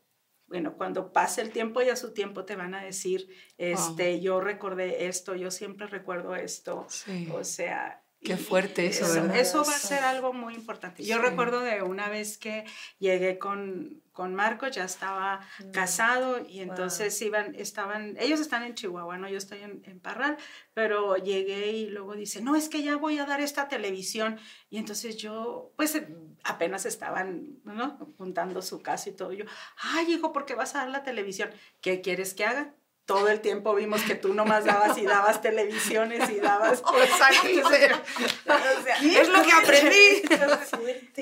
bueno, 0.49 0.75
cuando 0.77 1.13
pase 1.13 1.41
el 1.43 1.51
tiempo 1.51 1.81
y 1.81 1.89
a 1.91 1.97
su 1.97 2.13
tiempo 2.13 2.45
te 2.45 2.57
van 2.57 2.75
a 2.75 2.83
decir, 2.83 3.29
este, 3.57 4.21
yo 4.21 4.41
recordé 4.41 5.07
esto, 5.07 5.37
yo 5.37 5.51
siempre 5.53 5.87
recuerdo 5.87 6.35
esto. 6.35 6.87
Sí. 6.91 7.29
O 7.33 7.45
sea... 7.45 8.03
Qué 8.21 8.37
fuerte 8.37 8.87
eso, 8.87 9.05
eso, 9.05 9.15
¿verdad? 9.15 9.37
eso 9.37 9.65
va 9.65 9.75
a 9.75 9.79
ser 9.79 10.05
algo 10.05 10.33
muy 10.33 10.55
importante. 10.55 11.03
Yo 11.05 11.17
Sí. 11.17 11.23
recuerdo 11.23 11.61
de 11.61 11.83
una 11.83 12.09
vez 12.09 12.37
que 12.37 12.65
llegué 12.99 13.39
con, 13.39 14.02
con 14.13 14.35
Marco, 14.35 14.69
ya 14.69 14.85
estaba 14.85 15.41
casado 15.73 16.45
y 16.47 16.61
entonces 16.61 17.21
iban, 17.23 17.55
estaban, 17.55 18.17
ellos 18.19 18.41
están 18.41 18.63
en 18.63 18.75
Chihuahua, 18.75 19.17
¿no? 19.17 19.29
Yo 19.29 19.39
estoy 19.39 19.61
en, 19.61 19.83
en 19.85 20.01
Parral, 20.01 20.37
pero 20.75 21.17
llegué 21.17 21.73
y 21.73 21.89
luego 21.89 22.15
dice, 22.15 22.43
no, 22.43 22.55
es 22.55 22.69
que 22.69 22.83
ya 22.83 22.97
voy 22.97 23.19
a 23.19 23.27
dar 23.27 23.41
esta 23.41 23.69
televisión. 23.69 24.39
Y 24.69 24.79
entonces 24.79 25.17
yo, 25.17 25.73
pues 25.77 26.01
apenas 26.45 26.87
estaban, 26.87 27.61
¿no? 27.65 27.99
Juntando 28.19 28.63
su 28.63 28.83
casa 28.83 29.11
y 29.11 29.13
todo. 29.13 29.33
Yo, 29.33 29.45
ay, 29.77 30.13
hijo, 30.13 30.33
¿por 30.33 30.45
qué 30.45 30.55
vas 30.55 30.75
a 30.75 30.81
dar 30.81 30.91
la 30.91 31.03
televisión? 31.03 31.51
¿Qué 31.81 32.01
quieres 32.01 32.35
que 32.35 32.45
haga? 32.45 32.75
Todo 33.15 33.29
el 33.29 33.41
tiempo 33.41 33.75
vimos 33.75 34.03
que 34.03 34.15
tú 34.15 34.33
nomás 34.35 34.65
dabas 34.65 34.97
y 34.99 35.05
dabas 35.05 35.41
televisiones 35.43 36.29
y 36.31 36.41
dabas... 36.41 36.83
Pues 36.83 37.11
aquí 37.21 37.55
se- 37.55 37.63
O 37.63 37.69
sea, 37.69 38.97
es 39.23 39.29
lo 39.29 39.43
que 39.43 39.53
aprendí. 39.53 40.23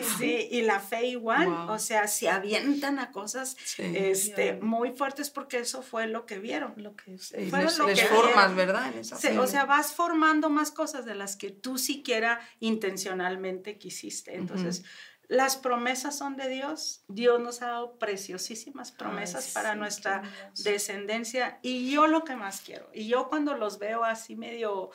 Sí, 0.18 0.48
y 0.50 0.62
la 0.62 0.80
fe 0.80 1.06
igual, 1.06 1.48
Wow. 1.48 1.72
o 1.72 1.78
sea, 1.78 2.06
se 2.08 2.28
avientan 2.28 2.98
a 2.98 3.10
cosas 3.10 3.56
Sí. 3.64 3.82
este, 3.96 4.54
muy 4.54 4.92
fuertes 4.92 5.30
porque 5.30 5.58
eso 5.58 5.82
fue 5.82 6.06
lo 6.06 6.26
que 6.26 6.38
vieron. 6.38 6.74
Lo 6.76 6.94
que. 6.96 7.18
Sí, 7.18 7.48
fueron 7.50 7.66
les, 7.66 7.78
lo 7.78 7.86
les 7.86 8.00
que 8.00 8.06
formas, 8.06 8.54
vieron. 8.54 8.56
¿verdad? 8.56 8.92
Sí, 9.02 9.36
o 9.36 9.46
sea, 9.46 9.64
vas 9.66 9.92
formando 9.92 10.48
más 10.50 10.70
cosas 10.70 11.04
de 11.04 11.14
las 11.14 11.36
que 11.36 11.50
tú 11.50 11.78
siquiera 11.78 12.40
intencionalmente 12.60 13.78
quisiste. 13.78 14.34
Entonces, 14.36 14.84
las 15.30 15.56
promesas 15.56 16.18
son 16.18 16.36
de 16.36 16.48
Dios. 16.48 17.04
Dios 17.06 17.38
nos 17.40 17.62
ha 17.62 17.66
dado 17.66 17.98
preciosísimas 18.00 18.90
promesas 18.90 19.46
Ay, 19.46 19.52
para 19.54 19.72
sí, 19.74 19.78
nuestra 19.78 20.22
descendencia. 20.64 21.60
Y 21.62 21.90
yo 21.92 22.06
lo 22.08 22.24
que 22.24 22.34
más 22.36 22.60
quiero. 22.62 22.90
Y 22.92 23.06
yo 23.06 23.28
cuando 23.28 23.54
los 23.56 23.78
veo 23.78 24.02
así 24.04 24.34
medio 24.34 24.90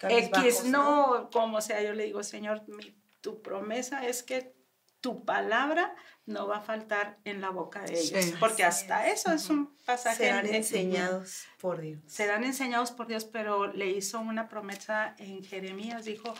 X, 0.00 0.28
Cabizbajos, 0.30 0.64
no, 0.66 1.30
como 1.32 1.60
sea, 1.60 1.82
yo 1.82 1.92
le 1.94 2.04
digo, 2.04 2.22
Señor, 2.22 2.62
mi- 2.68 2.96
tu 3.20 3.42
promesa 3.42 4.06
es 4.06 4.22
que 4.22 4.54
tu 5.00 5.24
palabra 5.24 5.96
no 6.26 6.46
va 6.46 6.58
a 6.58 6.60
faltar 6.60 7.18
en 7.24 7.40
la 7.40 7.50
boca 7.50 7.82
de 7.82 7.98
ellos. 7.98 8.24
Sí. 8.24 8.34
Porque 8.38 8.62
hasta 8.62 9.08
es. 9.08 9.20
eso 9.22 9.32
es 9.32 9.50
un 9.50 9.76
pasaje. 9.84 10.16
Serán 10.18 10.46
en- 10.46 10.54
enseñados 10.56 11.42
por 11.60 11.80
Dios. 11.80 12.00
serán 12.06 12.44
enseñados 12.44 12.92
por 12.92 13.08
Dios, 13.08 13.24
pero 13.24 13.66
le 13.72 13.88
hizo 13.90 14.20
una 14.20 14.48
promesa 14.48 15.16
en 15.18 15.42
Jeremías, 15.42 16.04
dijo, 16.04 16.34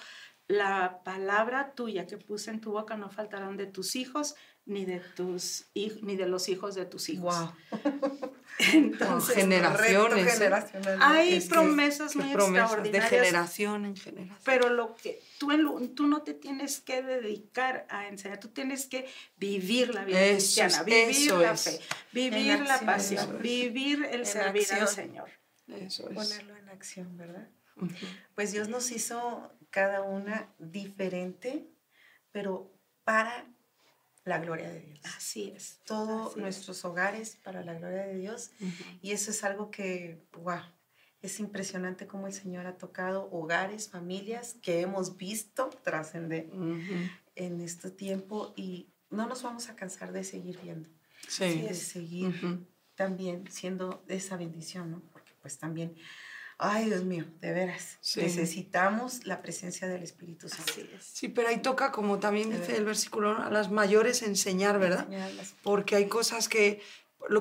la 0.53 1.00
palabra 1.05 1.72
tuya 1.74 2.07
que 2.07 2.18
puse 2.18 2.50
en 2.50 2.61
tu 2.61 2.72
boca 2.72 2.96
no 2.96 3.09
faltarán 3.11 3.57
de 3.57 3.66
tus 3.66 3.96
hijos 3.96 4.34
ni 4.64 4.84
de 4.84 5.00
tus 5.16 5.66
ni 6.03 6.14
de 6.16 6.26
los 6.26 6.48
hijos 6.48 6.74
de 6.74 6.84
tus 6.86 7.09
hijos. 7.09 7.34
Wow. 7.34 7.53
Entonces, 8.72 9.34
generaciones, 9.34 10.40
¿eh? 10.40 10.50
hay 11.00 11.34
Es 11.34 11.46
promesas 11.48 12.14
muy 12.16 12.32
promesas 12.32 12.70
de 12.82 12.90
extraordinarias, 12.90 13.11
generación 13.11 13.84
en 13.86 13.96
generación. 13.96 14.38
pero 14.44 14.68
lo 14.68 14.94
que 14.96 15.20
tú, 15.38 15.50
en 15.53 15.64
lo- 15.64 15.80
tú 15.90 16.07
no 16.07 16.22
te 16.22 16.34
tienes 16.34 16.80
que 16.80 17.03
dedicar 17.03 17.86
a 17.88 18.07
enseñar, 18.09 18.38
tú 18.40 18.48
tienes 18.48 18.86
que 18.86 19.09
vivir 19.36 19.94
la 19.94 20.05
vida 20.05 20.20
Eso 20.20 20.36
cristiana, 20.61 20.76
es, 20.78 20.84
vivir 20.84 21.09
eso 21.09 21.38
la 21.40 21.53
es. 21.53 21.64
fe, 21.64 21.80
vivir 22.12 22.50
En 22.50 22.64
la 22.68 22.74
acción, 22.74 22.86
pasión, 22.86 23.38
vivir 23.42 24.05
el 24.05 24.20
En 24.20 24.26
servir 24.26 24.66
al. 24.74 24.88
Señor. 24.88 25.30
Eso 25.68 26.09
es. 26.11 26.14
Ponerlo 26.14 26.57
en 26.57 26.68
acción, 26.68 27.16
¿verdad? 27.16 27.48
Pues 28.34 28.53
Dios 28.53 28.68
nos 28.68 28.90
hizo 28.92 29.50
cada 29.73 30.03
una 30.03 30.49
diferente, 30.59 31.66
pero 32.31 32.70
para 33.03 33.45
la 34.25 34.39
gloria 34.39 34.68
de 34.70 34.81
Dios. 34.81 35.01
Así 35.16 35.51
es. 35.57 35.81
Todos 35.85 36.33
es. 36.33 36.37
nuestros 36.37 36.85
hogares 36.85 37.37
para 37.43 37.64
la 37.64 37.75
gloria 37.75 38.03
de 38.07 38.14
Dios. 38.14 38.53
Y 39.01 39.11
eso 39.11 39.33
es 39.33 39.43
algo 39.43 39.73
que, 39.73 40.23
wow, 40.39 40.61
es 41.23 41.41
impresionante 41.41 42.07
cómo 42.07 42.29
el 42.29 42.33
Señor 42.33 42.66
ha 42.66 42.77
tocado 42.79 43.29
hogares, 43.33 43.89
familias 43.89 44.55
que 44.62 44.81
hemos 44.81 45.16
visto 45.16 45.70
trascender 45.83 46.49
en 47.35 47.61
este 47.61 47.91
tiempo 47.91 48.53
y 48.57 48.89
no 49.11 49.27
nos 49.27 49.43
vamos 49.43 49.68
a 49.68 49.75
cansar 49.75 50.12
de 50.12 50.23
seguir 50.23 50.59
viendo, 50.62 50.89
Sí. 51.29 51.62
de 51.62 51.75
seguir 51.75 52.66
también 52.95 53.51
siendo 53.51 54.05
esa 54.07 54.37
bendición, 54.37 54.91
¿no? 54.91 55.01
Porque 55.12 55.33
pues 55.41 55.59
también 55.59 55.97
Ay, 56.59 56.86
Dios 56.86 57.05
mío, 57.05 57.24
de 57.40 57.53
veras. 57.53 57.98
Necesitamos 58.16 59.26
la 59.26 59.42
presencia 59.42 59.88
del 59.88 60.03
Espíritu 60.03 60.48
Santo. 60.48 60.72
Sí, 61.00 61.28
pero 61.28 61.48
ahí 61.48 61.61
toca, 61.61 61.90
como 61.92 62.18
también 62.18 62.50
dice 62.50 62.76
el 62.76 62.84
versículo, 62.84 63.36
a 63.36 63.50
las 63.50 63.70
mayores 63.70 64.22
enseñar, 64.22 64.78
¿verdad? 64.78 65.09
Porque 65.62 65.96
hay 65.96 66.07
cosas 66.07 66.48
que, 66.48 66.80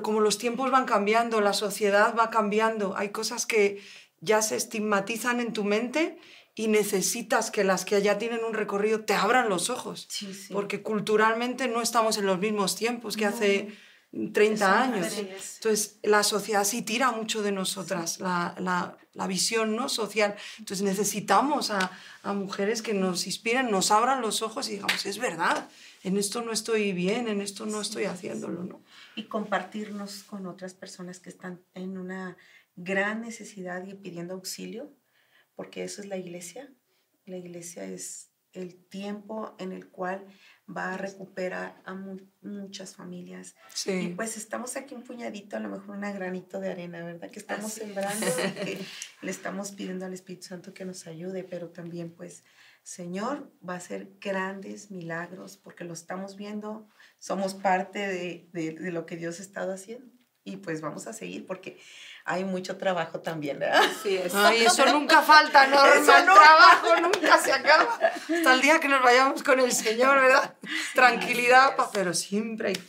como 0.02 0.20
los 0.20 0.38
tiempos 0.38 0.70
van 0.70 0.86
cambiando, 0.86 1.40
la 1.40 1.52
sociedad 1.52 2.14
va 2.18 2.30
cambiando, 2.30 2.96
hay 2.96 3.10
cosas 3.10 3.46
que 3.46 3.80
ya 4.20 4.42
se 4.42 4.56
estigmatizan 4.56 5.40
en 5.40 5.52
tu 5.52 5.64
mente 5.64 6.18
y 6.54 6.68
necesitas 6.68 7.50
que 7.50 7.64
las 7.64 7.84
que 7.84 8.00
ya 8.02 8.18
tienen 8.18 8.44
un 8.44 8.54
recorrido 8.54 9.04
te 9.04 9.14
abran 9.14 9.48
los 9.48 9.70
ojos. 9.70 10.08
Porque 10.52 10.82
culturalmente 10.82 11.68
no 11.68 11.80
estamos 11.80 12.18
en 12.18 12.26
los 12.26 12.38
mismos 12.38 12.76
tiempos 12.76 13.16
que 13.16 13.26
hace 13.26 13.72
30 14.12 14.82
años. 14.82 15.18
Entonces, 15.18 15.98
la 16.02 16.22
sociedad 16.22 16.64
sí 16.64 16.82
tira 16.82 17.12
mucho 17.12 17.42
de 17.42 17.50
nosotras, 17.50 18.20
la, 18.20 18.54
la, 18.58 18.98
la 19.14 19.26
visión 19.26 19.74
¿no? 19.74 19.88
social. 19.88 20.36
Entonces, 20.58 20.84
necesitamos 20.84 21.70
a, 21.70 21.90
a, 22.22 22.32
mujeres 22.34 22.82
que 22.82 22.92
nos 22.92 23.26
inspiren, 23.26 23.70
nos 23.70 23.90
abran 23.90 24.20
los 24.20 24.42
ojos 24.42 24.68
y 24.68 24.72
digamos, 24.72 25.06
es 25.06 25.18
verdad, 25.18 25.68
en 26.02 26.18
esto 26.18 26.42
no 26.42 26.52
estoy 26.52 26.92
bien, 26.92 27.26
en 27.28 27.40
esto 27.40 27.64
no 27.64 27.80
estoy 27.80 28.04
haciéndolo. 28.04 28.64
¿no? 28.64 28.82
Y 29.16 29.24
compartirnos 29.24 30.24
con 30.24 30.46
otras 30.46 30.74
personas 30.74 31.18
que 31.18 31.30
están 31.30 31.62
en 31.74 31.96
una 31.96 32.36
gran 32.76 33.22
necesidad 33.22 33.86
y 33.86 33.94
pidiendo 33.94 34.34
auxilio, 34.34 34.92
porque 35.54 35.84
eso 35.84 36.02
es 36.02 36.08
la 36.08 36.18
iglesia. 36.18 36.70
La 37.24 37.36
iglesia 37.36 37.84
es 37.84 38.31
el 38.52 38.76
tiempo 38.86 39.54
en 39.58 39.72
el 39.72 39.88
cual 39.88 40.26
va 40.68 40.94
a 40.94 40.96
recuperar 40.96 41.80
a 41.84 41.94
muchas 42.42 42.94
familias. 42.94 43.54
Y 43.86 44.08
pues 44.08 44.36
estamos 44.36 44.76
aquí 44.76 44.94
un 44.94 45.02
puñadito, 45.02 45.56
a 45.56 45.60
lo 45.60 45.68
mejor 45.68 45.96
un 45.96 46.00
granito 46.00 46.60
de 46.60 46.70
arena, 46.70 47.04
¿verdad? 47.04 47.30
Que 47.30 47.38
estamos 47.38 47.72
sembrando 47.72 48.26
y 48.26 48.52
que 48.52 48.78
le 49.22 49.30
estamos 49.30 49.72
pidiendo 49.72 50.06
al 50.06 50.14
Espíritu 50.14 50.46
Santo 50.46 50.74
que 50.74 50.84
nos 50.84 51.06
ayude, 51.06 51.44
pero 51.44 51.70
también 51.70 52.14
pues, 52.14 52.44
Señor, 52.82 53.52
va 53.66 53.74
a 53.74 53.78
hacer 53.78 54.12
grandes 54.20 54.90
milagros 54.90 55.56
porque 55.56 55.84
lo 55.84 55.92
estamos 55.92 56.36
viendo, 56.36 56.88
somos 57.18 57.54
parte 57.54 58.00
de, 58.00 58.48
de, 58.52 58.72
de 58.72 58.92
lo 58.92 59.06
que 59.06 59.16
Dios 59.16 59.40
ha 59.40 59.42
estado 59.42 59.72
haciendo. 59.72 60.12
Y 60.44 60.56
pues 60.56 60.80
vamos 60.80 61.06
a 61.06 61.12
seguir 61.12 61.46
porque 61.46 61.78
hay 62.24 62.44
mucho 62.44 62.76
trabajo 62.76 63.20
también, 63.20 63.58
¿verdad? 63.58 63.82
Sí, 64.02 64.16
es. 64.16 64.34
Ay, 64.34 64.64
eso 64.64 64.86
nunca 64.86 65.22
falta, 65.22 65.66
¿no? 65.68 65.84
el 65.84 66.04
trabajo 66.04 67.00
nunca 67.00 67.38
se 67.38 67.52
acaba. 67.52 67.98
Hasta 68.02 68.54
el 68.54 68.60
día 68.60 68.80
que 68.80 68.88
nos 68.88 69.02
vayamos 69.02 69.42
con 69.42 69.60
el 69.60 69.72
Señor, 69.72 70.20
¿verdad? 70.20 70.56
Tranquilidad, 70.94 71.76
pero 71.92 72.14
siempre 72.14 72.68
hay 72.68 72.82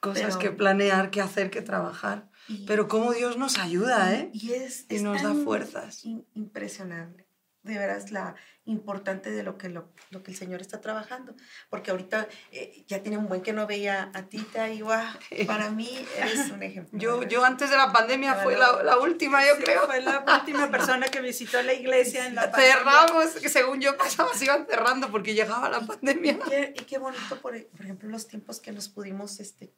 cosas 0.00 0.36
que 0.36 0.50
planear, 0.50 1.10
que 1.10 1.20
hacer, 1.20 1.50
que 1.50 1.62
trabajar. 1.62 2.28
pero 2.66 2.88
cómo 2.88 3.12
Dios 3.12 3.36
nos 3.36 3.58
ayuda, 3.58 4.14
¿eh? 4.14 4.30
Y, 4.32 4.52
es, 4.52 4.86
y 4.88 5.00
nos 5.00 5.22
da 5.22 5.34
fuerzas. 5.34 6.04
Impresionante. 6.04 7.28
De 7.62 7.76
veras, 7.76 8.10
la, 8.10 8.34
importante 8.68 9.30
de 9.30 9.42
lo 9.42 9.56
que, 9.58 9.68
lo, 9.68 9.88
lo, 10.10 10.22
que 10.22 10.30
el 10.30 10.36
Señor 10.36 10.60
está 10.60 10.80
trabajando. 10.80 11.34
Porque 11.70 11.90
ahorita 11.90 12.28
eh, 12.52 12.84
ya 12.86 13.02
tiene 13.02 13.16
un 13.16 13.26
buen 13.26 13.40
que 13.42 13.52
no 13.52 13.66
veía 13.66 14.10
a 14.14 14.22
Tita 14.24 14.68
y 14.68 14.82
wow, 14.82 15.02
para 15.46 15.70
mí 15.70 16.06
eres 16.16 16.50
un 16.50 16.62
ejemplo. 16.62 16.98
Yo, 16.98 17.22
yo 17.24 17.44
antes 17.44 17.70
de 17.70 17.76
la 17.76 17.92
pandemia 17.92 18.34
fue 18.36 18.56
la, 18.56 18.82
la, 18.82 18.98
última, 18.98 19.44
yo 19.46 19.56
creo. 19.56 19.86
Fue 19.86 20.00
la 20.00 20.24
última 20.38 20.70
persona 20.70 21.08
que 21.08 21.20
visitó 21.20 21.62
la 21.62 21.72
iglesia 21.72 22.26
en 22.26 22.34
la 22.34 22.52
Cerramos, 22.54 23.30
que 23.40 23.48
según 23.48 23.80
yo 23.80 23.96
pasaba, 23.96 24.34
se 24.34 24.44
iban 24.44 24.66
cerrando 24.66 25.10
porque 25.10 25.34
llegaba 25.34 25.68
la 25.68 25.80
pandemia. 25.80 26.32
Y 26.32 26.48
qué, 26.48 26.74
y 26.76 26.84
qué 26.84 26.98
bonito, 26.98 27.40
por, 27.40 27.60
por, 27.66 27.82
ejemplo, 27.82 28.08
los 28.08 28.28
tiempos 28.28 28.60
que 28.60 28.72
nos 28.72 28.88
pudimos 28.88 29.40
este, 29.40 29.72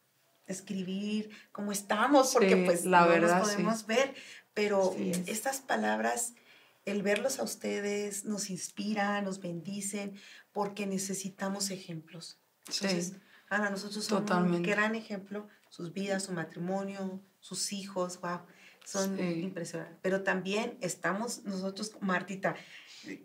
escribir, 0.46 1.30
cómo 1.52 1.72
estamos, 1.72 2.32
porque 2.32 2.56
pues 2.56 2.84
la 2.84 3.02
no 3.02 3.08
verdad, 3.08 3.38
nos 3.38 3.50
podemos 3.50 3.86
ver, 3.86 4.14
pero 4.52 4.94
estas 5.26 5.60
palabras 5.60 6.34
el 6.84 7.02
verlos 7.02 7.38
a 7.38 7.42
ustedes 7.42 8.24
nos 8.24 8.50
inspira, 8.50 9.20
nos 9.22 9.40
bendicen, 9.40 10.14
porque 10.52 10.86
necesitamos 10.86 11.70
ejemplos. 11.70 12.40
Entonces, 12.66 13.16
Ana, 13.48 13.70
nosotros 13.70 14.04
somos 14.04 14.30
un 14.30 14.62
gran 14.62 14.94
ejemplo, 14.94 15.48
sus 15.68 15.92
vidas, 15.92 16.24
su 16.24 16.32
matrimonio, 16.32 17.20
sus 17.40 17.72
hijos, 17.72 18.20
wow, 18.20 18.40
son 18.84 19.18
impresionantes. 19.18 19.98
Pero 20.02 20.22
también 20.22 20.78
estamos 20.80 21.44
nosotros, 21.44 21.92
Martita, 22.00 22.56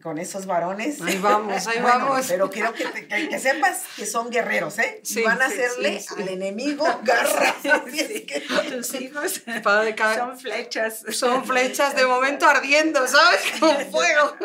con 0.01 0.17
esos 0.17 0.45
varones. 0.45 1.01
Ahí 1.01 1.17
vamos, 1.17 1.67
ahí 1.67 1.79
vamos. 1.83 2.25
Pero 2.27 2.49
quiero 2.49 2.73
que, 2.73 2.85
que, 3.07 3.39
sepas 3.39 3.83
que 3.95 4.05
son 4.05 4.29
guerreros, 4.29 4.79
¿eh? 4.79 5.01
Sí, 5.03 5.21
van 5.21 5.41
a 5.41 5.45
hacerle 5.45 6.01
al 6.17 6.27
enemigo 6.29 6.85
garra. 7.03 7.55
Tus 8.69 8.93
hijos 8.95 9.41
son 10.15 10.39
flechas. 10.39 11.03
Son 11.11 11.45
flechas 11.45 11.95
de 11.95 12.05
momento 12.05 12.47
ardiendo, 12.47 13.07
¿sabes? 13.07 13.41
Con 13.59 13.75
fuego. 13.91 14.35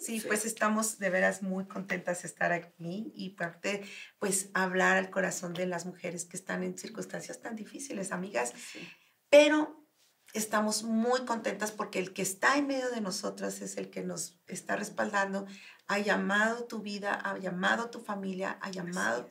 Sí, 0.00 0.22
pues 0.26 0.44
estamos 0.44 0.98
de 0.98 1.10
veras 1.10 1.42
muy 1.42 1.66
contentas 1.66 2.22
de 2.22 2.28
estar 2.28 2.52
aquí 2.52 3.12
y 3.14 3.30
parte, 3.30 3.82
pues 4.18 4.48
hablar 4.54 4.96
al 4.96 5.10
corazón 5.10 5.52
de 5.52 5.66
las 5.66 5.84
mujeres 5.84 6.24
que 6.24 6.36
están 6.36 6.62
en 6.62 6.78
circunstancias 6.78 7.40
tan 7.40 7.54
difíciles, 7.54 8.12
amigas. 8.12 8.54
Pero 9.28 9.83
estamos 10.34 10.82
muy 10.82 11.24
contentas 11.24 11.70
porque 11.70 11.98
el 11.98 12.12
que 12.12 12.22
está 12.22 12.58
en 12.58 12.66
medio 12.66 12.90
de 12.90 13.00
nosotras 13.00 13.62
es 13.62 13.76
el 13.78 13.88
que 13.88 14.02
nos 14.02 14.36
está 14.46 14.76
respaldando, 14.76 15.46
ha 15.86 15.98
llamado 15.98 16.64
tu 16.64 16.80
vida, 16.80 17.14
ha 17.14 17.38
llamado 17.38 17.88
tu 17.88 18.00
familia, 18.00 18.58
ha 18.60 18.70
llamado 18.70 19.28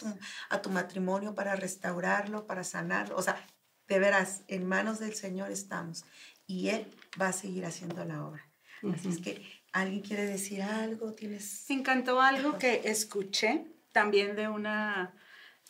a 0.49 0.62
tu 0.62 0.70
matrimonio 0.70 1.36
para 1.36 1.56
restaurarlo, 1.56 2.47
para 2.47 2.64
sanarlo. 2.64 3.18
O 3.18 3.22
sea, 3.22 3.45
de 3.88 3.99
veras, 3.99 4.43
en 4.47 4.66
manos 4.66 4.99
del 4.99 5.14
Señor 5.14 5.51
estamos 5.51 6.06
y 6.47 6.70
Él 6.70 6.88
va 7.22 7.28
a 7.28 7.34
seguir 7.34 7.66
haciendo 7.66 8.06
la 8.06 8.26
obra. 8.26 8.47
Así 8.93 9.10
es 9.10 9.20
que, 9.20 9.45
¿alguien 9.72 10.01
quiere 10.01 10.26
decir 10.26 10.62
algo? 10.62 11.14
¿Tienes... 11.14 11.66
Me 11.70 11.76
encantó 11.76 12.22
algo 12.22 12.58
que 12.58 12.82
escuché 12.86 13.66
también 13.91 14.36
de 14.36 14.47
una 14.47 15.14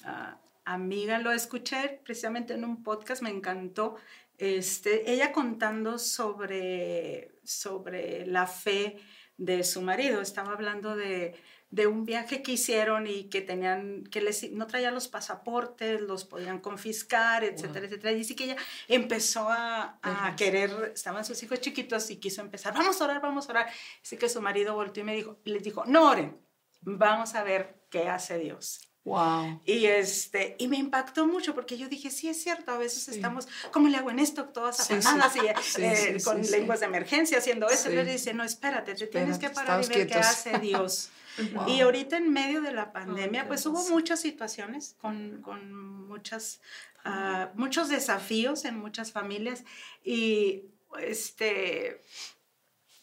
ah, 0.04 0.38
amiga, 0.66 1.20
lo 1.20 1.32
escuché 1.32 2.02
precisamente 2.04 2.54
en 2.54 2.66
un 2.66 2.84
podcast, 2.84 3.22
me 3.22 3.30
encantó 3.30 3.98
este, 4.44 5.10
ella 5.10 5.32
contando 5.32 5.98
sobre, 5.98 7.40
sobre 7.46 8.26
la 8.26 8.46
fe 8.46 8.98
de 9.38 9.64
su 9.64 9.82
marido. 9.82 10.22
Estaba 10.22 10.52
hablando 10.52 10.98
de, 10.98 11.36
de 11.70 11.88
un 11.88 12.04
viaje 12.04 12.44
que 12.44 12.52
hicieron 12.52 13.08
y 13.08 13.30
que 13.30 13.42
tenían, 13.42 14.04
que 14.04 14.20
les, 14.20 14.52
no 14.52 14.68
traía 14.68 14.92
los 14.92 15.08
pasaportes, 15.08 16.02
los 16.02 16.26
podían 16.26 16.60
confiscar, 16.60 17.46
etcétera, 17.46 17.86
etcétera. 17.86 18.12
Y 18.12 18.26
sí 18.26 18.36
que 18.36 18.44
ella 18.44 18.58
empezó 18.90 19.50
a, 19.50 19.98
a 20.02 20.36
querer, 20.36 20.92
estaban 20.94 21.24
sus 21.24 21.42
hijos 21.42 21.62
chiquitos 21.62 22.12
y 22.12 22.18
quiso 22.18 22.42
empezar, 22.42 22.74
vamos 22.74 23.00
a 23.00 23.06
orar, 23.06 23.22
vamos 23.22 23.48
a 23.48 23.52
orar. 23.52 23.68
Así 24.02 24.18
que 24.18 24.28
su 24.28 24.42
marido 24.42 24.76
volteó 24.76 25.04
y 25.04 25.06
me 25.06 25.16
dijo, 25.16 25.40
les 25.46 25.64
dijo, 25.64 25.86
no 25.86 26.10
oren, 26.10 26.38
vamos 26.82 27.34
a 27.34 27.44
ver 27.44 27.86
qué 27.90 28.10
hace 28.10 28.38
Dios. 28.40 28.93
Wow. 29.06 29.62
Y, 29.66 29.86
este, 29.86 30.56
y 30.60 30.70
me 30.70 30.78
impactó 30.78 31.28
mucho 31.28 31.54
porque 31.54 31.78
yo 31.78 31.90
dije, 31.90 32.10
sí, 32.10 32.30
es 32.30 32.42
cierto, 32.42 32.72
a 32.72 32.78
veces 32.78 33.10
estamos, 33.10 33.50
¿cómo 33.72 33.90
le 33.90 33.98
hago 33.98 34.10
en 34.12 34.20
esto? 34.20 34.46
Todas 34.46 34.80
afanadas 34.80 35.36
y 35.36 35.82
eh, 35.82 36.18
con 36.24 36.42
lenguas 36.42 36.80
de 36.80 36.86
emergencia 36.86 37.40
haciendo 37.40 37.68
eso. 37.68 37.92
Y 37.92 37.96
le 37.96 38.06
dice, 38.06 38.34
no, 38.34 38.44
espérate, 38.44 38.96
te 38.96 39.08
tienes 39.08 39.38
que 39.40 39.50
parar 39.50 39.84
y 39.84 39.88
ver 39.88 40.08
qué 40.08 40.16
hace 40.16 40.58
Dios. 40.60 41.10
Y 41.66 41.82
ahorita 41.82 42.18
en 42.18 42.32
medio 42.32 42.62
de 42.62 42.72
la 42.72 42.94
pandemia, 42.94 43.48
pues 43.48 43.66
hubo 43.66 43.84
muchas 43.90 44.20
situaciones 44.20 44.96
con, 45.02 45.42
con 45.42 46.08
muchas, 46.08 46.62
uh, 47.06 47.48
muchos 47.56 47.90
desafíos 47.90 48.66
en 48.66 48.78
muchas 48.78 49.12
familias 49.12 49.64
y 50.04 50.66
este 51.00 52.02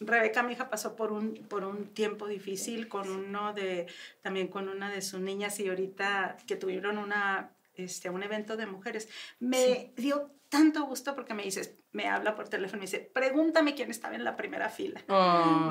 Rebeca, 0.01 0.41
mi 0.41 0.53
hija, 0.53 0.69
pasó 0.69 0.95
por 0.95 1.11
un, 1.11 1.35
por 1.47 1.63
un 1.63 1.93
tiempo 1.93 2.27
difícil 2.27 2.87
con 2.87 3.09
uno 3.09 3.53
de, 3.53 3.85
también 4.21 4.47
con 4.47 4.67
una 4.67 4.89
de 4.89 5.01
sus 5.01 5.19
niñas 5.19 5.59
y 5.59 5.69
ahorita 5.69 6.37
que 6.47 6.55
tuvieron 6.55 6.97
una, 6.97 7.51
este, 7.75 8.09
un 8.09 8.23
evento 8.23 8.57
de 8.57 8.65
mujeres. 8.65 9.09
Me 9.39 9.93
dio 9.95 10.31
tanto 10.51 10.83
gusto 10.83 11.15
porque 11.15 11.33
me 11.33 11.43
dices, 11.43 11.75
me 11.93 12.09
habla 12.09 12.35
por 12.35 12.49
teléfono 12.49 12.79
y 12.79 12.79
me 12.81 12.85
dice, 12.85 12.99
pregúntame 12.99 13.73
quién 13.73 13.89
estaba 13.89 14.15
en 14.15 14.25
la 14.25 14.35
primera 14.35 14.67
fila. 14.67 15.01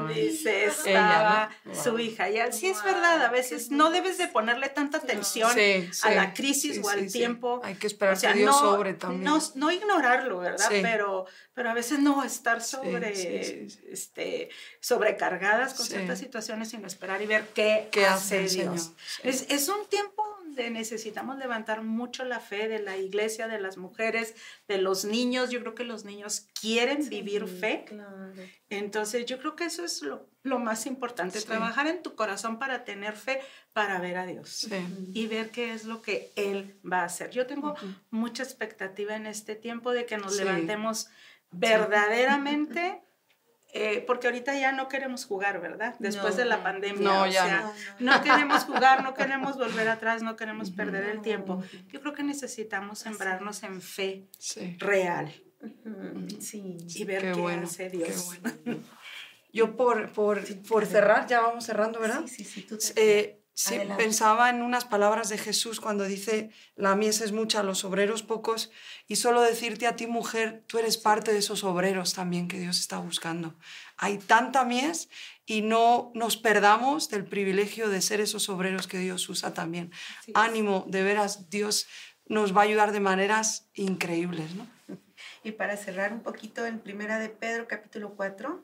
dice, 0.08 0.64
estaba 0.64 1.50
su 1.70 1.98
hija. 1.98 2.30
Y 2.30 2.38
así 2.38 2.68
es 2.68 2.82
verdad, 2.82 3.22
a 3.22 3.28
veces 3.30 3.70
no 3.70 3.90
debes 3.90 4.16
de 4.16 4.26
ponerle 4.28 4.70
tanta 4.70 4.96
atención 4.96 5.50
a 5.50 6.10
la 6.12 6.32
crisis 6.32 6.80
o 6.82 6.88
al 6.88 7.12
tiempo. 7.12 7.60
Hay 7.62 7.74
que 7.74 7.88
esperar 7.88 8.18
que 8.18 8.32
Dios 8.32 8.58
sobre 8.58 8.94
también. 8.94 9.22
No, 9.22 9.38
no 9.54 9.70
ignorarlo, 9.70 10.38
¿verdad? 10.38 10.68
Pero, 10.70 11.26
pero 11.52 11.68
a 11.68 11.74
veces 11.74 11.98
no 11.98 12.24
estar 12.24 12.62
sobre, 12.62 13.68
este, 13.90 14.48
sobrecargadas 14.80 15.74
con 15.74 15.84
ciertas 15.84 16.18
situaciones, 16.18 16.70
sino 16.70 16.86
esperar 16.86 17.20
y 17.20 17.26
ver 17.26 17.48
qué, 17.54 17.90
¿Qué 17.92 18.06
hace 18.06 18.48
Dios. 18.48 18.92
Es, 19.22 19.44
es 19.50 19.68
un 19.68 19.86
tiempo 19.90 20.29
necesitamos 20.68 21.38
levantar 21.38 21.82
mucho 21.82 22.24
la 22.24 22.40
fe 22.40 22.68
de 22.68 22.80
la 22.80 22.98
iglesia, 22.98 23.48
de 23.48 23.60
las 23.60 23.78
mujeres, 23.78 24.34
de 24.68 24.78
los 24.78 25.06
niños. 25.06 25.48
Yo 25.50 25.60
creo 25.60 25.74
que 25.74 25.84
los 25.84 26.04
niños 26.04 26.48
quieren 26.60 27.08
vivir 27.08 27.46
fe. 27.46 27.86
Entonces 28.68 29.24
yo 29.24 29.38
creo 29.38 29.56
que 29.56 29.64
eso 29.64 29.84
es 29.84 30.02
lo, 30.02 30.58
más 30.58 30.84
importante, 30.86 31.40
trabajar 31.40 31.86
en 31.86 32.02
tu 32.02 32.14
corazón 32.14 32.58
para 32.58 32.84
tener 32.84 33.16
fe, 33.16 33.40
para 33.72 34.00
ver 34.00 34.18
a 34.18 34.26
Dios 34.26 34.68
y 35.14 35.26
ver 35.28 35.50
qué 35.50 35.72
es 35.72 35.84
lo 35.84 36.02
que 36.02 36.32
Él 36.36 36.78
va 36.84 37.02
a 37.02 37.04
hacer. 37.04 37.30
Yo 37.30 37.46
tengo 37.46 37.74
mucha 38.10 38.42
expectativa 38.42 39.16
en 39.16 39.26
este 39.26 39.54
tiempo 39.54 39.92
de 39.92 40.04
que 40.04 40.18
nos 40.18 40.36
levantemos 40.36 41.08
verdaderamente 41.52 43.00
eh, 43.72 44.02
porque 44.06 44.26
ahorita 44.26 44.58
ya 44.58 44.72
no 44.72 44.88
queremos 44.88 45.24
jugar, 45.24 45.60
¿verdad? 45.60 45.94
Después 45.98 46.34
No, 46.34 46.38
de 46.40 46.44
la 46.46 46.62
pandemia. 46.62 47.00
No, 47.02 47.22
o 47.22 47.26
ya 47.26 47.44
sea, 47.44 47.72
no. 47.98 48.16
no 48.16 48.22
queremos 48.22 48.64
jugar, 48.64 49.02
no 49.02 49.14
queremos 49.14 49.56
volver 49.56 49.88
atrás, 49.88 50.22
no 50.22 50.36
queremos 50.36 50.70
perder 50.70 51.04
el 51.04 51.20
tiempo. 51.22 51.62
Yo 51.88 52.00
creo 52.00 52.12
que 52.14 52.22
necesitamos 52.22 52.98
sembrarnos 52.98 53.62
en 53.62 53.80
fe 53.80 54.26
Sí. 54.38 54.76
real 54.78 55.32
Sí. 56.40 56.76
y 56.94 57.04
ver 57.04 57.22
Qué 57.22 57.32
qué, 57.32 57.40
bueno, 57.40 57.64
hace 57.64 57.90
qué 57.90 57.96
Dios. 57.98 58.38
bueno. 58.64 58.80
Yo 59.52 59.76
por, 59.76 60.10
por, 60.12 60.40
por 60.68 60.86
cerrar, 60.86 61.26
ya 61.26 61.40
vamos 61.40 61.64
cerrando, 61.64 61.98
¿verdad? 61.98 62.22
Sí, 62.26 62.44
sí, 62.44 62.44
sí, 62.44 62.62
tú 62.62 62.78
te- 62.78 62.92
Eh, 63.20 63.39
sí, 63.60 63.74
Adelante. 63.74 64.02
pensaba 64.02 64.48
en 64.48 64.62
unas 64.62 64.86
palabras 64.86 65.28
de 65.28 65.36
Jesús 65.36 65.80
cuando 65.80 66.04
dice, 66.04 66.50
la 66.76 66.96
mies 66.96 67.20
es 67.20 67.32
mucha, 67.32 67.62
los 67.62 67.84
obreros 67.84 68.22
pocos, 68.22 68.70
y 69.06 69.16
solo 69.16 69.42
decirte 69.42 69.86
a 69.86 69.96
ti, 69.96 70.06
mujer, 70.06 70.64
tú 70.66 70.78
eres 70.78 70.96
parte 70.96 71.32
de 71.32 71.38
esos 71.38 71.62
obreros 71.62 72.14
también 72.14 72.48
que 72.48 72.58
Dios 72.58 72.80
está 72.80 72.98
buscando. 72.98 73.54
Hay 73.98 74.16
tanta 74.16 74.64
mies 74.64 75.10
y 75.44 75.60
no 75.60 76.10
nos 76.14 76.38
perdamos 76.38 77.10
del 77.10 77.24
privilegio 77.26 77.90
de 77.90 78.00
ser 78.00 78.20
esos 78.20 78.48
obreros 78.48 78.86
que 78.86 78.98
Dios 78.98 79.28
usa 79.28 79.52
también. 79.52 79.92
Ánimo, 80.32 80.86
de 80.88 81.02
veras, 81.02 81.50
Dios 81.50 81.86
nos 82.26 82.56
va 82.56 82.62
a 82.62 82.64
ayudar 82.64 82.92
de 82.92 83.00
maneras 83.00 83.68
increíbles, 83.74 84.54
¿no? 84.54 84.66
Y 85.42 85.52
para 85.52 85.76
cerrar 85.76 86.12
un 86.12 86.20
poquito 86.20 86.66
en 86.66 86.78
Primera 86.78 87.18
de 87.18 87.28
Pedro, 87.28 87.66
capítulo 87.66 88.14
4, 88.14 88.62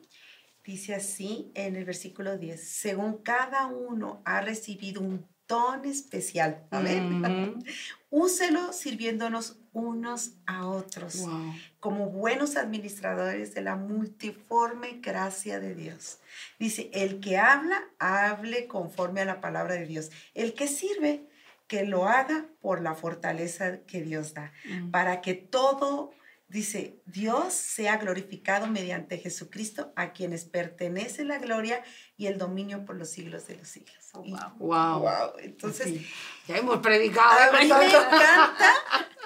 dice 0.67 0.93
así 0.93 1.49
en 1.55 1.75
el 1.77 1.85
versículo 1.85 2.37
10, 2.37 2.61
según 2.61 3.17
cada 3.23 3.65
uno 3.67 4.21
ha 4.25 4.41
recibido 4.41 5.01
un 5.01 5.25
don 5.47 5.85
especial, 5.85 6.67
amén, 6.71 7.23
Ujú. 7.23 7.63
úselo 8.09 8.73
sirviéndonos 8.73 9.57
unos 9.71 10.31
a 10.45 10.67
otros 10.67 11.19
Wow. 11.21 11.53
como 11.79 12.09
buenos 12.09 12.57
administradores 12.57 13.53
de 13.55 13.61
la 13.61 13.77
multiforme 13.77 14.99
gracia 15.01 15.59
de 15.61 15.73
Dios. 15.73 16.17
Dice, 16.59 16.89
el 16.93 17.21
que 17.21 17.37
habla, 17.37 17.81
hable 17.97 18.67
conforme 18.67 19.21
a 19.21 19.25
la 19.25 19.39
palabra 19.39 19.75
de 19.75 19.85
Dios. 19.85 20.11
El 20.33 20.53
que 20.53 20.67
sirve, 20.67 21.29
que 21.67 21.85
lo 21.85 22.07
haga 22.07 22.45
por 22.59 22.81
la 22.81 22.93
fortaleza 22.95 23.79
que 23.87 24.01
Dios 24.01 24.33
da, 24.33 24.51
Mm. 24.65 24.91
para 24.91 25.21
que 25.21 25.33
todo, 25.33 26.11
dice, 26.49 27.01
Dios 27.05 27.53
sea 27.53 27.97
glorificado 27.97 28.67
mediante 28.67 29.17
Jesucristo, 29.17 29.91
a 29.95 30.13
quienes 30.13 30.45
pertenece 30.45 31.23
la 31.25 31.39
gloria 31.39 31.83
y 32.15 32.27
el 32.27 32.37
dominio 32.37 32.85
por 32.85 32.95
los 32.95 33.09
siglos 33.09 33.47
de 33.47 33.55
los 33.57 33.67
siglos. 33.67 33.95
Oh, 34.13 34.23
Y- 34.25 34.31
wow. 34.31 34.49
Wow. 34.57 34.99
wow, 35.01 35.31
entonces... 35.39 35.87
Sí. 35.87 36.07
Ya 36.47 36.57
hemos 36.57 36.77
predicado. 36.79 37.29
A 37.55 37.59
mí 37.61 37.67
me 37.67 37.85
encanta 37.85 38.57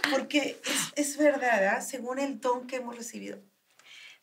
porque 0.10 0.60
es, 0.66 0.94
es 0.96 1.18
verdad, 1.18 1.60
¿verdad? 1.60 1.82
según 1.88 2.20
el 2.20 2.40
don 2.42 2.66
que 2.68 2.78
hemos 2.78 2.96
recibido. 2.98 3.38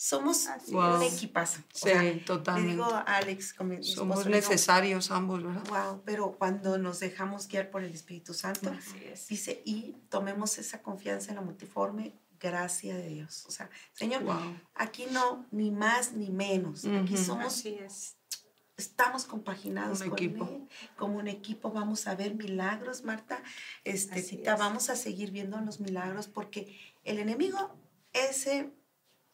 Somos 0.00 0.46
Así 0.46 0.72
un 0.74 1.02
equipazo. 1.02 1.58
O 1.60 1.62
Sí, 1.74 1.88
sea, 1.88 2.02
Le 2.04 2.12
totalmente. 2.18 2.70
digo 2.72 2.84
a 2.84 3.00
Alex, 3.00 3.52
con 3.52 3.68
mi 3.68 3.82
Somos 3.82 4.18
esposo, 4.18 4.28
le 4.28 4.36
necesarios 4.36 5.10
ambos, 5.10 5.42
¿verdad? 5.42 5.64
Wow, 5.68 6.02
pero 6.04 6.36
cuando 6.38 6.78
nos 6.78 7.00
dejamos 7.00 7.48
guiar 7.48 7.70
por 7.70 7.82
el 7.82 7.92
Espíritu 7.92 8.32
Santo, 8.32 8.70
Así 8.70 9.02
es. 9.04 9.26
dice, 9.26 9.60
y 9.64 9.96
tomemos 10.08 10.56
esa 10.58 10.82
confianza 10.82 11.30
en 11.30 11.36
la 11.36 11.42
multiforme 11.42 12.14
gracia 12.40 12.96
de 12.96 13.08
Dios. 13.08 13.44
O 13.46 13.50
sea, 13.50 13.68
Señor, 13.92 14.22
Wow. 14.24 14.56
aquí 14.74 15.06
no, 15.10 15.46
ni 15.50 15.70
más 15.70 16.12
ni 16.12 16.30
menos. 16.30 16.84
Aquí 16.84 17.16
somos 17.16 17.46
Así 17.58 17.74
es. 17.74 18.16
estamos 18.76 19.24
compaginados 19.24 20.00
Un 20.02 20.10
con 20.10 20.18
equipo. 20.18 20.44
él, 20.44 20.68
como 20.96 21.18
un 21.18 21.28
equipo 21.28 21.70
vamos 21.72 22.06
a 22.06 22.14
ver 22.14 22.34
milagros 22.34 23.02
Marta 23.04 23.42
este 23.84 24.20
Así 24.20 24.36
Tita, 24.36 24.54
es. 24.54 24.58
vamos 24.58 24.88
a 24.90 24.96
seguir 24.96 25.30
viendo 25.32 25.58
los 25.60 25.80
milagros 25.80 26.28
porque 26.28 26.78
el 27.04 27.18
enemigo 27.18 27.74
ese 28.12 28.70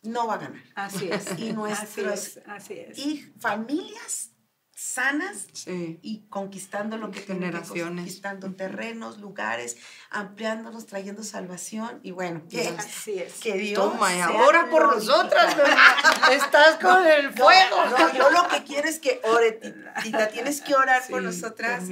no 0.03 0.27
va 0.27 0.35
a 0.35 0.39
ganar 0.39 0.63
Así 0.75 1.09
es. 1.11 1.25
Y 1.39 1.51
Así 1.71 2.01
es. 2.03 2.41
Así 2.47 2.75
es. 2.75 2.99
y 2.99 3.19
familias 3.39 4.31
sanas 4.77 5.47
Sí. 5.53 6.01
y 6.03 6.27
conquistando 6.29 6.97
lo 6.97 7.11
que 7.13 7.21
generaciones. 7.21 7.97
conquistando 8.05 8.53
terrenos 8.55 9.19
lugares 9.19 9.77
ampliándonos 10.11 10.87
trayendo 10.87 11.23
salvación 11.23 12.01
y 12.03 12.11
bueno 12.11 12.43
que, 12.49 12.69
Así 12.69 13.19
es. 13.21 13.35
que 13.35 13.55
Dios 13.55 13.81
Toma, 13.93 14.15
y 14.17 14.21
ahora 14.21 14.69
por 14.71 14.97
nosotras. 14.97 15.57
Estás 16.33 16.77
con 16.81 17.07
el 17.07 17.33
fuego. 17.33 17.87
no, 17.99 18.15
yo 18.15 18.31
lo 18.31 18.49
que 18.49 18.65
quiero 18.65 18.89
es 18.89 18.99
que 18.99 19.21
ore, 19.23 19.61
Tita, 20.03 20.29
tienes 20.29 20.61
que 20.61 20.75
orar 20.75 21.03
por 21.09 21.23
nosotras 21.23 21.85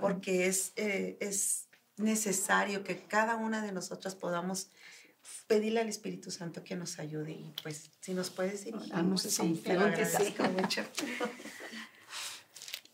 porque 0.00 0.46
es, 0.48 0.72
eh, 0.76 1.16
es 1.20 1.68
necesario 1.96 2.82
que 2.82 2.98
cada 3.04 3.36
una 3.36 3.62
de 3.62 3.70
nosotras 3.72 4.16
podamos 4.16 4.68
pedirle 5.46 5.80
al 5.80 5.88
Espíritu 5.88 6.30
Santo 6.30 6.64
que 6.64 6.74
nos 6.76 6.98
ayude 6.98 7.32
y 7.32 7.54
pues 7.62 7.90
si 8.00 8.14
nos 8.14 8.30
puedes 8.30 8.64
pues, 8.64 9.24
esa 9.24 9.42
sí, 9.42 9.60
te 9.64 9.74
lo 9.74 9.84
unción 9.86 9.94
que 9.94 10.04
sí. 10.04 10.16
agradezco 10.16 10.42
mucho. 10.44 10.82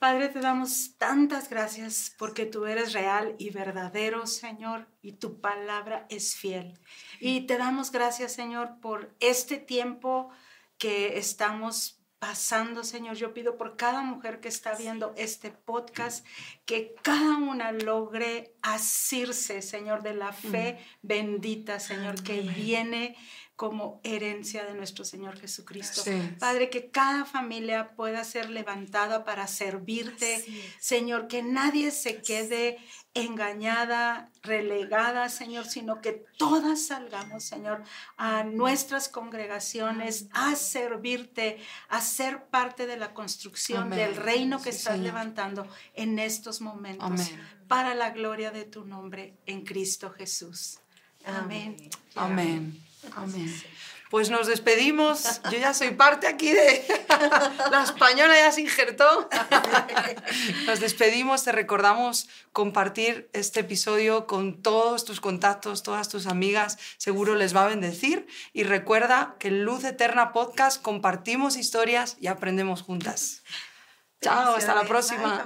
Padre, 0.03 0.31
te 0.31 0.41
damos 0.41 0.97
tantas 0.99 1.49
gracias 1.49 2.13
porque 2.19 2.45
tú 2.45 2.67
eres 2.67 2.93
real 2.93 3.37
y 3.39 3.51
verdadero, 3.51 4.27
Señor, 4.27 4.89
y 5.01 5.13
tu 5.13 5.41
palabra 5.41 6.07
es 6.09 6.35
fiel. 6.35 6.77
Y 7.21 7.43
te 7.43 7.57
damos 7.57 7.93
gracias, 7.93 8.33
Señor, 8.33 8.81
por 8.81 9.15
este 9.21 9.59
tiempo 9.59 10.31
que 10.77 11.19
estamos 11.19 12.03
pasando, 12.19 12.83
Señor. 12.83 13.15
Yo 13.15 13.33
pido 13.33 13.57
por 13.57 13.77
cada 13.77 14.03
mujer 14.03 14.41
que 14.41 14.49
está 14.49 14.75
viendo 14.75 15.15
este 15.17 15.53
podcast, 15.53 16.27
que 16.67 16.97
cada 17.03 17.37
una 17.37 17.71
logre 17.71 18.57
asirse, 18.61 19.63
Señor, 19.63 20.03
de 20.03 20.15
la 20.15 20.33
fe 20.33 20.79
bendita, 21.03 21.79
Señor, 21.79 22.21
que 22.25 22.41
viene 22.41 23.17
como 23.63 24.01
herencia 24.03 24.65
de 24.65 24.75
nuestro 24.75 25.05
Señor 25.05 25.39
Jesucristo. 25.39 26.03
Padre, 26.41 26.69
que 26.69 26.91
cada 26.91 27.25
familia 27.25 27.95
pueda 27.95 28.25
ser 28.25 28.51
levantada 28.51 29.25
para 29.25 29.47
servirte. 29.47 30.45
Señor, 30.81 31.29
que 31.29 31.45
nadie 31.45 31.93
se 31.93 32.21
quede 32.23 32.79
engañada, 33.15 34.33
relegada, 34.43 35.29
Señor, 35.29 35.67
sino 35.67 36.01
que 36.01 36.25
todas 36.39 36.87
salgamos, 36.87 37.45
Señor, 37.45 37.85
a 38.17 38.43
nuestras 38.43 39.09
congregaciones, 39.09 40.27
a 40.33 40.57
servirte, 40.57 41.59
a 41.89 42.01
ser 42.01 42.47
parte 42.47 42.89
de 42.89 42.97
la 42.97 43.15
construcción 43.15 43.85
Amén. 43.85 43.97
del 44.01 44.17
reino 44.17 44.59
que 44.61 44.73
Sí, 44.73 44.79
estás 44.79 44.95
Señor. 44.95 45.13
levantando 45.15 45.69
en 45.95 46.19
estos 46.19 46.61
momentos, 46.61 47.07
Amén. 47.07 47.41
para 47.69 47.95
la 47.95 48.11
gloria 48.11 48.51
de 48.51 48.65
tu 48.65 48.85
nombre 48.85 49.37
en 49.47 49.63
Cristo 49.65 50.11
Jesús. 50.11 50.81
Amén. 51.25 51.77
Amén. 52.17 52.41
Amén. 52.41 52.92
Pues 54.13 54.29
nos 54.29 54.47
despedimos. 54.47 55.41
Yo 55.51 55.59
ya 55.59 55.73
soy 55.73 55.93
parte 55.93 56.27
aquí 56.27 56.53
de 56.53 56.87
la 57.71 57.83
española, 57.83 58.35
ya 58.35 58.53
se 58.53 58.61
injertó. 58.61 59.27
Nos 60.67 60.81
despedimos, 60.81 61.45
te 61.45 61.53
recordamos 61.53 62.29
compartir 62.53 63.31
este 63.33 63.61
episodio 63.61 64.27
con 64.27 64.61
todos 64.61 65.07
tus 65.07 65.23
contactos, 65.23 65.83
todas 65.83 66.11
tus 66.11 66.27
amigas, 66.27 66.77
seguro 66.99 67.35
les 67.37 67.57
va 67.57 67.65
a 67.65 67.69
bendecir. 67.69 68.27
Y 68.53 68.65
recuerda 68.65 69.37
que 69.39 69.49
en 69.49 69.65
Luz 69.65 69.83
Eterna 69.83 70.33
Podcast 70.33 70.83
compartimos 70.83 71.57
historias 71.57 72.19
y 72.21 72.27
aprendemos 72.27 72.83
juntas. 72.83 73.43
Chao, 74.21 74.57
hasta 74.57 74.75
la 74.75 74.85
próxima. 74.85 75.43